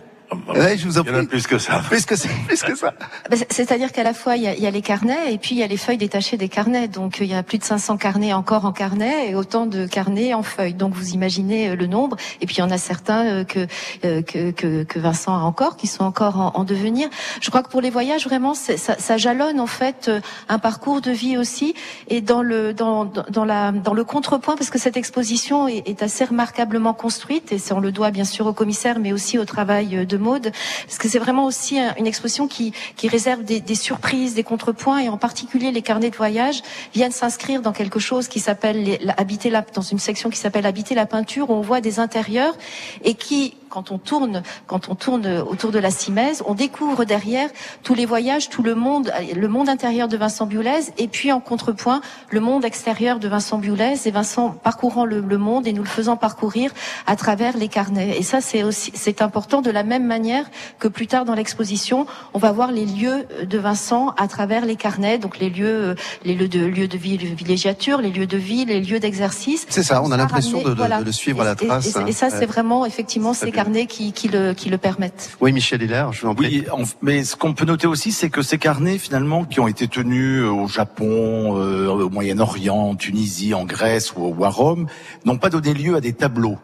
Ouais, 0.47 0.77
je 0.77 0.85
vous 0.87 0.97
en 0.97 1.03
Il 1.03 1.07
y 1.07 1.11
en 1.11 1.13
a 1.15 1.17
prie. 1.19 1.27
plus 1.27 1.47
que 1.47 1.57
ça. 1.57 1.81
Plus 1.89 2.05
que 2.05 2.15
ça, 2.15 2.29
plus 2.47 2.61
que 2.63 2.75
ça. 2.75 2.93
Bah, 3.29 3.35
c'est- 3.37 3.51
C'est-à-dire 3.51 3.91
qu'à 3.91 4.03
la 4.03 4.13
fois 4.13 4.37
il 4.37 4.43
y, 4.43 4.47
a, 4.47 4.53
il 4.55 4.61
y 4.61 4.67
a 4.67 4.71
les 4.71 4.81
carnets 4.81 5.33
et 5.33 5.37
puis 5.37 5.51
il 5.55 5.57
y 5.57 5.63
a 5.63 5.67
les 5.67 5.77
feuilles 5.77 5.97
détachées 5.97 6.37
des 6.37 6.49
carnets. 6.49 6.87
Donc 6.87 7.17
il 7.19 7.27
y 7.27 7.33
a 7.33 7.43
plus 7.43 7.57
de 7.57 7.63
500 7.63 7.97
carnets 7.97 8.31
encore 8.33 8.65
en 8.65 8.71
carnet 8.71 9.29
et 9.29 9.35
autant 9.35 9.65
de 9.65 9.85
carnets 9.85 10.33
en 10.33 10.43
feuilles. 10.43 10.73
Donc 10.73 10.93
vous 10.93 11.09
imaginez 11.09 11.69
euh, 11.69 11.75
le 11.75 11.87
nombre. 11.87 12.15
Et 12.39 12.45
puis 12.45 12.55
il 12.55 12.59
y 12.59 12.63
en 12.63 12.71
a 12.71 12.77
certains 12.77 13.25
euh, 13.25 13.43
que, 13.43 13.67
euh, 14.05 14.21
que, 14.21 14.51
que, 14.51 14.83
que 14.83 14.99
Vincent 14.99 15.33
a 15.35 15.39
encore, 15.41 15.75
qui 15.77 15.87
sont 15.87 16.03
encore 16.05 16.39
en, 16.39 16.51
en 16.55 16.63
devenir. 16.63 17.09
Je 17.41 17.49
crois 17.49 17.61
que 17.63 17.69
pour 17.69 17.81
les 17.81 17.89
voyages 17.89 18.25
vraiment 18.25 18.53
ça, 18.53 18.77
ça 18.77 19.17
jalonne 19.17 19.59
en 19.59 19.67
fait 19.67 20.07
euh, 20.07 20.21
un 20.49 20.59
parcours 20.59 21.01
de 21.01 21.11
vie 21.11 21.37
aussi 21.37 21.73
et 22.07 22.21
dans 22.21 22.41
le 22.41 22.73
dans, 22.73 23.05
dans, 23.05 23.45
la 23.45 23.71
dans 23.71 23.93
le 23.93 24.03
contrepoint 24.03 24.55
parce 24.55 24.69
que 24.69 24.79
cette 24.79 24.95
exposition 24.97 25.67
est, 25.67 25.83
est 25.87 26.03
assez 26.03 26.23
remarquablement 26.25 26.93
construite 26.93 27.51
et 27.51 27.57
c'est 27.57 27.73
on 27.73 27.79
le 27.79 27.91
doit 27.91 28.11
bien 28.11 28.23
sûr 28.25 28.47
au 28.47 28.53
commissaire 28.53 28.99
mais 28.99 29.11
aussi 29.11 29.37
au 29.37 29.45
travail 29.45 29.97
euh, 29.97 30.05
de 30.05 30.17
Parce 30.21 30.97
que 30.99 31.07
c'est 31.09 31.19
vraiment 31.19 31.45
aussi 31.45 31.79
un- 31.79 31.93
une 31.97 32.07
exposition 32.07 32.47
qui 32.47 32.73
réserve 33.07 33.43
des, 33.43 33.75
surprises, 33.75 34.33
des 34.35 34.43
contrepoints 34.43 34.99
et 34.99 35.09
en 35.09 35.17
particulier 35.17 35.71
les 35.71 35.81
carnets 35.81 36.09
de 36.09 36.15
voyage 36.15 36.61
viennent 36.93 37.11
s'inscrire 37.11 37.61
dans 37.61 37.73
quelque 37.73 37.99
chose 37.99 38.27
qui 38.27 38.39
s'appelle 38.39 38.99
habiter 39.17 39.49
la 39.49 39.61
dans 39.73 39.81
une 39.81 39.99
section 39.99 40.29
qui 40.29 40.37
s'appelle 40.37 40.65
habiter 40.65 40.95
la 40.95 41.05
peinture 41.05 41.49
où 41.49 41.53
on 41.53 41.61
voit 41.61 41.81
des 41.81 41.99
intérieurs 41.99 42.55
et 43.03 43.15
qui 43.15 43.55
quand 43.71 43.89
on 43.91 43.97
tourne, 43.97 44.43
quand 44.67 44.89
on 44.89 44.95
tourne 44.95 45.25
autour 45.39 45.71
de 45.71 45.79
la 45.79 45.89
Simèze, 45.89 46.43
on 46.45 46.53
découvre 46.53 47.05
derrière 47.05 47.49
tous 47.83 47.95
les 47.95 48.05
voyages, 48.05 48.49
tout 48.49 48.61
le 48.63 48.75
monde, 48.75 49.11
le 49.35 49.47
monde 49.47 49.69
intérieur 49.69 50.07
de 50.07 50.17
Vincent 50.17 50.45
Biolez, 50.45 50.81
et 50.97 51.07
puis 51.07 51.31
en 51.31 51.39
contrepoint 51.39 52.01
le 52.29 52.39
monde 52.41 52.65
extérieur 52.65 53.17
de 53.19 53.27
Vincent 53.27 53.57
Biolez, 53.57 53.95
et 54.05 54.11
Vincent 54.11 54.49
parcourant 54.51 55.05
le, 55.05 55.21
le 55.21 55.37
monde 55.37 55.65
et 55.67 55.73
nous 55.73 55.83
le 55.83 55.89
faisant 55.89 56.17
parcourir 56.17 56.71
à 57.07 57.15
travers 57.15 57.57
les 57.57 57.69
carnets. 57.69 58.17
Et 58.19 58.23
ça, 58.23 58.41
c'est 58.41 58.63
aussi, 58.63 58.91
c'est 58.93 59.21
important 59.21 59.61
de 59.61 59.71
la 59.71 59.83
même 59.83 60.05
manière 60.05 60.45
que 60.77 60.87
plus 60.89 61.07
tard 61.07 61.23
dans 61.25 61.33
l'exposition, 61.35 62.05
on 62.33 62.39
va 62.39 62.51
voir 62.51 62.71
les 62.71 62.85
lieux 62.85 63.25
de 63.43 63.57
Vincent 63.57 64.13
à 64.17 64.27
travers 64.27 64.65
les 64.65 64.75
carnets, 64.75 65.17
donc 65.17 65.39
les 65.39 65.49
lieux, 65.49 65.95
les 66.25 66.35
lieux 66.35 66.47
de 66.49 66.59
lieux 66.65 66.87
de 66.89 66.97
villégiature, 66.97 68.01
les 68.01 68.09
lieux 68.11 68.27
de 68.27 68.37
vie, 68.37 68.65
les 68.65 68.81
lieux 68.81 68.99
d'exercice. 68.99 69.65
C'est 69.69 69.83
ça, 69.83 70.01
on 70.03 70.11
a 70.11 70.17
l'impression 70.17 70.61
de, 70.61 70.69
de- 70.69 70.73
voilà. 70.73 71.01
de 71.01 71.11
suivre 71.11 71.41
à 71.41 71.45
la 71.45 71.51
Et- 71.51 71.63
et- 71.63 71.67
trace. 71.67 71.95
Et, 71.95 71.99
hein. 71.99 72.05
et 72.07 72.11
ça, 72.11 72.29
c'est 72.29 72.39
Ouais. 72.39 72.45
vraiment 72.45 72.85
effectivement 72.85 73.33
ces 73.33 73.45
bien. 73.51 73.60
Carnets 73.63 73.85
qui, 73.85 74.11
qui, 74.11 74.27
le, 74.27 74.53
qui 74.53 74.69
le 74.69 74.77
permettent. 74.77 75.37
Oui, 75.39 75.51
Michel 75.51 75.81
Hilaire, 75.81 76.11
je 76.13 76.21
vous 76.21 76.29
en 76.29 76.35
prie. 76.35 76.63
Oui, 76.75 76.85
mais 77.01 77.23
ce 77.23 77.35
qu'on 77.35 77.53
peut 77.53 77.65
noter 77.65 77.87
aussi, 77.87 78.11
c'est 78.11 78.29
que 78.29 78.41
ces 78.41 78.57
carnets, 78.57 78.97
finalement, 78.97 79.45
qui 79.45 79.59
ont 79.59 79.67
été 79.67 79.87
tenus 79.87 80.43
au 80.43 80.67
Japon, 80.67 81.57
euh, 81.57 81.87
au 81.87 82.09
Moyen-Orient, 82.09 82.75
en 82.91 82.95
Tunisie, 82.95 83.53
en 83.53 83.65
Grèce 83.65 84.13
ou, 84.15 84.33
ou 84.35 84.45
à 84.45 84.49
Rome, 84.49 84.87
n'ont 85.25 85.37
pas 85.37 85.49
donné 85.49 85.73
lieu 85.73 85.95
à 85.95 86.01
des 86.01 86.13
tableaux. 86.13 86.57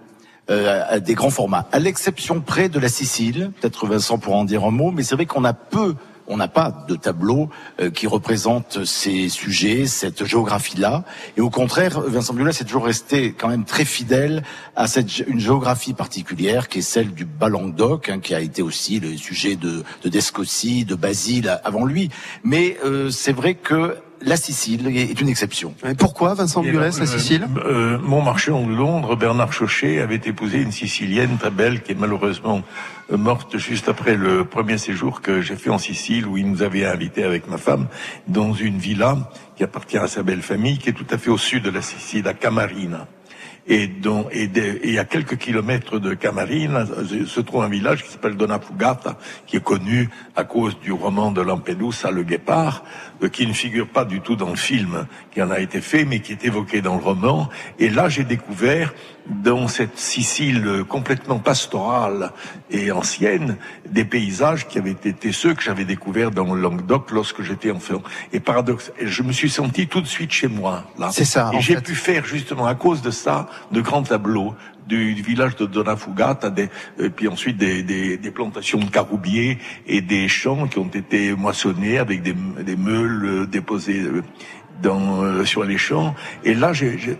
euh, 0.50 0.84
à 0.90 1.00
des 1.00 1.14
grands 1.14 1.30
formats, 1.30 1.68
à 1.72 1.80
l'exception 1.80 2.40
près 2.42 2.70
de 2.70 2.80
la 2.80 2.90
Sicile. 2.90 3.52
Peut-être 3.60 3.86
Vincent 3.88 4.18
pourra 4.18 4.38
en 4.38 4.46
dire 4.46 4.64
un 4.64 4.72
mot, 4.72 4.92
mais 4.92 5.04
c'est 5.04 5.16
vrai 5.16 5.26
qu'on 5.26 5.44
a 5.44 5.54
peu, 5.54 5.96
on 6.28 6.38
n'a 6.38 6.48
pas 6.48 6.86
de 6.88 6.96
tableau 6.96 7.50
euh, 7.80 7.90
qui 7.90 8.08
représente 8.08 8.86
ces 8.86 9.30
sujets, 9.30 9.86
cette 9.86 10.26
géographie-là. 10.26 11.04
Et 11.38 11.42
au 11.42 11.50
contraire, 11.50 12.02
Vincent 12.02 12.34
Biolay 12.34 12.52
est 12.52 12.66
toujours 12.66 12.86
resté 12.86 13.34
quand 13.34 13.48
même 13.48 13.66
très 13.66 13.86
fidèle 13.86 14.44
à 14.76 14.88
cette 14.88 15.20
une 15.20 15.40
géographie 15.40 15.94
particulière 15.94 16.68
qui 16.68 16.80
est 16.80 16.82
celle 16.82 17.14
du 17.14 17.26
Bas-Languedoc, 17.26 18.10
hein, 18.10 18.20
qui 18.20 18.36
a 18.36 18.42
été 18.42 18.62
aussi 18.62 19.00
le 19.00 19.16
sujet 19.18 19.56
de, 19.56 19.84
de 20.04 20.10
de 20.86 20.96
Basile 20.96 21.60
avant 21.64 21.86
lui. 21.86 22.10
Mais 22.44 22.78
euh, 22.84 23.10
c'est 23.10 23.32
vrai 23.32 23.56
que 23.56 23.98
la 24.22 24.36
Sicile 24.38 24.88
est 24.88 25.20
une 25.22 25.30
exception. 25.30 25.74
Et 25.88 25.94
pourquoi 25.94 26.34
Vincent 26.34 26.64
Et 26.64 26.72
Biolay, 26.72 26.88
alors, 26.88 27.00
la 27.00 27.06
Sicile? 27.06 27.48
euh, 27.66 27.98
Mon 28.02 28.22
marchand 28.22 28.66
de 28.66 28.74
Londres, 28.74 29.16
Bernard 29.16 29.54
Chauchet, 29.54 30.00
avait 30.02 30.22
épousé 30.26 30.62
une 30.62 30.72
Sicilienne 30.72 31.38
très 31.38 31.52
belle 31.52 31.82
qui 31.84 31.92
est 31.92 32.00
malheureusement 32.00 32.62
euh, 33.12 33.18
morte 33.18 33.58
juste 33.58 33.90
après 33.90 34.16
le 34.16 34.44
premier 34.46 34.78
séjour 34.78 35.22
que 35.22 35.42
j'ai 35.42 35.56
fait 35.56 35.70
en 35.70 35.78
Sicile 35.78 36.26
où 36.28 36.38
il 36.38 36.50
nous 36.50 36.62
avait 36.64 36.86
invités 36.86 37.24
avec 37.24 37.48
ma 37.48 37.58
femme 37.58 37.88
dans 38.28 38.54
une 38.54 38.78
villa 38.80 39.30
qui 39.56 39.64
appartient 39.64 39.98
à 39.98 40.08
sa 40.08 40.24
belle 40.24 40.42
famille 40.42 40.78
qui 40.78 40.90
est 40.90 40.94
tout 40.94 41.08
à 41.12 41.18
fait 41.18 41.30
au 41.30 41.38
sud 41.38 41.64
de 41.64 41.70
la 41.70 41.82
Sicile, 41.82 42.28
à 42.28 42.34
Camarina. 42.34 43.08
Et, 43.70 43.88
dont, 43.88 44.28
et, 44.32 44.48
de- 44.48 44.80
et 44.82 44.98
à 44.98 45.04
quelques 45.04 45.36
kilomètres 45.38 46.00
de 46.00 46.14
Camarina 46.14 46.86
euh, 46.90 47.26
se 47.26 47.42
trouve 47.42 47.64
un 47.64 47.68
village 47.68 48.02
qui 48.06 48.10
s'appelle 48.10 48.38
Donafugata, 48.38 49.18
qui 49.46 49.58
est 49.58 49.64
connu 49.64 50.10
à 50.38 50.46
cause 50.46 50.80
du 50.80 50.94
roman 50.94 51.34
de 51.34 51.42
Lampedusa, 51.42 52.10
Le 52.10 52.24
Guépard, 52.24 52.86
euh, 52.86 53.07
qui 53.32 53.48
ne 53.48 53.54
figure 53.54 53.88
pas 53.88 54.06
du 54.06 54.22
tout 54.22 54.36
dans 54.36 54.50
le 54.50 54.56
film 54.56 55.08
qui 55.32 55.42
en 55.42 55.50
a 55.50 55.60
été 55.60 55.82
fait, 55.82 56.06
mais 56.06 56.20
qui 56.20 56.32
est 56.34 56.46
évoqué 56.46 56.82
dans 56.82 56.96
le 56.96 57.02
roman. 57.02 57.50
Et 57.80 57.90
là, 57.90 58.10
j'ai 58.10 58.24
découvert 58.24 58.94
dans 59.28 59.68
cette 59.68 59.98
Sicile 59.98 60.66
euh, 60.66 60.84
complètement 60.84 61.40
pastorale 61.40 62.32
et 62.72 62.92
ancienne 62.92 63.58
des 63.90 64.06
paysages 64.06 64.68
qui 64.68 64.78
avaient 64.78 64.92
été 64.92 65.32
ceux 65.32 65.54
que 65.54 65.62
j'avais 65.62 65.86
découverts 65.86 66.32
dans 66.32 66.54
le 66.54 66.62
Languedoc 66.62 67.12
lorsque 67.12 67.42
j'étais 67.42 67.72
enfant. 67.72 68.02
Et 68.32 68.40
paradoxe, 68.40 68.92
je 69.02 69.24
me 69.24 69.32
suis 69.32 69.50
senti 69.50 69.88
tout 69.88 70.02
de 70.02 70.08
suite 70.08 70.32
chez 70.32 70.48
moi. 70.48 70.86
Là. 70.98 71.10
C'est 71.12 71.26
ça, 71.26 71.52
Et 71.54 71.62
j'ai 71.62 71.82
pu 71.82 71.96
faire 71.96 72.26
justement 72.26 72.68
à 72.68 72.76
cause 72.76 73.02
de 73.02 73.12
ça 73.12 73.50
de 73.72 73.82
grands 73.82 74.04
tableaux 74.04 74.56
du, 74.88 75.14
village 75.22 75.56
de 75.56 75.66
Donafugata, 75.66 76.50
des, 76.50 76.70
et 77.00 77.10
puis 77.10 77.28
ensuite 77.28 77.58
des, 77.58 77.84
des, 77.84 78.18
des 78.18 78.32
plantations 78.32 78.80
de 78.80 78.90
caroubiers 78.90 79.58
et 79.86 80.02
des 80.02 80.28
champs 80.28 80.68
qui 80.68 80.80
ont 80.80 80.88
été 80.94 81.34
moissonnés 81.36 81.98
avec 82.00 82.22
des, 82.22 82.34
des 82.64 82.76
meules 82.76 83.26
euh, 83.26 83.46
déposées 83.46 84.02
euh, 84.02 84.24
dans, 84.82 85.22
euh, 85.24 85.46
sur 85.46 85.64
les 85.64 85.78
champs. 85.78 86.16
Et 86.44 86.54
là, 86.54 86.74
j'ai, 86.74 86.98
j'ai- 86.98 87.18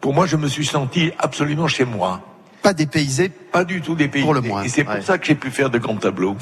pour 0.00 0.14
moi, 0.14 0.26
je 0.26 0.36
me 0.36 0.46
suis 0.46 0.66
senti 0.66 1.10
absolument 1.18 1.66
chez 1.66 1.84
moi. 1.84 2.20
Pas 2.62 2.72
dépaysé 2.74 3.30
Pas 3.52 3.64
du 3.64 3.80
tout 3.80 3.94
dépaysé. 3.94 4.24
Pour 4.24 4.34
le 4.34 4.42
moins, 4.42 4.62
Et 4.62 4.68
c'est 4.68 4.84
pour 4.84 4.92
ouais. 4.94 5.00
ça 5.00 5.16
que 5.16 5.26
j'ai 5.26 5.34
pu 5.34 5.50
faire 5.50 5.70
de 5.70 5.78
grands 5.78 5.96
tableaux. 5.96 6.36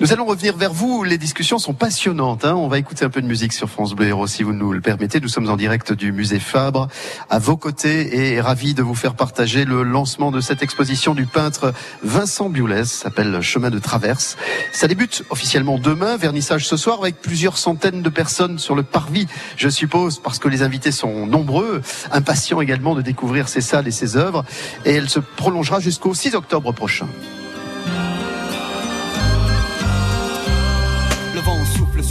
Nous 0.00 0.12
allons 0.12 0.24
revenir 0.24 0.56
vers 0.56 0.72
vous. 0.72 1.04
Les 1.04 1.18
discussions 1.18 1.58
sont 1.58 1.74
passionnantes. 1.74 2.44
hein. 2.46 2.54
On 2.56 2.66
va 2.68 2.78
écouter 2.78 3.04
un 3.04 3.10
peu 3.10 3.20
de 3.20 3.26
musique 3.26 3.52
sur 3.52 3.68
France 3.68 3.92
Bleu 3.94 4.06
Héros, 4.06 4.26
si 4.26 4.42
vous 4.42 4.54
nous 4.54 4.72
le 4.72 4.80
permettez. 4.80 5.20
Nous 5.20 5.28
sommes 5.28 5.50
en 5.50 5.56
direct 5.56 5.92
du 5.92 6.12
musée 6.12 6.38
Fabre, 6.40 6.88
à 7.28 7.38
vos 7.38 7.58
côtés, 7.58 8.32
et 8.32 8.40
ravis 8.40 8.72
de 8.72 8.82
vous 8.82 8.94
faire 8.94 9.14
partager 9.14 9.66
le 9.66 9.82
lancement 9.82 10.30
de 10.30 10.40
cette 10.40 10.62
exposition 10.62 11.14
du 11.14 11.26
peintre 11.26 11.74
Vincent 12.02 12.48
Biolès, 12.48 12.90
s'appelle 12.90 13.40
Chemin 13.42 13.68
de 13.70 13.78
Traverse. 13.78 14.36
Ça 14.72 14.88
débute 14.88 15.24
officiellement 15.28 15.78
demain, 15.78 16.16
vernissage 16.16 16.66
ce 16.66 16.78
soir, 16.78 17.00
avec 17.02 17.20
plusieurs 17.20 17.58
centaines 17.58 18.00
de 18.02 18.08
personnes 18.08 18.58
sur 18.58 18.74
le 18.74 18.82
parvis, 18.82 19.26
je 19.58 19.68
suppose, 19.68 20.20
parce 20.20 20.38
que 20.38 20.48
les 20.48 20.62
invités 20.62 20.90
sont 20.92 21.26
nombreux, 21.26 21.82
impatients 22.12 22.62
également 22.62 22.94
de 22.94 23.02
découvrir 23.02 23.48
ces 23.48 23.60
salles 23.60 23.88
et 23.88 23.92
ces 23.92 24.16
œuvres, 24.16 24.44
et 24.86 24.92
elle 24.94 25.10
se 25.10 25.20
prolongera 25.20 25.80
jusqu'au 25.80 26.14
6 26.14 26.34
octobre 26.34 26.45
prochain. 26.72 27.08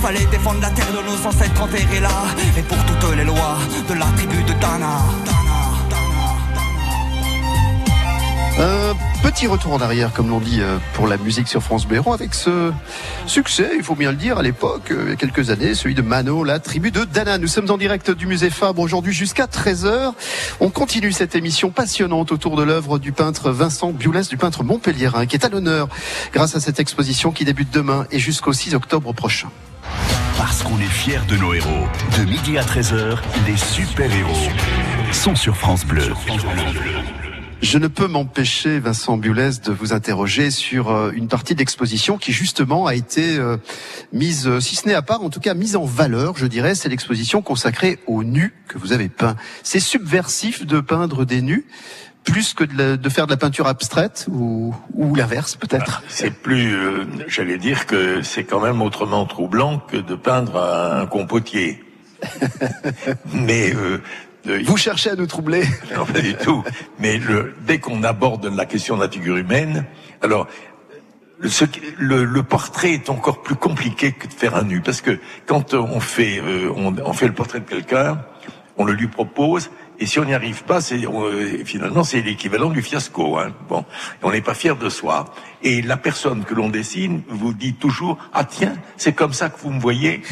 Fallait 0.00 0.26
défendre 0.26 0.60
la 0.60 0.70
terre 0.70 0.92
de 0.92 1.02
nos 1.04 1.26
ancêtres 1.26 1.60
enterrés 1.60 2.00
là. 2.00 2.08
Et 2.56 2.62
pour 2.62 2.78
toutes 2.84 3.16
les 3.16 3.24
lois 3.24 3.58
de 3.88 3.94
la 3.94 4.06
tribu 4.16 4.42
de 4.44 4.52
Dana. 4.60 4.98
Un 8.60 9.07
petit 9.22 9.46
retour 9.46 9.72
en 9.72 9.80
arrière, 9.80 10.12
comme 10.12 10.28
l'on 10.28 10.40
dit 10.40 10.60
euh, 10.60 10.78
pour 10.94 11.06
la 11.06 11.16
musique 11.16 11.48
sur 11.48 11.62
France 11.62 11.86
Héros, 11.90 12.12
avec 12.12 12.34
ce 12.34 12.72
succès, 13.26 13.70
il 13.76 13.82
faut 13.82 13.94
bien 13.94 14.10
le 14.10 14.16
dire, 14.16 14.38
à 14.38 14.42
l'époque, 14.42 14.90
euh, 14.90 15.04
il 15.06 15.10
y 15.10 15.12
a 15.12 15.16
quelques 15.16 15.50
années, 15.50 15.74
celui 15.74 15.94
de 15.94 16.02
Mano, 16.02 16.44
la 16.44 16.58
tribu 16.58 16.90
de 16.90 17.04
Dana. 17.04 17.38
Nous 17.38 17.48
sommes 17.48 17.70
en 17.70 17.78
direct 17.78 18.10
du 18.10 18.26
musée 18.26 18.50
Fabre 18.50 18.80
aujourd'hui 18.80 19.12
jusqu'à 19.12 19.46
13h. 19.46 20.12
On 20.60 20.70
continue 20.70 21.12
cette 21.12 21.34
émission 21.34 21.70
passionnante 21.70 22.32
autour 22.32 22.56
de 22.56 22.62
l'œuvre 22.62 22.98
du 22.98 23.12
peintre 23.12 23.50
Vincent 23.50 23.92
Biolès, 23.92 24.28
du 24.28 24.36
peintre 24.36 24.62
montpelliérain, 24.62 25.26
qui 25.26 25.36
est 25.36 25.44
à 25.44 25.48
l'honneur 25.48 25.88
grâce 26.32 26.54
à 26.54 26.60
cette 26.60 26.80
exposition 26.80 27.32
qui 27.32 27.44
débute 27.44 27.70
demain 27.72 28.06
et 28.10 28.18
jusqu'au 28.18 28.52
6 28.52 28.74
octobre 28.74 29.12
prochain. 29.12 29.48
Parce 30.36 30.62
qu'on 30.62 30.78
est 30.78 30.84
fiers 30.84 31.20
de 31.28 31.36
nos 31.36 31.54
héros. 31.54 31.86
De 32.18 32.24
midi 32.24 32.58
à 32.58 32.62
13h, 32.62 33.18
les 33.46 33.56
super-héros 33.56 34.50
sont 35.12 35.34
sur 35.34 35.56
France 35.56 35.84
Bleu. 35.84 36.12
Je 37.60 37.76
ne 37.78 37.88
peux 37.88 38.06
m'empêcher, 38.06 38.78
Vincent 38.78 39.16
Biolès, 39.16 39.60
de 39.60 39.72
vous 39.72 39.92
interroger 39.92 40.50
sur 40.52 40.90
euh, 40.92 41.10
une 41.12 41.26
partie 41.26 41.56
d'exposition 41.56 42.16
qui 42.16 42.32
justement 42.32 42.86
a 42.86 42.94
été 42.94 43.36
euh, 43.36 43.56
mise, 44.12 44.46
euh, 44.46 44.60
si 44.60 44.76
ce 44.76 44.86
n'est 44.86 44.94
à 44.94 45.02
part, 45.02 45.22
en 45.22 45.28
tout 45.30 45.40
cas 45.40 45.54
mise 45.54 45.74
en 45.74 45.84
valeur, 45.84 46.36
je 46.36 46.46
dirais. 46.46 46.76
C'est 46.76 46.88
l'exposition 46.88 47.42
consacrée 47.42 47.98
aux 48.06 48.22
nus 48.22 48.54
que 48.68 48.78
vous 48.78 48.92
avez 48.92 49.08
peints. 49.08 49.34
C'est 49.64 49.80
subversif 49.80 50.66
de 50.66 50.78
peindre 50.80 51.24
des 51.24 51.42
nus 51.42 51.66
plus 52.22 52.54
que 52.54 52.62
de, 52.62 52.76
la- 52.78 52.96
de 52.96 53.08
faire 53.08 53.26
de 53.26 53.32
la 53.32 53.36
peinture 53.36 53.66
abstraite 53.66 54.26
ou, 54.30 54.72
ou 54.94 55.14
l'inverse 55.16 55.56
peut-être. 55.56 56.02
C'est 56.08 56.30
plus, 56.30 56.74
euh, 56.74 57.04
j'allais 57.26 57.58
dire 57.58 57.86
que 57.86 58.22
c'est 58.22 58.44
quand 58.44 58.60
même 58.60 58.80
autrement 58.82 59.26
troublant 59.26 59.78
que 59.80 59.96
de 59.96 60.14
peindre 60.14 60.56
un, 60.62 61.00
un 61.02 61.06
compotier. 61.06 61.82
Mais 63.32 63.72
euh, 63.74 63.98
Vous 64.64 64.76
cherchez 64.76 65.10
à 65.10 65.14
nous 65.16 65.26
troubler. 65.26 65.62
Non, 65.96 66.04
pas 66.06 66.20
du 66.20 66.34
tout. 66.34 66.62
Mais 66.98 67.18
le, 67.18 67.54
dès 67.66 67.78
qu'on 67.78 68.02
aborde 68.04 68.46
la 68.46 68.66
question 68.66 68.96
de 68.96 69.02
la 69.02 69.10
figure 69.10 69.36
humaine, 69.36 69.84
alors 70.22 70.46
le- 71.98 72.24
le 72.24 72.42
portrait 72.42 72.92
est 72.92 73.10
encore 73.10 73.42
plus 73.42 73.54
compliqué 73.56 74.12
que 74.12 74.26
de 74.26 74.32
faire 74.32 74.56
un 74.56 74.64
nu, 74.64 74.80
parce 74.80 75.00
que 75.00 75.18
quand 75.46 75.74
on 75.74 76.00
fait, 76.00 76.40
euh, 76.40 76.72
on, 76.76 76.94
on 77.04 77.12
fait 77.12 77.26
le 77.28 77.34
portrait 77.34 77.60
de 77.60 77.64
quelqu'un, 77.68 78.20
on 78.76 78.84
le 78.84 78.92
lui 78.92 79.08
propose, 79.08 79.70
et 80.00 80.06
si 80.06 80.18
on 80.20 80.24
n'y 80.24 80.34
arrive 80.34 80.62
pas, 80.64 80.80
c'est 80.80 81.04
euh, 81.04 81.64
finalement 81.64 82.04
c'est 82.04 82.20
l'équivalent 82.22 82.70
du 82.70 82.82
fiasco. 82.82 83.38
Hein. 83.38 83.52
Bon, 83.68 83.84
on 84.22 84.30
n'est 84.30 84.40
pas 84.40 84.54
fier 84.54 84.76
de 84.76 84.88
soi. 84.88 85.26
Et 85.62 85.82
la 85.82 85.96
personne 85.96 86.44
que 86.44 86.54
l'on 86.54 86.68
dessine 86.68 87.22
vous 87.28 87.52
dit 87.52 87.74
toujours 87.74 88.16
ah 88.32 88.44
tiens, 88.44 88.74
c'est 88.96 89.12
comme 89.12 89.32
ça 89.32 89.48
que 89.48 89.58
vous 89.60 89.70
me 89.70 89.80
voyez. 89.80 90.22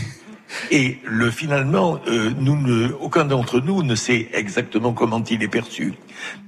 Et 0.71 0.99
le 1.05 1.31
finalement, 1.31 1.99
euh, 2.09 2.31
nous 2.39 2.57
ne, 2.57 2.93
aucun 3.01 3.25
d'entre 3.25 3.61
nous 3.61 3.83
ne 3.83 3.95
sait 3.95 4.29
exactement 4.33 4.93
comment 4.93 5.23
il 5.29 5.43
est 5.43 5.49
perçu. 5.49 5.95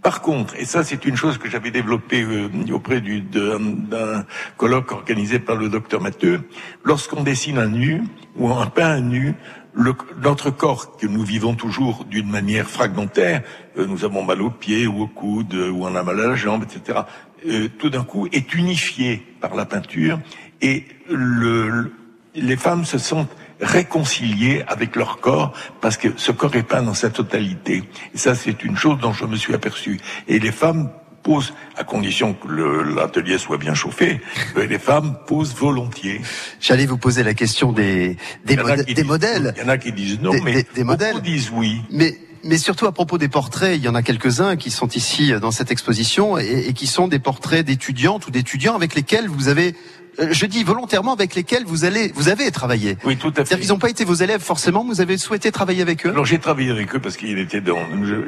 Par 0.02 0.20
contre, 0.22 0.54
et 0.56 0.64
ça 0.64 0.84
c'est 0.84 1.04
une 1.04 1.16
chose 1.16 1.36
que 1.38 1.50
j'avais 1.50 1.70
développée 1.72 2.22
euh, 2.22 2.48
auprès 2.72 3.00
du- 3.00 3.20
d'un 3.20 4.24
colloque 4.56 4.92
organisé 4.92 5.38
par 5.40 5.56
le 5.56 5.68
docteur 5.68 6.00
Matteux, 6.00 6.40
lorsqu'on 6.84 7.22
dessine 7.24 7.58
un 7.58 7.68
nu 7.68 8.02
ou 8.36 8.48
un 8.52 8.66
peint 8.66 8.90
un 8.92 9.00
nu, 9.00 9.34
le- 9.74 9.94
notre 10.22 10.50
corps 10.50 10.96
que 10.96 11.06
nous 11.06 11.22
vivons 11.24 11.54
toujours 11.54 12.04
d'une 12.04 12.30
manière 12.30 12.68
fragmentaire, 12.68 13.42
euh, 13.78 13.86
nous 13.86 14.04
avons 14.04 14.22
mal 14.22 14.40
aux 14.42 14.50
pieds 14.50 14.86
ou 14.86 15.02
au 15.02 15.06
coude 15.08 15.54
ou 15.54 15.84
on 15.84 15.94
a 15.94 16.02
mal 16.04 16.20
à 16.20 16.28
la 16.28 16.36
jambe, 16.36 16.62
etc. 16.62 17.00
euh, 17.48 17.68
tout 17.78 17.90
d'un 17.90 18.04
coup 18.04 18.28
est 18.32 18.54
unifié 18.54 19.22
par 19.40 19.54
la 19.56 19.64
peinture 19.64 20.20
et 20.60 20.84
le- 21.10 21.92
les 22.34 22.56
femmes 22.56 22.84
se 22.84 22.98
sentent 22.98 23.34
réconciliées 23.60 24.62
avec 24.66 24.96
leur 24.96 25.20
corps 25.20 25.52
parce 25.80 25.96
que 25.96 26.08
ce 26.16 26.32
corps 26.32 26.54
est 26.56 26.62
peint 26.62 26.82
dans 26.82 26.94
sa 26.94 27.10
totalité. 27.10 27.84
Et 28.14 28.18
ça, 28.18 28.34
c'est 28.34 28.62
une 28.64 28.76
chose 28.76 28.98
dont 29.00 29.12
je 29.12 29.24
me 29.24 29.36
suis 29.36 29.54
aperçu. 29.54 29.98
Et 30.28 30.38
les 30.38 30.52
femmes 30.52 30.90
posent, 31.22 31.52
à 31.76 31.84
condition 31.84 32.34
que 32.34 32.48
l'atelier 32.48 33.38
soit 33.38 33.58
bien 33.58 33.74
chauffé, 33.74 34.20
euh, 34.56 34.66
les 34.66 34.78
femmes 34.78 35.16
posent 35.26 35.54
volontiers. 35.54 36.20
J'allais 36.60 36.86
vous 36.86 36.98
poser 36.98 37.22
la 37.22 37.34
question 37.34 37.72
des, 37.72 38.16
des, 38.44 38.56
modè- 38.56 38.84
disent- 38.84 39.04
modèles. 39.04 39.52
Il 39.56 39.62
y 39.62 39.64
en 39.64 39.68
a 39.68 39.78
qui 39.78 39.92
disent 39.92 40.20
non, 40.20 40.30
Des- 40.30 40.40
mais 40.40 40.64
des- 40.74 40.84
modèles. 40.84 41.20
disent 41.20 41.50
oui. 41.52 41.82
Mais, 41.90 42.16
mais 42.44 42.56
surtout 42.56 42.86
à 42.86 42.92
propos 42.92 43.18
des 43.18 43.28
portraits, 43.28 43.76
il 43.76 43.82
y 43.84 43.88
en 43.88 43.94
a 43.96 44.02
quelques-uns 44.02 44.56
qui 44.56 44.70
sont 44.70 44.88
ici 44.88 45.32
euh, 45.32 45.40
dans 45.40 45.50
cette 45.50 45.70
exposition 45.72 46.38
et, 46.38 46.66
et 46.68 46.72
qui 46.72 46.86
sont 46.86 47.08
des 47.08 47.18
portraits 47.18 47.66
d'étudiantes 47.66 48.26
ou 48.26 48.30
d'étudiants 48.30 48.76
avec 48.76 48.94
lesquels 48.94 49.28
vous 49.28 49.48
avez, 49.48 49.74
je 50.18 50.46
dis 50.46 50.64
volontairement 50.64 51.12
avec 51.12 51.34
lesquels 51.34 51.64
vous 51.64 51.84
allez, 51.84 52.12
vous 52.14 52.28
avez 52.28 52.50
travaillé. 52.50 52.96
Oui, 53.04 53.16
tout 53.16 53.28
à 53.28 53.30
fait. 53.30 53.44
C'est-à-dire 53.44 53.58
qu'ils 53.60 53.68
n'ont 53.70 53.78
pas 53.78 53.90
été 53.90 54.04
vos 54.04 54.14
élèves 54.14 54.40
forcément, 54.40 54.84
vous 54.84 55.00
avez 55.00 55.16
souhaité 55.18 55.52
travailler 55.52 55.82
avec 55.82 56.06
eux? 56.06 56.10
Alors 56.10 56.24
j'ai 56.26 56.38
travaillé 56.38 56.70
avec 56.70 56.94
eux 56.94 56.98
parce 56.98 57.16
qu'ils 57.16 57.38
étaient 57.38 57.60
dans. 57.60 57.78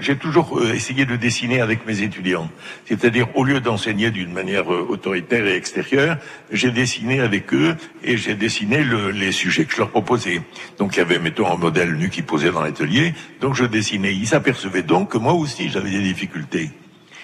J'ai 0.00 0.16
toujours 0.16 0.58
euh, 0.58 0.72
essayé 0.72 1.04
de 1.04 1.16
dessiner 1.16 1.60
avec 1.60 1.86
mes 1.86 2.02
étudiants. 2.02 2.48
C'est-à-dire 2.86 3.28
au 3.34 3.44
lieu 3.44 3.60
d'enseigner 3.60 4.10
d'une 4.10 4.32
manière 4.32 4.72
euh, 4.72 4.86
autoritaire 4.88 5.46
et 5.46 5.54
extérieure, 5.56 6.16
j'ai 6.52 6.70
dessiné 6.70 7.20
avec 7.20 7.52
eux 7.54 7.76
et 8.04 8.16
j'ai 8.16 8.34
dessiné 8.34 8.82
le- 8.84 9.10
les 9.10 9.32
sujets 9.32 9.64
que 9.64 9.72
je 9.72 9.78
leur 9.78 9.90
proposais. 9.90 10.42
Donc 10.78 10.96
il 10.96 10.98
y 10.98 11.02
avait 11.02 11.18
mettons 11.18 11.50
un 11.52 11.56
modèle 11.56 11.94
nu 11.94 12.10
qui 12.10 12.22
posait 12.22 12.50
dans 12.50 12.62
l'atelier, 12.62 13.14
donc 13.40 13.54
je 13.54 13.64
dessinais. 13.64 14.14
Ils 14.14 14.26
s'apercevaient 14.26 14.82
donc 14.82 15.10
que 15.12 15.18
moi 15.18 15.32
aussi 15.32 15.68
j'avais 15.70 15.90
des 15.90 16.02
difficultés. 16.02 16.70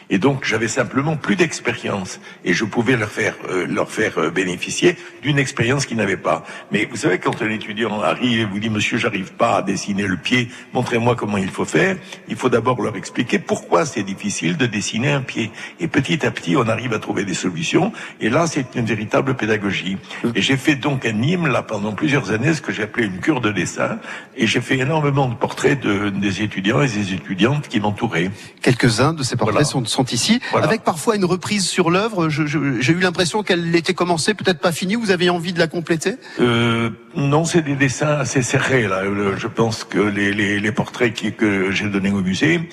Et 0.08 0.18
donc 0.18 0.44
j'avais 0.44 0.68
simplement 0.68 1.16
plus 1.16 1.36
d'expérience 1.36 2.20
et 2.44 2.52
je 2.52 2.64
pouvais 2.64 2.96
leur 2.96 3.08
faire 3.10 3.34
euh, 3.50 3.66
leur 3.66 3.90
faire 3.90 4.18
euh, 4.18 4.30
bénéficier 4.30 4.96
d'une 5.22 5.38
expérience 5.38 5.84
qu'ils 5.86 5.96
n'avaient 5.96 6.16
pas. 6.16 6.44
Mais 6.70 6.84
vous 6.88 6.96
savez 6.96 7.18
quand 7.18 7.42
un 7.42 7.50
étudiant 7.50 8.00
arrive 8.00 8.40
et 8.40 8.44
vous 8.44 8.58
dit 8.60 8.70
monsieur 8.70 8.98
j'arrive 8.98 9.32
pas 9.32 9.56
à 9.56 9.62
dessiner 9.62 10.06
le 10.06 10.16
pied, 10.16 10.48
montrez-moi 10.72 11.16
comment 11.16 11.38
il 11.38 11.48
faut 11.50 11.64
faire, 11.64 11.96
il 12.28 12.36
faut 12.36 12.48
d'abord 12.48 12.80
leur 12.80 12.96
expliquer 12.96 13.38
pourquoi 13.38 13.84
c'est 13.84 14.04
difficile 14.04 14.56
de 14.56 14.66
dessiner 14.66 15.10
un 15.10 15.22
pied. 15.22 15.50
Et 15.80 15.88
petit 15.88 16.24
à 16.24 16.30
petit 16.30 16.56
on 16.56 16.68
arrive 16.68 16.92
à 16.92 16.98
trouver 17.00 17.24
des 17.24 17.34
solutions 17.34 17.92
et 18.20 18.30
là 18.30 18.46
c'est 18.46 18.74
une 18.76 18.86
véritable 18.86 19.34
pédagogie. 19.34 19.98
Et 20.34 20.42
j'ai 20.42 20.56
fait 20.56 20.76
donc 20.76 21.04
à 21.04 21.12
Nîmes 21.12 21.48
là 21.48 21.62
pendant 21.62 21.92
plusieurs 21.92 22.30
années 22.30 22.54
ce 22.54 22.60
que 22.62 22.72
j'ai 22.72 22.84
appelé 22.84 23.06
une 23.06 23.18
cure 23.18 23.40
de 23.40 23.50
dessin 23.50 23.98
et 24.36 24.46
j'ai 24.46 24.60
fait 24.60 24.78
énormément 24.78 25.28
de 25.28 25.34
portraits 25.34 25.80
de, 25.80 26.10
des 26.10 26.42
étudiants 26.42 26.80
et 26.82 26.88
des 26.88 27.12
étudiantes 27.12 27.66
qui 27.68 27.80
m'entouraient. 27.80 28.30
Quelques-uns 28.62 29.12
de 29.12 29.22
ces 29.22 29.36
portraits 29.36 29.66
Voilà. 29.72 29.86
sont, 29.86 29.95
sont 29.96 30.04
ici, 30.12 30.40
Voilà. 30.52 30.66
avec 30.66 30.82
parfois 30.84 31.16
une 31.16 31.24
reprise 31.24 31.66
sur 31.66 31.90
l'œuvre. 31.90 32.28
J'ai 32.28 32.92
eu 32.92 33.00
l'impression 33.00 33.42
qu'elle 33.42 33.74
était 33.74 33.94
commencée, 33.94 34.34
peut-être 34.34 34.60
pas 34.60 34.72
finie. 34.72 34.94
Vous 34.94 35.10
avez 35.10 35.28
envie 35.30 35.52
de 35.52 35.58
la 35.58 35.66
compléter? 35.66 36.14
Euh, 36.40 36.90
non, 37.14 37.44
c'est 37.44 37.62
des 37.62 37.74
dessins 37.76 38.18
assez 38.20 38.42
serrés 38.42 38.86
là. 38.88 39.02
Le- 39.02 39.36
Je 39.36 39.48
pense 39.48 39.84
que 39.84 39.98
les, 39.98 40.32
les, 40.32 40.60
les 40.60 40.72
portraits 40.72 41.12
qui, 41.14 41.32
que 41.32 41.70
j'ai 41.70 41.88
donnés 41.88 42.10
au 42.12 42.20
musée 42.20 42.68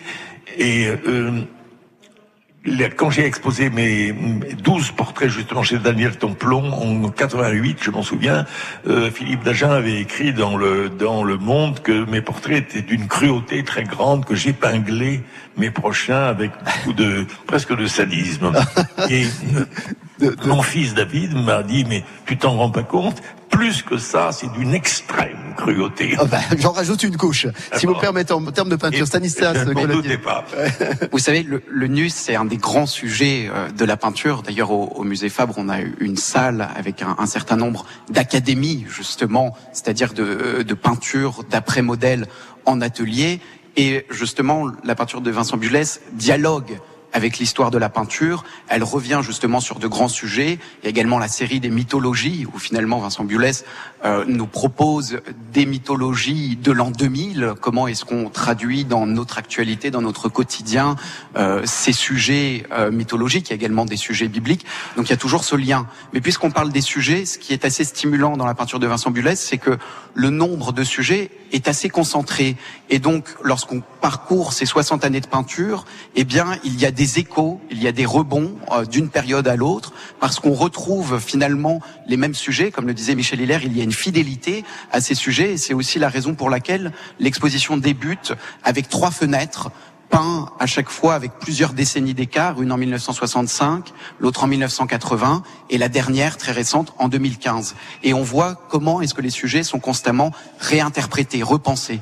et 0.58 0.88
euh, 1.08 1.42
quand 2.96 3.10
j'ai 3.10 3.26
exposé 3.26 3.70
mes 3.70 4.14
mes 4.14 4.54
12 4.54 4.92
portraits 4.92 5.30
justement 5.30 5.64
chez 5.64 5.78
Daniel 5.78 6.18
Templon 6.18 6.72
en 6.72 7.10
88, 7.10 7.80
je 7.82 7.92
m'en 7.92 8.04
souviens, 8.04 8.46
euh, 8.88 9.12
Philippe 9.12 9.44
Dagen 9.44 9.72
avait 9.72 10.00
écrit 10.00 10.34
dans 10.34 10.56
le 10.56 10.90
dans 10.90 11.24
le 11.24 11.38
Monde 11.38 11.82
que 11.82 12.06
mes 12.06 12.22
portraits 12.22 12.58
étaient 12.58 12.82
d'une 12.82 13.08
cruauté 13.08 13.64
très 13.64 13.84
grande, 13.84 14.26
que 14.26 14.36
j'épinglais 14.36 15.22
mes 15.58 15.72
prochains 15.72 16.24
avec 16.24 16.52
beaucoup 16.64 16.94
de 16.94 17.26
presque 17.48 17.76
de 17.76 17.86
sadisme. 17.86 18.52
Et 19.10 19.26
euh, 20.24 20.36
mon 20.46 20.62
fils 20.62 20.94
David 20.94 21.34
m'a 21.36 21.64
dit 21.64 21.86
mais 21.88 22.04
tu 22.26 22.38
t'en 22.38 22.58
rends 22.58 22.72
pas 22.72 22.84
compte 22.84 23.22
Plus 23.50 23.82
que 23.82 23.98
ça, 23.98 24.32
c'est 24.32 24.52
d'une 24.54 24.74
extrême 24.74 25.43
cruauté. 25.54 26.16
Ah 26.20 26.26
bah, 26.26 26.40
J'en 26.58 26.72
rajoute 26.72 27.04
une 27.04 27.18
couche, 27.18 27.48
si 27.76 27.86
vous 27.86 27.96
permettez, 27.96 28.34
en 28.34 28.44
termes 28.52 28.70
de 28.70 28.76
peinture. 28.76 29.08
Stanislas, 29.08 29.58
je 29.68 29.88
doutais 29.88 30.18
pas. 30.18 30.46
Vous 31.12 31.20
savez, 31.20 31.44
le, 31.44 31.62
le 31.68 31.88
nu, 31.88 32.10
c'est 32.10 32.36
un 32.36 32.46
des 32.46 32.58
grands 32.58 32.86
sujets 32.86 33.50
euh, 33.54 33.70
de 33.70 33.86
la 33.86 33.98
peinture. 33.98 34.42
D'ailleurs, 34.44 34.72
au, 34.72 34.92
au 34.96 35.04
musée 35.04 35.30
Fabre, 35.30 35.56
on 35.58 35.70
a 35.70 35.82
eu 35.82 35.96
une 36.00 36.18
salle 36.18 36.68
avec 36.76 37.02
un, 37.02 37.16
un 37.18 37.26
certain 37.26 37.56
nombre 37.56 37.86
d'académies, 38.10 38.86
justement, 38.90 39.56
c'est-à-dire 39.72 40.14
de, 40.14 40.64
de 40.64 40.74
peinture 40.74 41.44
d'après-modèle 41.50 42.28
en 42.66 42.82
atelier. 42.82 43.40
Et 43.76 44.06
justement, 44.10 44.68
la 44.84 44.96
peinture 44.96 45.22
de 45.22 45.32
Vincent 45.32 45.58
Bulès 45.58 46.02
dialogue 46.14 46.80
avec 47.14 47.38
l'histoire 47.38 47.72
de 47.72 47.78
la 47.78 47.90
peinture. 47.90 48.44
Elle 48.68 48.84
revient 48.84 49.22
justement 49.24 49.60
sur 49.60 49.80
de 49.80 49.88
grands 49.88 50.08
sujets. 50.08 50.60
Il 50.82 50.86
y 50.86 50.88
a 50.88 50.90
également 50.90 51.20
la 51.20 51.28
série 51.28 51.60
des 51.60 51.70
mythologies, 51.70 52.46
où 52.54 52.60
finalement 52.60 53.00
Vincent 53.00 53.24
Bullès 53.24 53.64
euh, 54.04 54.26
nous 54.28 54.48
propose 54.48 55.20
des 55.54 55.66
mythologies 55.66 56.58
de 56.58 56.72
l'an 56.72 56.92
2000. 56.92 57.54
Comment 57.62 57.88
est-ce 57.88 58.04
qu'on 58.04 58.30
traduit 58.30 58.84
dans 58.84 59.06
notre 59.06 59.38
actualité, 59.38 59.92
dans 59.92 60.02
notre 60.02 60.28
quotidien, 60.28 60.96
euh, 61.38 61.62
ces 61.66 61.94
sujets 61.94 62.66
euh, 62.72 62.92
mythologiques? 62.92 63.48
Il 63.48 63.52
y 63.52 63.54
a 63.54 63.56
également 63.56 63.86
des 63.86 63.98
sujets 63.98 64.28
bibliques. 64.28 64.66
Donc 64.98 65.08
il 65.08 65.12
y 65.12 65.14
a 65.14 65.18
toujours 65.18 65.44
ce 65.44 65.56
lien. 65.56 65.88
Mais 66.14 66.22
puisqu'on 66.22 66.52
parle 66.52 66.72
des 66.72 66.82
sujets, 66.82 67.26
ce 67.26 67.38
qui 67.38 67.54
est 67.54 67.64
assez 67.64 67.84
stimulant 67.84 68.36
dans 68.36 68.46
la 68.46 68.56
peinture 68.56 68.80
de 68.80 68.88
Vincent 68.88 69.12
Bullès, 69.12 69.40
c'est 69.40 69.58
que 69.60 69.78
le 70.16 70.30
nombre 70.30 70.74
de 70.74 70.84
sujets 70.84 71.32
est 71.52 71.68
assez 71.68 71.90
concentré. 71.90 72.58
Et 72.90 73.00
donc, 73.00 73.28
lorsqu'on 73.44 73.82
parcourt 74.02 74.54
ces 74.54 74.66
60 74.66 75.06
années 75.06 75.22
de 75.22 75.28
peinture, 75.28 75.86
eh 76.16 76.24
bien, 76.24 76.58
il 76.64 76.80
y 76.80 76.86
a 76.86 76.92
des 76.92 77.03
échos, 77.18 77.60
il 77.70 77.82
y 77.82 77.88
a 77.88 77.92
des 77.92 78.06
rebonds 78.06 78.56
euh, 78.72 78.86
d'une 78.86 79.10
période 79.10 79.48
à 79.48 79.56
l'autre, 79.56 79.94
parce 80.20 80.40
qu'on 80.40 80.54
retrouve 80.54 81.20
finalement 81.20 81.82
les 82.08 82.18
mêmes 82.18 82.34
sujets. 82.34 82.72
Comme 82.72 82.88
le 82.88 82.94
disait 82.94 83.16
Michel 83.16 83.42
Hiller, 83.42 83.60
il 83.64 83.78
y 83.78 83.82
a 83.82 83.84
une 83.84 83.92
fidélité 83.92 84.64
à 84.92 85.02
ces 85.02 85.16
sujets, 85.16 85.54
et 85.54 85.58
c'est 85.58 85.74
aussi 85.74 86.00
la 86.00 86.10
raison 86.10 86.36
pour 86.36 86.50
laquelle 86.50 86.92
l'exposition 87.20 87.78
débute 87.78 88.34
avec 88.64 88.90
trois 88.90 89.12
fenêtres 89.12 89.72
peint 90.14 90.52
à 90.60 90.68
chaque 90.68 90.90
fois 90.90 91.16
avec 91.16 91.32
plusieurs 91.40 91.74
décennies 91.74 92.14
d'écart, 92.14 92.62
une 92.62 92.72
en 92.72 92.78
1965, 92.78 93.92
l'autre 94.20 94.44
en 94.44 94.48
1980 94.48 95.42
et 95.72 95.80
la 95.80 95.90
dernière 95.90 96.38
très 96.38 96.52
récente 96.52 96.94
en 97.00 97.08
2015. 97.08 97.76
Et 98.04 98.14
on 98.14 98.22
voit 98.22 98.56
comment 98.70 99.02
est-ce 99.02 99.16
que 99.16 99.22
les 99.22 99.32
sujets 99.32 99.64
sont 99.64 99.80
constamment 99.80 100.32
réinterprétés, 100.60 101.42
repensés. 101.42 102.00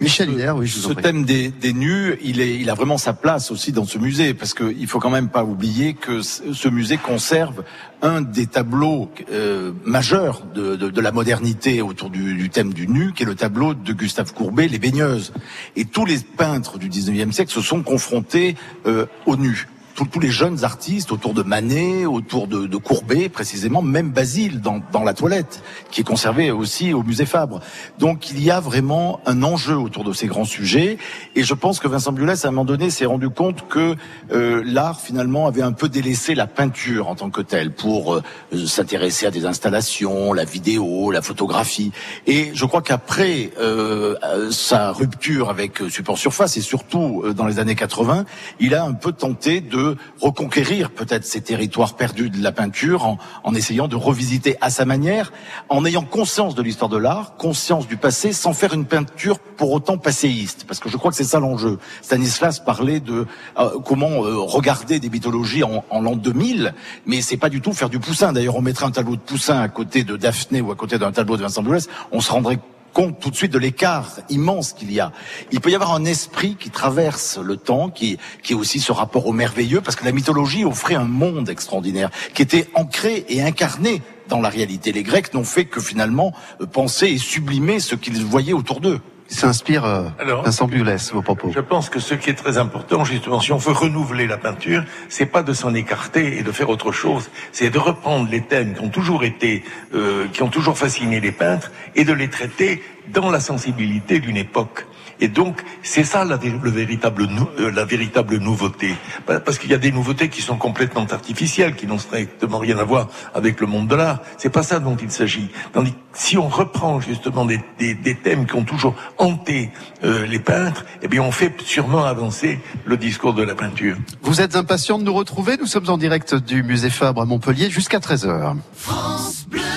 Michel 0.00 0.30
oui, 0.54 0.66
je 0.68 0.78
ce 0.78 0.92
thème 0.92 1.24
des, 1.24 1.48
des, 1.48 1.72
nus, 1.72 2.18
il, 2.22 2.40
est, 2.40 2.54
il 2.54 2.70
a 2.70 2.74
vraiment 2.74 2.98
sa 2.98 3.12
place 3.12 3.50
aussi 3.50 3.72
dans 3.72 3.84
ce 3.84 3.98
musée, 3.98 4.32
parce 4.32 4.54
qu'il 4.54 4.86
faut 4.86 5.00
quand 5.00 5.10
même 5.10 5.28
pas 5.28 5.42
oublier 5.42 5.94
que 5.94 6.22
ce 6.22 6.68
musée 6.68 6.98
conserve 6.98 7.64
un 8.00 8.20
des 8.20 8.46
tableaux 8.46 9.10
euh, 9.32 9.72
majeurs 9.84 10.44
de, 10.54 10.76
de, 10.76 10.88
de, 10.90 11.00
la 11.00 11.10
modernité 11.10 11.82
autour 11.82 12.10
du, 12.10 12.34
du, 12.34 12.48
thème 12.48 12.72
du 12.72 12.86
nu, 12.86 13.12
qui 13.12 13.24
est 13.24 13.26
le 13.26 13.34
tableau 13.34 13.74
de 13.74 13.92
Gustave 13.92 14.32
Courbet, 14.32 14.68
Les 14.68 14.78
Baigneuses. 14.78 15.32
Et 15.74 15.84
tous 15.84 16.04
les 16.04 16.18
peintres 16.18 16.78
du 16.78 16.88
19e 16.88 17.32
siècle 17.32 17.50
se 17.50 17.60
sont 17.60 17.82
confrontés 17.82 18.54
euh, 18.86 19.06
au 19.26 19.36
nu 19.36 19.66
tous 20.06 20.20
les 20.20 20.30
jeunes 20.30 20.64
artistes 20.64 21.12
autour 21.12 21.34
de 21.34 21.42
Manet, 21.42 22.06
autour 22.06 22.46
de, 22.46 22.76
Courbet, 22.76 23.28
précisément, 23.28 23.82
même 23.82 24.10
Basile 24.10 24.60
dans, 24.60 25.04
la 25.04 25.14
toilette, 25.14 25.62
qui 25.90 26.00
est 26.00 26.04
conservé 26.04 26.50
aussi 26.50 26.92
au 26.92 27.02
musée 27.02 27.26
Fabre. 27.26 27.60
Donc 27.98 28.30
il 28.30 28.42
y 28.42 28.50
a 28.50 28.60
vraiment 28.60 29.20
un 29.26 29.42
enjeu 29.42 29.76
autour 29.76 30.04
de 30.04 30.12
ces 30.12 30.26
grands 30.26 30.44
sujets, 30.44 30.98
et 31.34 31.42
je 31.42 31.54
pense 31.54 31.80
que 31.80 31.88
Vincent 31.88 32.12
Bullès, 32.12 32.44
à 32.44 32.48
un 32.48 32.50
moment 32.52 32.64
donné, 32.64 32.90
s'est 32.90 33.06
rendu 33.06 33.30
compte 33.30 33.68
que 33.68 33.96
euh, 34.32 34.62
l'art, 34.64 35.00
finalement, 35.00 35.46
avait 35.46 35.62
un 35.62 35.72
peu 35.72 35.88
délaissé 35.88 36.34
la 36.34 36.46
peinture 36.46 37.08
en 37.08 37.14
tant 37.14 37.30
que 37.30 37.40
telle, 37.40 37.72
pour 37.72 38.14
euh, 38.14 38.22
s'intéresser 38.66 39.26
à 39.26 39.30
des 39.30 39.46
installations, 39.46 40.32
la 40.32 40.44
vidéo, 40.44 41.10
la 41.10 41.22
photographie. 41.22 41.92
Et 42.26 42.50
je 42.54 42.64
crois 42.64 42.82
qu'après 42.82 43.50
euh, 43.58 44.16
sa 44.50 44.92
rupture 44.92 45.50
avec 45.50 45.78
Support 45.88 46.18
Surface, 46.18 46.56
et 46.56 46.60
surtout 46.60 47.22
euh, 47.24 47.32
dans 47.32 47.46
les 47.46 47.58
années 47.58 47.74
80, 47.74 48.24
il 48.60 48.74
a 48.74 48.84
un 48.84 48.92
peu 48.92 49.12
tenté 49.12 49.60
de 49.60 49.87
reconquérir 50.20 50.90
peut-être 50.90 51.24
ces 51.24 51.40
territoires 51.40 51.94
perdus 51.94 52.30
de 52.30 52.42
la 52.42 52.52
peinture 52.52 53.06
en, 53.06 53.18
en, 53.44 53.54
essayant 53.54 53.88
de 53.88 53.96
revisiter 53.96 54.56
à 54.60 54.70
sa 54.70 54.84
manière, 54.84 55.32
en 55.68 55.84
ayant 55.84 56.04
conscience 56.04 56.54
de 56.54 56.62
l'histoire 56.62 56.88
de 56.88 56.96
l'art, 56.96 57.36
conscience 57.36 57.86
du 57.86 57.96
passé, 57.96 58.32
sans 58.32 58.52
faire 58.52 58.74
une 58.74 58.84
peinture 58.84 59.38
pour 59.38 59.72
autant 59.72 59.98
passéiste. 59.98 60.64
Parce 60.66 60.80
que 60.80 60.88
je 60.88 60.96
crois 60.96 61.10
que 61.10 61.16
c'est 61.16 61.24
ça 61.24 61.40
l'enjeu. 61.40 61.78
Stanislas 62.02 62.60
parlait 62.60 63.00
de 63.00 63.26
euh, 63.58 63.78
comment 63.84 64.24
euh, 64.24 64.38
regarder 64.38 65.00
des 65.00 65.10
mythologies 65.10 65.64
en, 65.64 65.84
en 65.90 66.00
l'an 66.00 66.16
2000, 66.16 66.74
mais 67.06 67.20
c'est 67.20 67.36
pas 67.36 67.48
du 67.48 67.60
tout 67.60 67.72
faire 67.72 67.90
du 67.90 67.98
Poussin. 67.98 68.32
D'ailleurs, 68.32 68.56
on 68.56 68.62
mettrait 68.62 68.86
un 68.86 68.90
tableau 68.90 69.16
de 69.16 69.20
Poussin 69.20 69.58
à 69.60 69.68
côté 69.68 70.04
de 70.04 70.16
Daphné 70.16 70.60
ou 70.60 70.70
à 70.70 70.76
côté 70.76 70.98
d'un 70.98 71.12
tableau 71.12 71.36
de 71.36 71.42
Vincent 71.42 71.62
Boulez, 71.62 71.80
on 72.12 72.20
se 72.20 72.32
rendrait 72.32 72.58
compte 72.92 73.20
tout 73.20 73.30
de 73.30 73.36
suite 73.36 73.52
de 73.52 73.58
l'écart 73.58 74.18
immense 74.28 74.72
qu'il 74.72 74.92
y 74.92 75.00
a. 75.00 75.12
Il 75.52 75.60
peut 75.60 75.70
y 75.70 75.74
avoir 75.74 75.94
un 75.94 76.04
esprit 76.04 76.56
qui 76.56 76.70
traverse 76.70 77.38
le 77.38 77.56
temps, 77.56 77.90
qui, 77.90 78.18
qui 78.42 78.52
est 78.52 78.56
aussi 78.56 78.80
ce 78.80 78.92
rapport 78.92 79.26
au 79.26 79.32
merveilleux, 79.32 79.80
parce 79.80 79.96
que 79.96 80.04
la 80.04 80.12
mythologie 80.12 80.64
offrait 80.64 80.94
un 80.94 81.04
monde 81.04 81.48
extraordinaire, 81.48 82.10
qui 82.34 82.42
était 82.42 82.68
ancré 82.74 83.24
et 83.28 83.42
incarné 83.42 84.02
dans 84.28 84.40
la 84.40 84.48
réalité. 84.48 84.92
Les 84.92 85.02
Grecs 85.02 85.32
n'ont 85.34 85.44
fait 85.44 85.64
que 85.64 85.80
finalement 85.80 86.32
euh, 86.60 86.66
penser 86.66 87.06
et 87.06 87.18
sublimer 87.18 87.80
ce 87.80 87.94
qu'ils 87.94 88.24
voyaient 88.24 88.52
autour 88.52 88.80
d'eux 88.80 89.00
s'inspire 89.28 89.84
euh, 89.84 90.08
Vincent 90.44 90.66
Bullès, 90.66 91.12
vos 91.12 91.22
propos. 91.22 91.52
Je 91.54 91.60
pense 91.60 91.90
que 91.90 92.00
ce 92.00 92.14
qui 92.14 92.30
est 92.30 92.34
très 92.34 92.58
important, 92.58 93.04
justement, 93.04 93.40
si 93.40 93.52
on 93.52 93.58
veut 93.58 93.72
renouveler 93.72 94.26
la 94.26 94.38
peinture, 94.38 94.82
c'est 95.08 95.26
pas 95.26 95.42
de 95.42 95.52
s'en 95.52 95.74
écarter 95.74 96.38
et 96.38 96.42
de 96.42 96.50
faire 96.50 96.70
autre 96.70 96.92
chose, 96.92 97.30
c'est 97.52 97.70
de 97.70 97.78
reprendre 97.78 98.28
les 98.30 98.40
thèmes 98.40 98.74
qui 98.74 98.80
ont 98.80 98.88
toujours 98.88 99.24
été, 99.24 99.62
euh, 99.94 100.26
qui 100.32 100.42
ont 100.42 100.48
toujours 100.48 100.76
fasciné 100.78 101.20
les 101.20 101.32
peintres 101.32 101.70
et 101.94 102.04
de 102.04 102.12
les 102.12 102.28
traiter 102.28 102.82
dans 103.12 103.30
la 103.30 103.40
sensibilité 103.40 104.18
d'une 104.18 104.36
époque. 104.36 104.86
Et 105.20 105.28
donc, 105.28 105.62
c'est 105.82 106.04
ça 106.04 106.24
la, 106.24 106.36
le 106.36 106.70
véritable, 106.70 107.28
euh, 107.58 107.70
la 107.70 107.84
véritable 107.84 108.38
nouveauté. 108.38 108.94
Parce 109.26 109.58
qu'il 109.58 109.70
y 109.70 109.74
a 109.74 109.78
des 109.78 109.92
nouveautés 109.92 110.28
qui 110.28 110.42
sont 110.42 110.56
complètement 110.56 111.06
artificielles, 111.06 111.74
qui 111.74 111.86
n'ont 111.86 111.98
strictement 111.98 112.58
rien 112.58 112.78
à 112.78 112.84
voir 112.84 113.08
avec 113.34 113.60
le 113.60 113.66
monde 113.66 113.88
de 113.88 113.96
l'art. 113.96 114.20
C'est 114.36 114.50
pas 114.50 114.62
ça 114.62 114.78
dont 114.78 114.96
il 114.96 115.10
s'agit. 115.10 115.50
Tandis 115.72 115.92
que 115.92 115.98
si 116.14 116.38
on 116.38 116.48
reprend 116.48 117.00
justement 117.00 117.44
des, 117.44 117.60
des, 117.78 117.94
des 117.94 118.14
thèmes 118.14 118.46
qui 118.46 118.54
ont 118.54 118.64
toujours 118.64 118.94
hanté 119.18 119.70
euh, 120.04 120.26
les 120.26 120.38
peintres, 120.38 120.84
eh 121.02 121.08
bien, 121.08 121.22
on 121.22 121.32
fait 121.32 121.54
sûrement 121.62 122.04
avancer 122.04 122.60
le 122.84 122.96
discours 122.96 123.34
de 123.34 123.42
la 123.42 123.54
peinture. 123.54 123.96
Vous 124.22 124.40
êtes 124.40 124.56
impatient 124.56 124.98
de 124.98 125.04
nous 125.04 125.14
retrouver? 125.14 125.56
Nous 125.56 125.66
sommes 125.66 125.88
en 125.88 125.98
direct 125.98 126.34
du 126.34 126.62
musée 126.62 126.90
Fabre 126.90 127.22
à 127.22 127.24
Montpellier 127.24 127.70
jusqu'à 127.70 127.98
13h. 127.98 128.56
France 128.74 129.46
Bleu. 129.48 129.67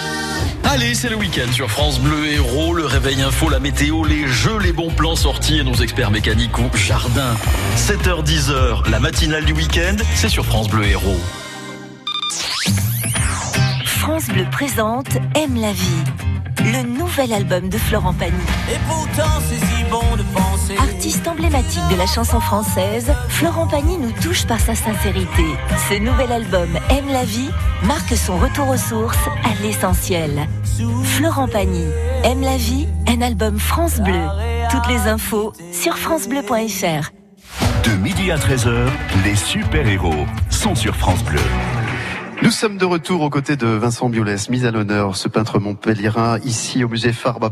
Allez, 0.81 0.95
c'est 0.95 1.09
le 1.09 1.15
week-end 1.15 1.51
sur 1.51 1.69
France 1.69 1.99
Bleu 1.99 2.25
Héros, 2.25 2.73
le 2.73 2.85
réveil 2.85 3.21
info, 3.21 3.49
la 3.49 3.59
météo, 3.59 4.03
les 4.03 4.27
jeux, 4.27 4.57
les 4.57 4.73
bons 4.73 4.89
plans 4.89 5.15
sortis 5.15 5.59
et 5.59 5.63
nos 5.63 5.75
experts 5.75 6.09
mécaniques 6.09 6.57
au 6.57 6.75
jardin. 6.75 7.35
7h-10h, 7.75 8.89
la 8.89 8.99
matinale 8.99 9.45
du 9.45 9.53
week-end, 9.53 9.95
c'est 10.15 10.29
sur 10.29 10.43
France 10.43 10.69
Bleu 10.69 10.85
Héros. 10.85 11.19
France 13.85 14.27
Bleu 14.29 14.45
présente 14.51 15.17
Aime 15.35 15.61
la 15.61 15.71
vie, 15.71 16.03
le 16.59 16.81
nouvel 16.81 17.31
album 17.33 17.69
de 17.69 17.77
Florent 17.77 18.13
Pagny. 18.13 18.33
Et 18.73 18.79
pourtant, 18.87 19.39
c'est 19.47 19.59
si 19.59 19.83
bon 19.83 20.15
de 20.15 20.23
penser. 20.33 20.50
Artiste 20.79 21.27
emblématique 21.27 21.81
de 21.91 21.95
la 21.95 22.05
chanson 22.05 22.39
française, 22.39 23.11
Florent 23.29 23.67
Pagny 23.67 23.97
nous 23.97 24.11
touche 24.11 24.45
par 24.45 24.59
sa 24.59 24.75
sincérité. 24.75 25.43
Ce 25.89 25.99
nouvel 25.99 26.31
album 26.31 26.69
Aime 26.89 27.07
la 27.07 27.23
vie 27.23 27.49
marque 27.83 28.15
son 28.15 28.37
retour 28.37 28.69
aux 28.69 28.77
sources, 28.77 29.27
à 29.43 29.61
l'essentiel. 29.63 30.47
Florent 31.03 31.47
Pagny, 31.47 31.85
Aime 32.23 32.41
la 32.41 32.57
vie, 32.57 32.87
un 33.07 33.21
album 33.21 33.59
France 33.59 33.99
Bleu. 33.99 34.25
Toutes 34.69 34.87
les 34.87 35.07
infos 35.07 35.53
sur 35.71 35.97
francebleu.fr. 35.97 37.11
De 37.83 37.95
midi 37.97 38.31
à 38.31 38.37
13h, 38.37 38.87
les 39.23 39.35
super-héros 39.35 40.25
sont 40.49 40.75
sur 40.75 40.95
France 40.95 41.23
Bleu. 41.23 41.41
Nous 42.43 42.51
sommes 42.51 42.77
de 42.77 42.85
retour 42.85 43.21
aux 43.21 43.29
côtés 43.29 43.55
de 43.55 43.67
Vincent 43.67 44.09
Biolès, 44.09 44.49
mis 44.49 44.65
à 44.65 44.71
l'honneur, 44.71 45.15
ce 45.15 45.27
peintre 45.27 45.59
montpellierin, 45.59 46.39
ici 46.39 46.83
au 46.83 46.89
musée 46.89 47.13
Farbe, 47.13 47.47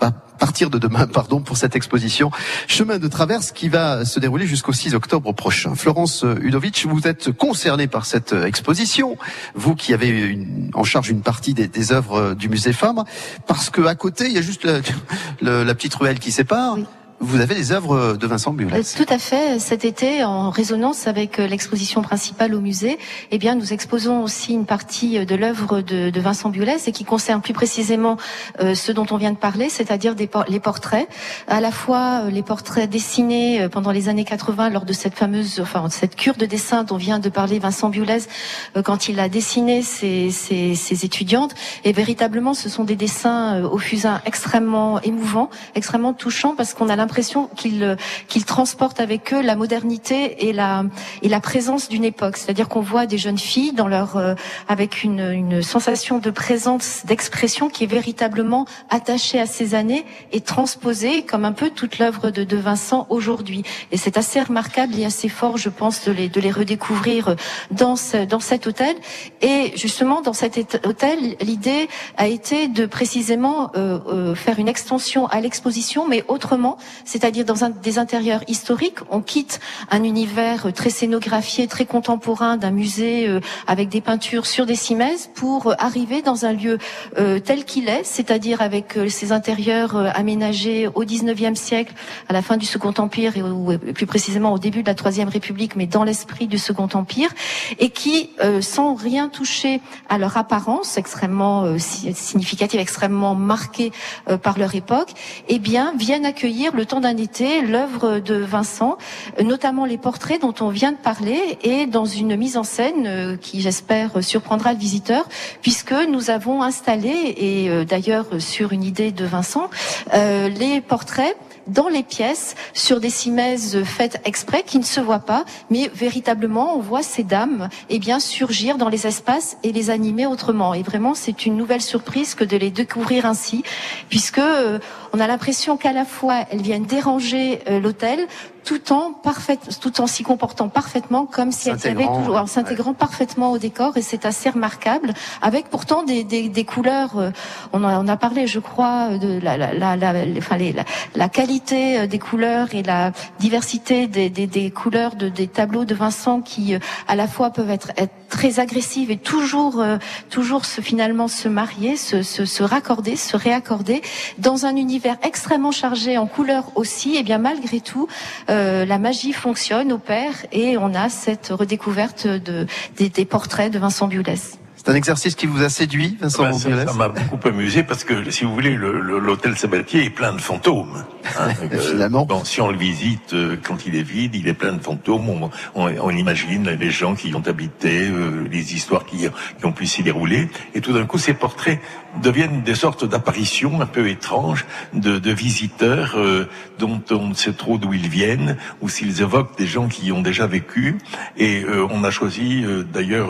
à 0.00 0.10
partir 0.42 0.70
de 0.70 0.78
demain, 0.78 1.06
pardon, 1.20 1.40
pour 1.40 1.56
cette 1.56 1.76
exposition 1.76 2.32
Chemin 2.66 2.98
de 2.98 3.06
traverse 3.06 3.52
qui 3.52 3.68
va 3.68 4.04
se 4.04 4.18
dérouler 4.18 4.48
jusqu'au 4.48 4.72
6 4.72 4.96
octobre 4.96 5.32
prochain. 5.32 5.76
Florence 5.76 6.24
Udovic, 6.40 6.84
vous 6.88 7.06
êtes 7.06 7.30
concernée 7.30 7.86
par 7.86 8.06
cette 8.06 8.32
exposition, 8.32 9.16
vous 9.54 9.76
qui 9.76 9.94
avez 9.94 10.36
en 10.74 10.82
charge 10.82 11.10
une 11.10 11.22
partie 11.22 11.54
des, 11.54 11.68
des 11.68 11.92
œuvres 11.92 12.34
du 12.34 12.48
musée 12.48 12.72
Fabre, 12.72 13.04
parce 13.46 13.70
que 13.70 13.82
à 13.82 13.94
côté, 13.94 14.26
il 14.26 14.32
y 14.32 14.38
a 14.38 14.42
juste 14.42 14.64
la, 14.64 15.74
petite 15.74 15.94
ruelle 15.94 16.18
qui 16.18 16.32
sépare. 16.32 16.76
Vous 17.22 17.40
avez 17.40 17.54
les 17.54 17.70
œuvres 17.70 18.16
de 18.16 18.26
Vincent 18.26 18.52
Bullès. 18.52 18.94
Tout 18.94 19.06
à 19.08 19.18
fait. 19.18 19.60
Cet 19.60 19.84
été, 19.84 20.24
en 20.24 20.50
résonance 20.50 21.06
avec 21.06 21.38
l'exposition 21.38 22.02
principale 22.02 22.52
au 22.52 22.60
musée, 22.60 22.98
eh 23.30 23.38
bien, 23.38 23.54
nous 23.54 23.72
exposons 23.72 24.24
aussi 24.24 24.52
une 24.52 24.66
partie 24.66 25.24
de 25.24 25.34
l'œuvre 25.36 25.82
de, 25.82 26.20
Vincent 26.20 26.50
Bullès 26.50 26.88
et 26.88 26.92
qui 26.92 27.04
concerne 27.04 27.40
plus 27.40 27.52
précisément 27.52 28.16
euh, 28.60 28.74
ce 28.74 28.90
dont 28.90 29.06
on 29.10 29.16
vient 29.16 29.30
de 29.30 29.36
parler, 29.36 29.68
c'est-à-dire 29.68 30.14
les 30.48 30.60
portraits, 30.60 31.08
à 31.46 31.60
la 31.60 31.70
fois 31.70 32.24
les 32.28 32.42
portraits 32.42 32.90
dessinés 32.90 33.68
pendant 33.70 33.92
les 33.92 34.08
années 34.08 34.24
80 34.24 34.70
lors 34.70 34.84
de 34.84 34.92
cette 34.92 35.14
fameuse, 35.14 35.60
enfin, 35.60 35.88
cette 35.90 36.16
cure 36.16 36.34
de 36.34 36.46
dessin 36.46 36.82
dont 36.82 36.96
vient 36.96 37.20
de 37.20 37.28
parler 37.28 37.60
Vincent 37.60 37.92
euh, 37.94 38.82
quand 38.82 39.08
il 39.08 39.20
a 39.20 39.28
dessiné 39.28 39.82
ses, 39.82 40.30
ses, 40.30 40.74
ses, 40.74 41.04
étudiantes. 41.04 41.54
Et 41.84 41.92
véritablement, 41.92 42.54
ce 42.54 42.68
sont 42.68 42.82
des 42.82 42.96
dessins 42.96 43.62
au 43.62 43.78
fusain 43.78 44.20
extrêmement 44.26 45.00
émouvants, 45.02 45.50
extrêmement 45.76 46.14
touchants 46.14 46.54
parce 46.56 46.74
qu'on 46.74 46.88
a 46.88 46.96
l'impression 46.96 47.11
l'impression 47.12 47.50
qu'ils 47.56 47.98
qu'ils 48.26 48.46
transportent 48.46 48.98
avec 48.98 49.34
eux 49.34 49.42
la 49.42 49.54
modernité 49.54 50.48
et 50.48 50.54
la 50.54 50.84
et 51.20 51.28
la 51.28 51.40
présence 51.40 51.90
d'une 51.90 52.06
époque. 52.06 52.38
C'est-à-dire 52.38 52.70
qu'on 52.70 52.80
voit 52.80 53.04
des 53.04 53.18
jeunes 53.18 53.36
filles 53.36 53.72
dans 53.72 53.86
leur 53.86 54.16
euh, 54.16 54.34
avec 54.66 55.04
une, 55.04 55.20
une 55.20 55.60
sensation 55.62 56.16
de 56.18 56.30
présence, 56.30 57.02
d'expression 57.04 57.68
qui 57.68 57.84
est 57.84 57.92
véritablement 57.98 58.64
attachée 58.88 59.38
à 59.38 59.44
ces 59.44 59.74
années 59.74 60.06
et 60.32 60.40
transposée 60.40 61.22
comme 61.22 61.44
un 61.44 61.52
peu 61.52 61.68
toute 61.68 61.98
l'œuvre 61.98 62.30
de, 62.30 62.44
de 62.44 62.56
Vincent 62.56 63.06
aujourd'hui. 63.10 63.62
Et 63.90 63.98
c'est 63.98 64.16
assez 64.16 64.40
remarquable 64.40 64.98
et 64.98 65.04
assez 65.04 65.28
fort, 65.28 65.58
je 65.58 65.68
pense, 65.68 66.06
de 66.06 66.12
les 66.12 66.30
de 66.30 66.40
les 66.40 66.50
redécouvrir 66.50 67.36
dans 67.70 67.96
ce, 67.96 68.24
dans 68.24 68.40
cet 68.40 68.66
hôtel. 68.66 68.96
Et 69.42 69.72
justement, 69.76 70.22
dans 70.22 70.32
cet 70.32 70.56
hôtel, 70.86 71.18
l'idée 71.42 71.90
a 72.16 72.26
été 72.26 72.68
de 72.68 72.86
précisément 72.86 73.70
euh, 73.76 73.98
euh, 74.06 74.34
faire 74.34 74.58
une 74.58 74.68
extension 74.68 75.26
à 75.26 75.42
l'exposition, 75.42 76.08
mais 76.08 76.24
autrement, 76.28 76.78
c'est-à-dire 77.04 77.44
dans 77.44 77.64
un, 77.64 77.70
des 77.70 77.98
intérieurs 77.98 78.42
historiques. 78.48 78.98
On 79.10 79.20
quitte 79.20 79.60
un 79.90 80.04
univers 80.04 80.72
très 80.72 80.90
scénographié, 80.90 81.66
très 81.66 81.84
contemporain 81.86 82.56
d'un 82.56 82.70
musée 82.70 83.28
euh, 83.28 83.40
avec 83.66 83.88
des 83.88 84.00
peintures 84.00 84.46
sur 84.46 84.66
des 84.66 84.74
cimaises 84.76 85.30
pour 85.34 85.66
euh, 85.68 85.74
arriver 85.78 86.22
dans 86.22 86.44
un 86.44 86.52
lieu 86.52 86.78
euh, 87.18 87.38
tel 87.38 87.64
qu'il 87.64 87.88
est, 87.88 88.04
c'est-à-dire 88.04 88.62
avec 88.62 88.96
euh, 88.96 89.08
ses 89.08 89.32
intérieurs 89.32 89.96
euh, 89.96 90.08
aménagés 90.14 90.88
au 90.94 91.04
19e 91.04 91.54
siècle, 91.54 91.94
à 92.28 92.32
la 92.32 92.42
fin 92.42 92.56
du 92.56 92.66
Second 92.66 92.94
Empire 92.98 93.36
et, 93.36 93.42
et 93.88 93.92
plus 93.92 94.06
précisément 94.06 94.52
au 94.52 94.58
début 94.58 94.82
de 94.82 94.88
la 94.88 94.94
Troisième 94.94 95.28
République, 95.28 95.76
mais 95.76 95.86
dans 95.86 96.04
l'esprit 96.04 96.46
du 96.46 96.58
Second 96.58 96.88
Empire, 96.94 97.30
et 97.78 97.90
qui, 97.90 98.30
euh, 98.42 98.60
sans 98.60 98.94
rien 98.94 99.28
toucher 99.28 99.80
à 100.08 100.18
leur 100.18 100.36
apparence 100.36 100.96
extrêmement 100.98 101.64
euh, 101.64 101.76
si- 101.78 102.12
significative, 102.14 102.80
extrêmement 102.80 103.34
marquée 103.34 103.92
euh, 104.28 104.36
par 104.36 104.58
leur 104.58 104.74
époque, 104.74 105.10
eh 105.48 105.58
bien, 105.58 105.92
viennent 105.96 106.26
accueillir 106.26 106.74
le 106.74 106.81
temps 106.84 107.00
d'un 107.00 107.16
été 107.16 107.62
l'œuvre 107.62 108.18
de 108.18 108.34
Vincent, 108.34 108.98
notamment 109.42 109.84
les 109.84 109.98
portraits 109.98 110.40
dont 110.40 110.54
on 110.60 110.68
vient 110.68 110.92
de 110.92 110.96
parler, 110.96 111.58
et 111.62 111.86
dans 111.86 112.04
une 112.04 112.36
mise 112.36 112.56
en 112.56 112.64
scène 112.64 113.06
euh, 113.06 113.36
qui, 113.36 113.60
j'espère, 113.60 114.22
surprendra 114.22 114.72
le 114.72 114.78
visiteur, 114.78 115.28
puisque 115.60 115.92
nous 115.92 116.30
avons 116.30 116.62
installé, 116.62 117.34
et 117.36 117.70
euh, 117.70 117.84
d'ailleurs 117.84 118.26
sur 118.38 118.72
une 118.72 118.84
idée 118.84 119.12
de 119.12 119.24
Vincent, 119.24 119.70
euh, 120.14 120.48
les 120.48 120.80
portraits 120.80 121.36
dans 121.66 121.88
les 121.88 122.02
pièces 122.02 122.54
sur 122.72 123.00
des 123.00 123.10
cimaises 123.10 123.82
faites 123.84 124.20
exprès 124.24 124.62
qui 124.64 124.78
ne 124.78 124.84
se 124.84 125.00
voient 125.00 125.20
pas, 125.20 125.44
mais 125.70 125.90
véritablement 125.94 126.76
on 126.76 126.80
voit 126.80 127.02
ces 127.02 127.22
dames 127.22 127.68
eh 127.88 127.98
bien 127.98 128.20
surgir 128.20 128.78
dans 128.78 128.88
les 128.88 129.06
espaces 129.06 129.56
et 129.62 129.72
les 129.72 129.90
animer 129.90 130.26
autrement. 130.26 130.74
Et 130.74 130.82
vraiment 130.82 131.14
c'est 131.14 131.46
une 131.46 131.56
nouvelle 131.56 131.82
surprise 131.82 132.34
que 132.34 132.44
de 132.44 132.56
les 132.56 132.70
découvrir 132.70 133.26
ainsi, 133.26 133.62
puisque 134.08 134.38
euh, 134.38 134.78
on 135.12 135.20
a 135.20 135.26
l'impression 135.26 135.76
qu'à 135.76 135.92
la 135.92 136.04
fois 136.04 136.40
elles 136.50 136.62
viennent 136.62 136.84
déranger 136.86 137.60
euh, 137.68 137.80
l'hôtel 137.80 138.26
tout 138.64 138.92
en 138.92 139.12
parfait, 139.12 139.58
tout 139.80 140.00
en 140.00 140.06
s'y 140.06 140.22
comportant 140.22 140.68
parfaitement 140.68 141.26
comme 141.26 141.50
si 141.50 141.68
elles 141.68 141.74
avaient 141.90 142.04
toujours, 142.20 142.36
en 142.36 142.46
s'intégrant 142.46 142.94
parfaitement 142.94 143.50
au 143.50 143.58
décor 143.58 143.96
et 143.96 144.02
c'est 144.02 144.24
assez 144.24 144.50
remarquable 144.50 145.14
avec 145.40 145.68
pourtant 145.68 146.04
des, 146.04 146.22
des, 146.22 146.48
des 146.48 146.64
couleurs 146.64 147.18
euh, 147.18 147.30
on, 147.72 147.82
a, 147.82 147.98
on 147.98 148.06
a 148.06 148.16
parlé 148.16 148.46
je 148.46 148.60
crois 148.60 149.18
de 149.18 149.40
la, 149.42 149.56
la, 149.56 149.74
la, 149.74 149.96
la, 149.96 150.14
enfin, 150.38 150.56
les- 150.58 150.72
la, 150.72 150.84
la 151.16 151.28
qualité 151.28 151.51
euh, 151.72 152.06
des 152.06 152.18
couleurs 152.18 152.74
et 152.74 152.82
la 152.82 153.12
diversité 153.38 154.06
des, 154.06 154.70
couleurs 154.70 155.16
de, 155.16 155.28
des 155.28 155.46
tableaux 155.46 155.84
de 155.84 155.94
Vincent 155.94 156.40
qui 156.40 156.74
euh, 156.74 156.78
à 157.08 157.16
la 157.16 157.26
fois 157.26 157.50
peuvent 157.50 157.70
être, 157.70 157.92
très 158.28 158.60
agressives 158.60 159.10
et 159.10 159.18
toujours 159.18 159.80
euh, 159.80 159.98
toujours 160.30 160.64
finalement 160.64 161.28
se 161.28 161.48
marier 161.48 161.96
se, 161.96 162.22
se, 162.22 162.62
raccorder 162.62 163.16
se 163.16 163.36
réaccorder 163.36 164.00
dans 164.38 164.64
un 164.64 164.76
univers 164.76 165.16
extrêmement 165.22 165.72
chargé 165.72 166.16
en 166.16 166.26
couleurs 166.26 166.72
aussi 166.74 167.16
et 167.16 167.22
bien 167.22 167.38
malgré 167.38 167.80
tout 167.80 168.08
la 168.48 168.98
magie 168.98 169.32
fonctionne 169.32 169.92
opère 169.92 170.34
et 170.52 170.78
on 170.78 170.94
a 170.94 171.08
cette 171.10 171.48
redécouverte 171.48 172.26
de, 172.26 172.66
des, 172.96 173.10
des 173.10 173.24
portraits 173.24 173.70
de 173.70 173.78
Vincent 173.78 174.08
Biolès. 174.08 174.61
C'est 174.84 174.90
un 174.90 174.94
exercice 174.96 175.36
qui 175.36 175.46
vous 175.46 175.62
a 175.62 175.68
séduit, 175.68 176.16
Vincent 176.20 176.42
ça 176.58 176.68
Biolès 176.68 176.88
ça 176.88 176.92
m'a 176.94 177.08
beaucoup 177.08 177.38
amusé 177.46 177.84
parce 177.84 178.02
que, 178.02 178.28
si 178.32 178.44
vous 178.44 178.52
voulez, 178.52 178.74
le- 178.74 179.00
le- 179.00 179.20
l'hôtel 179.20 179.56
Sabatier 179.56 180.04
est 180.06 180.10
plein 180.10 180.32
de 180.32 180.40
fantômes. 180.40 181.04
hein. 181.36 181.48
Euh, 181.72 182.08
bon, 182.24 182.44
si 182.44 182.60
on 182.60 182.68
le 182.68 182.76
visite 182.76 183.32
euh, 183.32 183.56
quand 183.62 183.86
il 183.86 183.94
est 183.94 184.02
vide, 184.02 184.34
il 184.34 184.48
est 184.48 184.54
plein 184.54 184.72
de 184.72 184.82
fantômes. 184.82 185.28
On, 185.28 185.50
on- 185.76 185.94
on 186.00 186.10
imagine 186.10 186.68
les 186.68 186.90
gens 186.90 187.14
qui 187.14 187.28
y 187.28 187.34
ont 187.36 187.42
habité, 187.46 188.08
euh, 188.08 188.44
les 188.50 188.74
histoires 188.74 189.04
qui, 189.06 189.18
qui 189.18 189.64
ont 189.66 189.70
pu 189.72 189.86
s'y 189.86 190.02
dérouler. 190.02 190.48
Et 190.74 190.80
tout 190.80 190.92
d'un 190.92 191.06
coup, 191.06 191.16
ces 191.18 191.34
portraits 191.34 191.78
deviennent 192.20 192.62
des 192.62 192.74
sortes 192.74 193.04
d'apparitions 193.04 193.80
un 193.80 193.86
peu 193.86 194.08
étranges 194.08 194.66
de, 194.94 195.20
de 195.20 195.30
visiteurs 195.30 196.14
euh, 196.16 196.48
dont 196.80 197.00
on 197.12 197.28
ne 197.28 197.34
sait 197.34 197.52
trop 197.52 197.78
d'où 197.78 197.92
ils 197.92 198.08
viennent 198.08 198.56
ou 198.80 198.88
s'ils 198.88 199.22
évoquent 199.22 199.56
des 199.56 199.66
gens 199.66 199.86
qui 199.86 200.06
y 200.06 200.12
ont 200.12 200.22
déjà 200.22 200.48
vécu. 200.48 200.98
Et 201.36 201.62
euh, 201.62 201.86
on 201.90 202.02
a 202.02 202.10
choisi 202.10 202.64
d'ailleurs. 202.92 203.28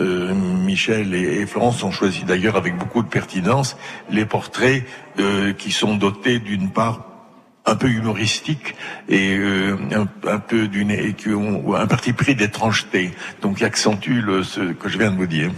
Euh, 0.00 0.34
Michel 0.34 1.14
et, 1.14 1.46
Florence 1.46 1.82
ont 1.82 1.90
choisi 1.90 2.24
d'ailleurs 2.24 2.56
avec 2.56 2.76
beaucoup 2.76 3.02
de 3.02 3.08
pertinence 3.08 3.76
les 4.10 4.24
portraits 4.24 4.84
euh, 5.18 5.52
qui 5.52 5.72
sont 5.72 5.96
dotés 5.96 6.38
d'une 6.38 6.70
part 6.70 7.04
un 7.66 7.74
peu 7.76 7.88
humoristique 7.88 8.74
et 9.08 9.36
euh, 9.36 9.76
un, 10.26 10.38
peu 10.38 10.68
d'une 10.68 10.90
et 10.90 11.12
qui 11.14 11.28
ont 11.30 11.74
un 11.74 11.86
parti 11.86 12.12
pris 12.14 12.34
d'étrangeté, 12.34 13.12
donc 13.42 13.58
qui 13.58 13.64
accentue 13.64 14.20
le, 14.22 14.42
ce 14.42 14.72
que 14.72 14.88
je 14.88 14.98
viens 14.98 15.10
de 15.10 15.16
vous 15.16 15.26
dire. 15.26 15.50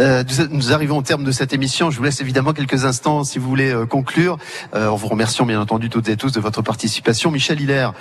Euh, 0.00 0.24
nous- 0.50 0.56
nous 0.56 0.72
arrivons 0.72 0.98
au 0.98 1.02
terme 1.02 1.24
de 1.24 1.32
cette 1.32 1.52
émission. 1.52 1.90
Je 1.90 1.98
vous 1.98 2.04
laisse 2.04 2.20
évidemment 2.20 2.52
quelques 2.52 2.84
instants 2.84 3.24
si 3.24 3.38
vous 3.38 3.48
voulez 3.48 3.70
euh, 3.70 3.86
conclure. 3.86 4.38
Euh, 4.74 4.88
en 4.88 4.96
vous 4.96 5.06
remerciant 5.08 5.46
bien 5.46 5.60
entendu 5.60 5.88
toutes 5.88 6.08
et 6.08 6.16
tous 6.16 6.32
de 6.32 6.40
votre 6.40 6.62
participation. 6.62 7.30
Michel 7.30 7.60
Hilaire, 7.60 7.94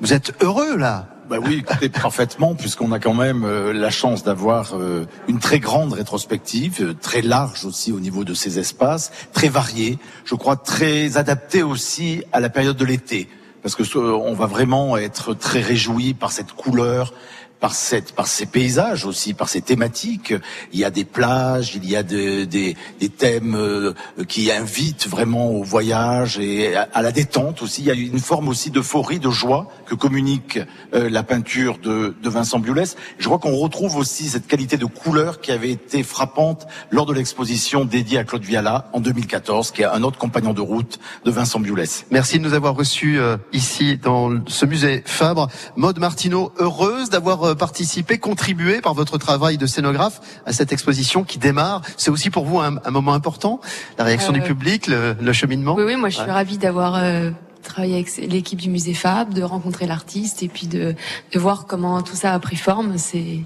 vous 0.00 0.12
êtes 0.14 0.34
heureux 0.42 0.76
là 0.76 1.08
Bah 1.32 1.38
oui, 1.42 1.64
écoutez, 1.66 1.88
parfaitement, 1.88 2.54
puisqu'on 2.54 2.92
a 2.92 2.98
quand 2.98 3.14
même 3.14 3.44
euh, 3.44 3.72
la 3.72 3.88
chance 3.88 4.22
d'avoir 4.22 4.76
euh, 4.76 5.06
une 5.28 5.38
très 5.38 5.60
grande 5.60 5.94
rétrospective, 5.94 6.82
euh, 6.82 6.92
très 6.92 7.22
large 7.22 7.64
aussi 7.64 7.90
au 7.90 8.00
niveau 8.00 8.22
de 8.22 8.34
ces 8.34 8.58
espaces, 8.58 9.10
très 9.32 9.48
variée, 9.48 9.98
je 10.26 10.34
crois 10.34 10.56
très 10.56 11.16
adaptée 11.16 11.62
aussi 11.62 12.22
à 12.32 12.40
la 12.40 12.50
période 12.50 12.76
de 12.76 12.84
l'été, 12.84 13.30
parce 13.62 13.74
que 13.74 13.96
on 13.96 14.34
va 14.34 14.44
vraiment 14.44 14.98
être 14.98 15.32
très 15.32 15.62
réjoui 15.62 16.12
par 16.12 16.32
cette 16.32 16.52
couleur, 16.52 17.14
par 17.62 17.76
cette, 17.76 18.12
par 18.12 18.26
ces 18.26 18.44
paysages 18.44 19.06
aussi, 19.06 19.34
par 19.34 19.48
ces 19.48 19.60
thématiques. 19.62 20.34
Il 20.72 20.80
y 20.80 20.84
a 20.84 20.90
des 20.90 21.04
plages, 21.04 21.76
il 21.76 21.88
y 21.88 21.94
a 21.94 22.02
de- 22.02 22.42
des, 22.44 22.76
des 22.98 23.08
thèmes 23.08 23.54
euh, 23.54 23.94
qui 24.26 24.50
invitent 24.50 25.06
vraiment 25.08 25.48
au 25.52 25.62
voyage 25.62 26.40
et 26.40 26.74
à, 26.74 27.00
la 27.02 27.12
détente 27.12 27.62
aussi. 27.62 27.82
Il 27.82 27.86
y 27.86 27.90
a 27.92 27.94
une 27.94 28.18
forme 28.18 28.48
aussi 28.48 28.72
d'euphorie, 28.72 29.20
de 29.20 29.30
joie 29.30 29.68
que 29.86 29.94
communique 29.94 30.58
euh, 30.92 31.08
la 31.08 31.22
peinture 31.22 31.78
de, 31.78 32.16
de 32.20 32.28
Vincent 32.28 32.58
Biolès. 32.58 32.96
Je 33.18 33.26
crois 33.26 33.38
qu'on 33.38 33.54
retrouve 33.56 33.94
aussi 33.94 34.28
cette 34.28 34.48
qualité 34.48 34.76
de 34.76 34.86
couleur 34.86 35.40
qui 35.40 35.52
avait 35.52 35.70
été 35.70 36.02
frappante 36.02 36.66
lors 36.90 37.06
de 37.06 37.12
l'exposition 37.14 37.84
dédiée 37.84 38.18
à 38.18 38.24
Claude 38.24 38.42
Viala 38.44 38.90
en 38.92 38.98
2014, 38.98 39.70
qui 39.70 39.82
est 39.82 39.84
un 39.84 40.02
autre 40.02 40.18
compagnon 40.18 40.52
de 40.52 40.60
route 40.60 40.98
de 41.24 41.30
Vincent 41.30 41.60
Biolès. 41.60 42.06
Merci 42.10 42.40
de 42.40 42.42
nous 42.44 42.54
avoir 42.54 42.74
reçus 42.74 43.20
euh, 43.20 43.36
ici 43.52 43.98
dans 43.98 44.32
ce 44.48 44.66
musée 44.66 45.04
Fabre. 45.06 45.46
Maude 45.76 46.00
Martineau, 46.00 46.52
heureuse 46.58 47.08
d'avoir 47.08 47.51
euh, 47.52 47.54
participé, 47.54 48.18
contribué 48.18 48.80
par 48.80 48.94
votre 48.94 49.16
travail 49.18 49.56
de 49.58 49.66
scénographe 49.66 50.20
à 50.46 50.52
cette 50.52 50.72
exposition 50.72 51.22
qui 51.24 51.38
démarre. 51.38 51.82
C'est 51.96 52.10
aussi 52.10 52.30
pour 52.30 52.44
vous 52.44 52.58
un, 52.60 52.76
un 52.84 52.90
moment 52.90 53.14
important, 53.14 53.60
la 53.98 54.04
réaction 54.04 54.32
Euh, 54.32 54.38
du 54.38 54.42
public, 54.42 54.86
le, 54.88 55.14
le 55.20 55.32
cheminement. 55.32 55.74
Oui, 55.76 55.84
oui, 55.86 55.96
moi 55.96 56.08
je 56.08 56.16
suis 56.16 56.24
Ouais. 56.24 56.32
ravie 56.32 56.58
d'avoir 56.58 56.96
euh, 56.96 57.30
travaillé 57.62 57.94
avec 57.94 58.08
l'équipe 58.16 58.60
du 58.60 58.70
musée 58.70 58.94
Fab, 58.94 59.32
de 59.34 59.42
rencontrer 59.42 59.86
l'artiste 59.86 60.42
et 60.42 60.48
puis 60.48 60.66
de, 60.66 60.94
de 61.32 61.38
voir 61.38 61.66
comment 61.66 62.02
tout 62.02 62.16
ça 62.16 62.32
a 62.34 62.38
pris 62.38 62.56
forme. 62.56 62.98
C'est 62.98 63.40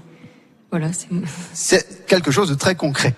voilà, 0.69 0.91
c'est 0.91 1.07
C'est 1.53 2.05
quelque 2.07 2.29
chose 2.31 2.49
de 2.49 2.55
très 2.55 2.75
concret 2.75 3.15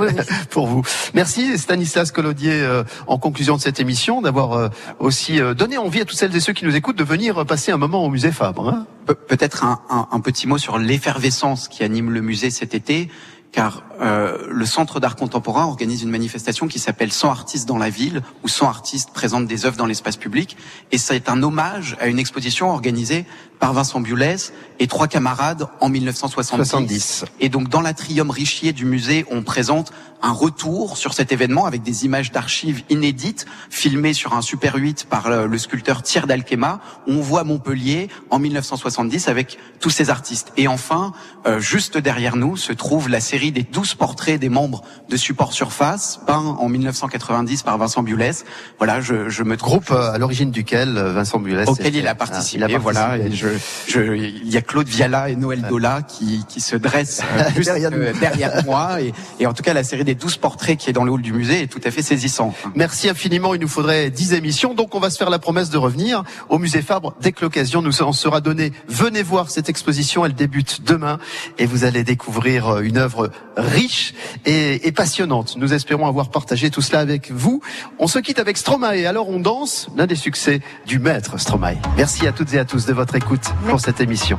pour 0.50 0.66
vous. 0.68 0.82
Merci 1.14 1.58
Stanislas 1.58 2.12
Collodier 2.12 2.52
euh, 2.52 2.84
en 3.08 3.18
conclusion 3.18 3.56
de 3.56 3.60
cette 3.60 3.80
émission 3.80 4.22
d'avoir 4.22 4.52
euh, 4.52 4.68
aussi 5.00 5.40
euh, 5.40 5.52
donné 5.54 5.78
envie 5.78 6.00
à 6.00 6.04
toutes 6.04 6.18
celles 6.18 6.34
et 6.36 6.40
ceux 6.40 6.52
qui 6.52 6.64
nous 6.64 6.76
écoutent 6.76 6.96
de 6.98 7.04
venir 7.04 7.38
euh, 7.38 7.44
passer 7.44 7.72
un 7.72 7.76
moment 7.76 8.04
au 8.04 8.08
musée 8.10 8.30
Fabre. 8.30 8.68
hein. 8.68 8.86
Pe- 9.06 9.14
Peut-être 9.14 9.64
un, 9.64 9.80
un- 9.90 10.08
un 10.12 10.20
petit 10.20 10.46
mot 10.46 10.58
sur 10.58 10.78
l'effervescence 10.78 11.66
qui 11.68 11.82
anime 11.82 12.10
le 12.10 12.20
musée 12.20 12.50
cet 12.50 12.72
été, 12.74 13.08
car 13.50 13.82
euh, 14.00 14.46
le 14.48 14.64
Centre 14.64 14.98
d'art 15.00 15.16
contemporain 15.16 15.64
organise 15.66 16.02
une 16.02 16.10
manifestation 16.10 16.68
qui 16.68 16.78
s'appelle 16.78 17.12
100 17.12 17.30
artistes 17.30 17.68
dans 17.68 17.78
la 17.78 17.90
ville, 17.90 18.22
où 18.44 18.48
100 18.48 18.66
artistes 18.68 19.10
présentent 19.12 19.46
des 19.46 19.66
œuvres 19.66 19.76
dans 19.76 19.86
l'espace 19.86 20.16
public, 20.16 20.56
et 20.92 20.98
c'est 20.98 21.28
un 21.28 21.42
hommage 21.42 21.96
à 22.00 22.06
une 22.06 22.18
exposition 22.20 22.70
organisée 22.70 23.26
par 23.62 23.72
Vincent 23.72 24.00
Biolès 24.00 24.52
et 24.80 24.88
trois 24.88 25.06
camarades 25.06 25.68
en 25.80 25.88
1970. 25.88 26.68
70. 26.68 27.24
Et 27.38 27.48
donc 27.48 27.68
dans 27.68 27.80
l'atrium 27.80 28.28
Richier 28.28 28.72
du 28.72 28.84
musée, 28.84 29.24
on 29.30 29.42
présente 29.44 29.92
un 30.20 30.32
retour 30.32 30.96
sur 30.96 31.14
cet 31.14 31.30
événement 31.32 31.66
avec 31.66 31.82
des 31.82 32.04
images 32.04 32.30
d'archives 32.32 32.82
inédites 32.90 33.44
filmées 33.70 34.14
sur 34.14 34.34
un 34.34 34.42
Super 34.42 34.74
8 34.76 35.06
par 35.08 35.28
le, 35.46 35.58
sculpteur 35.58 36.02
Thierry 36.02 36.26
d'Alquema. 36.26 36.80
On 37.06 37.20
voit 37.20 37.44
Montpellier 37.44 38.08
en 38.30 38.38
1970 38.40 39.28
avec 39.28 39.58
tous 39.80 39.90
ces 39.90 40.10
artistes. 40.10 40.52
Et 40.56 40.66
enfin, 40.68 41.12
euh, 41.46 41.60
juste 41.60 41.98
derrière 41.98 42.34
nous 42.36 42.56
se 42.56 42.72
trouve 42.72 43.08
la 43.08 43.20
série 43.20 43.52
des 43.52 43.62
12 43.62 43.94
portraits 43.94 44.40
des 44.40 44.48
membres 44.48 44.82
de 45.08 45.16
Support 45.16 45.52
Surface, 45.52 46.20
peint 46.26 46.56
en 46.58 46.68
1990 46.68 47.62
par 47.62 47.78
Vincent 47.78 48.02
Biolès. 48.02 48.44
Voilà, 48.78 49.00
je, 49.00 49.28
je 49.28 49.42
me 49.44 49.54
Groupe 49.56 49.90
euh, 49.92 50.12
à 50.12 50.18
l'origine 50.18 50.50
duquel 50.50 50.96
euh, 50.96 51.12
Vincent 51.12 51.38
Biolès 51.38 51.68
auquel 51.68 51.86
était- 51.88 51.98
il 51.98 52.06
a 52.08 52.12
Ah, 52.12 52.14
participé, 52.14 52.64
il 52.68 52.74
a 52.74 52.78
voilà. 52.78 53.00
participé. 53.18 53.32
Et 53.32 53.36
je, 53.36 53.51
je, 53.86 54.00
il 54.16 54.48
y 54.50 54.56
a 54.56 54.62
Claude 54.62 54.88
Viala 54.88 55.30
et 55.30 55.36
Noël 55.36 55.62
Dola 55.68 56.02
qui, 56.02 56.44
qui 56.48 56.60
se 56.60 56.76
dressent 56.76 57.22
Derrière 57.64 57.90
nous. 57.90 57.98
euh, 57.98 58.12
derrière 58.20 58.64
moi. 58.64 59.00
Et, 59.00 59.12
et 59.40 59.46
en 59.46 59.52
tout 59.52 59.62
cas, 59.62 59.74
la 59.74 59.84
série 59.84 60.04
des 60.04 60.14
12 60.14 60.36
portraits 60.38 60.76
qui 60.78 60.90
est 60.90 60.92
dans 60.92 61.04
le 61.04 61.12
hall 61.12 61.22
du 61.22 61.32
musée 61.32 61.62
est 61.62 61.66
tout 61.66 61.80
à 61.84 61.90
fait 61.90 62.02
saisissante. 62.02 62.54
Merci 62.74 63.08
infiniment. 63.08 63.54
Il 63.54 63.60
nous 63.60 63.68
faudrait 63.68 64.10
10 64.10 64.34
émissions. 64.34 64.74
Donc, 64.74 64.94
on 64.94 65.00
va 65.00 65.10
se 65.10 65.16
faire 65.18 65.30
la 65.30 65.38
promesse 65.38 65.70
de 65.70 65.78
revenir 65.78 66.24
au 66.48 66.58
musée 66.58 66.82
Fabre 66.82 67.14
dès 67.20 67.32
que 67.32 67.42
l'occasion 67.42 67.82
nous 67.82 68.02
en 68.02 68.12
sera 68.12 68.40
donnée. 68.40 68.72
Venez 68.88 69.22
voir 69.22 69.50
cette 69.50 69.68
exposition. 69.68 70.24
Elle 70.24 70.34
débute 70.34 70.82
demain 70.84 71.18
et 71.58 71.66
vous 71.66 71.84
allez 71.84 72.04
découvrir 72.04 72.68
euh, 72.68 72.80
une 72.82 72.98
œuvre 72.98 73.30
riche 73.56 74.14
et, 74.44 74.86
et 74.86 74.92
passionnante. 74.92 75.56
Nous 75.56 75.72
espérons 75.74 76.06
avoir 76.06 76.30
partagé 76.30 76.70
tout 76.70 76.82
cela 76.82 77.00
avec 77.00 77.30
vous. 77.30 77.60
On 77.98 78.06
se 78.06 78.18
quitte 78.18 78.38
avec 78.38 78.56
Stromae. 78.56 79.06
Alors, 79.06 79.28
on 79.28 79.40
danse 79.40 79.88
l'un 79.96 80.06
des 80.06 80.16
succès 80.16 80.60
du 80.86 80.98
maître 80.98 81.38
Stromae. 81.38 81.76
Merci 81.96 82.26
à 82.26 82.32
toutes 82.32 82.52
et 82.54 82.58
à 82.58 82.64
tous 82.64 82.86
de 82.86 82.92
votre 82.92 83.14
écoute 83.14 83.31
pour 83.68 83.80
cette 83.80 84.00
émission. 84.00 84.38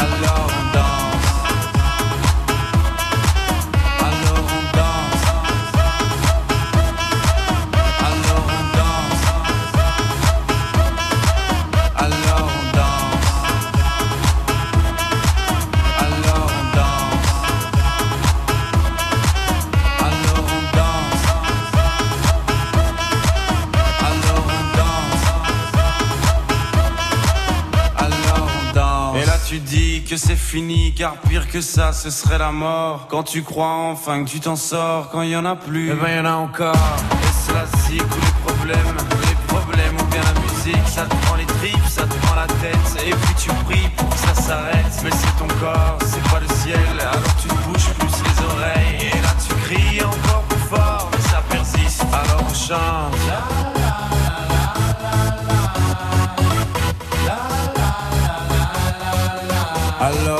Hello. 0.00 0.49
Fini, 30.50 30.92
car 30.92 31.12
pire 31.28 31.48
que 31.48 31.60
ça, 31.60 31.92
ce 31.92 32.10
serait 32.10 32.38
la 32.38 32.50
mort. 32.50 33.06
Quand 33.08 33.22
tu 33.22 33.44
crois 33.44 33.68
enfin 33.92 34.24
que 34.24 34.28
tu 34.28 34.40
t'en 34.40 34.56
sors, 34.56 35.08
quand 35.10 35.22
il 35.22 35.30
y 35.30 35.36
en 35.36 35.44
a 35.44 35.54
plus, 35.54 35.92
eh 35.92 35.94
ben 35.94 36.16
y 36.16 36.18
en 36.18 36.24
a 36.24 36.32
encore. 36.32 36.74
Et 36.74 37.46
cela 37.46 37.64
zig 37.86 38.02
tous 38.02 38.20
les 38.20 38.52
problèmes, 38.52 38.96
les 39.28 39.38
problèmes 39.46 39.94
ou 39.94 40.04
bien 40.10 40.20
la 40.22 40.40
musique, 40.40 40.88
ça 40.88 41.04
te 41.04 41.14
prend 41.24 41.36
les 41.36 41.46
tripes, 41.46 41.86
ça 41.88 42.02
te 42.02 42.14
prend 42.26 42.34
la 42.34 42.48
tête. 42.48 43.06
Et 43.06 43.12
puis 43.12 43.34
tu 43.38 43.50
pries 43.64 43.88
pour 43.96 44.08
que 44.08 44.16
ça 44.16 44.34
s'arrête, 44.34 44.94
mais 45.04 45.10
c'est 45.12 45.36
ton 45.38 45.46
corps, 45.60 45.98
c'est 46.04 46.28
pas 46.32 46.40
le 46.40 46.48
ciel. 46.56 46.80
Alors 46.98 47.34
tu 47.40 47.46
te 47.46 47.54
bouges 47.68 47.92
plus 48.00 48.14
les 48.26 48.36
oreilles, 48.50 49.10
et 49.12 49.22
là 49.22 49.32
tu 49.46 49.54
cries 49.54 50.02
encore 50.02 50.42
plus 50.48 50.64
fort, 50.68 51.10
mais 51.12 51.22
ça 51.30 51.42
persiste. 51.48 52.04
Alors 52.12 52.42
on 52.42 52.54
chante. 52.54 53.14
Alors 60.02 60.39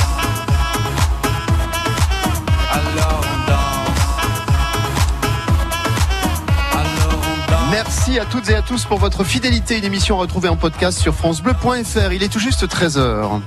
À 8.19 8.25
toutes 8.25 8.49
et 8.49 8.55
à 8.55 8.61
tous 8.61 8.83
pour 8.83 8.97
votre 8.97 9.23
fidélité. 9.23 9.77
Une 9.77 9.85
émission 9.85 10.17
retrouvée 10.17 10.49
en 10.49 10.57
podcast 10.57 10.99
sur 10.99 11.15
FranceBleu.fr. 11.15 12.11
Il 12.11 12.23
est 12.23 12.27
tout 12.27 12.39
juste 12.39 12.67
13h. 12.67 13.39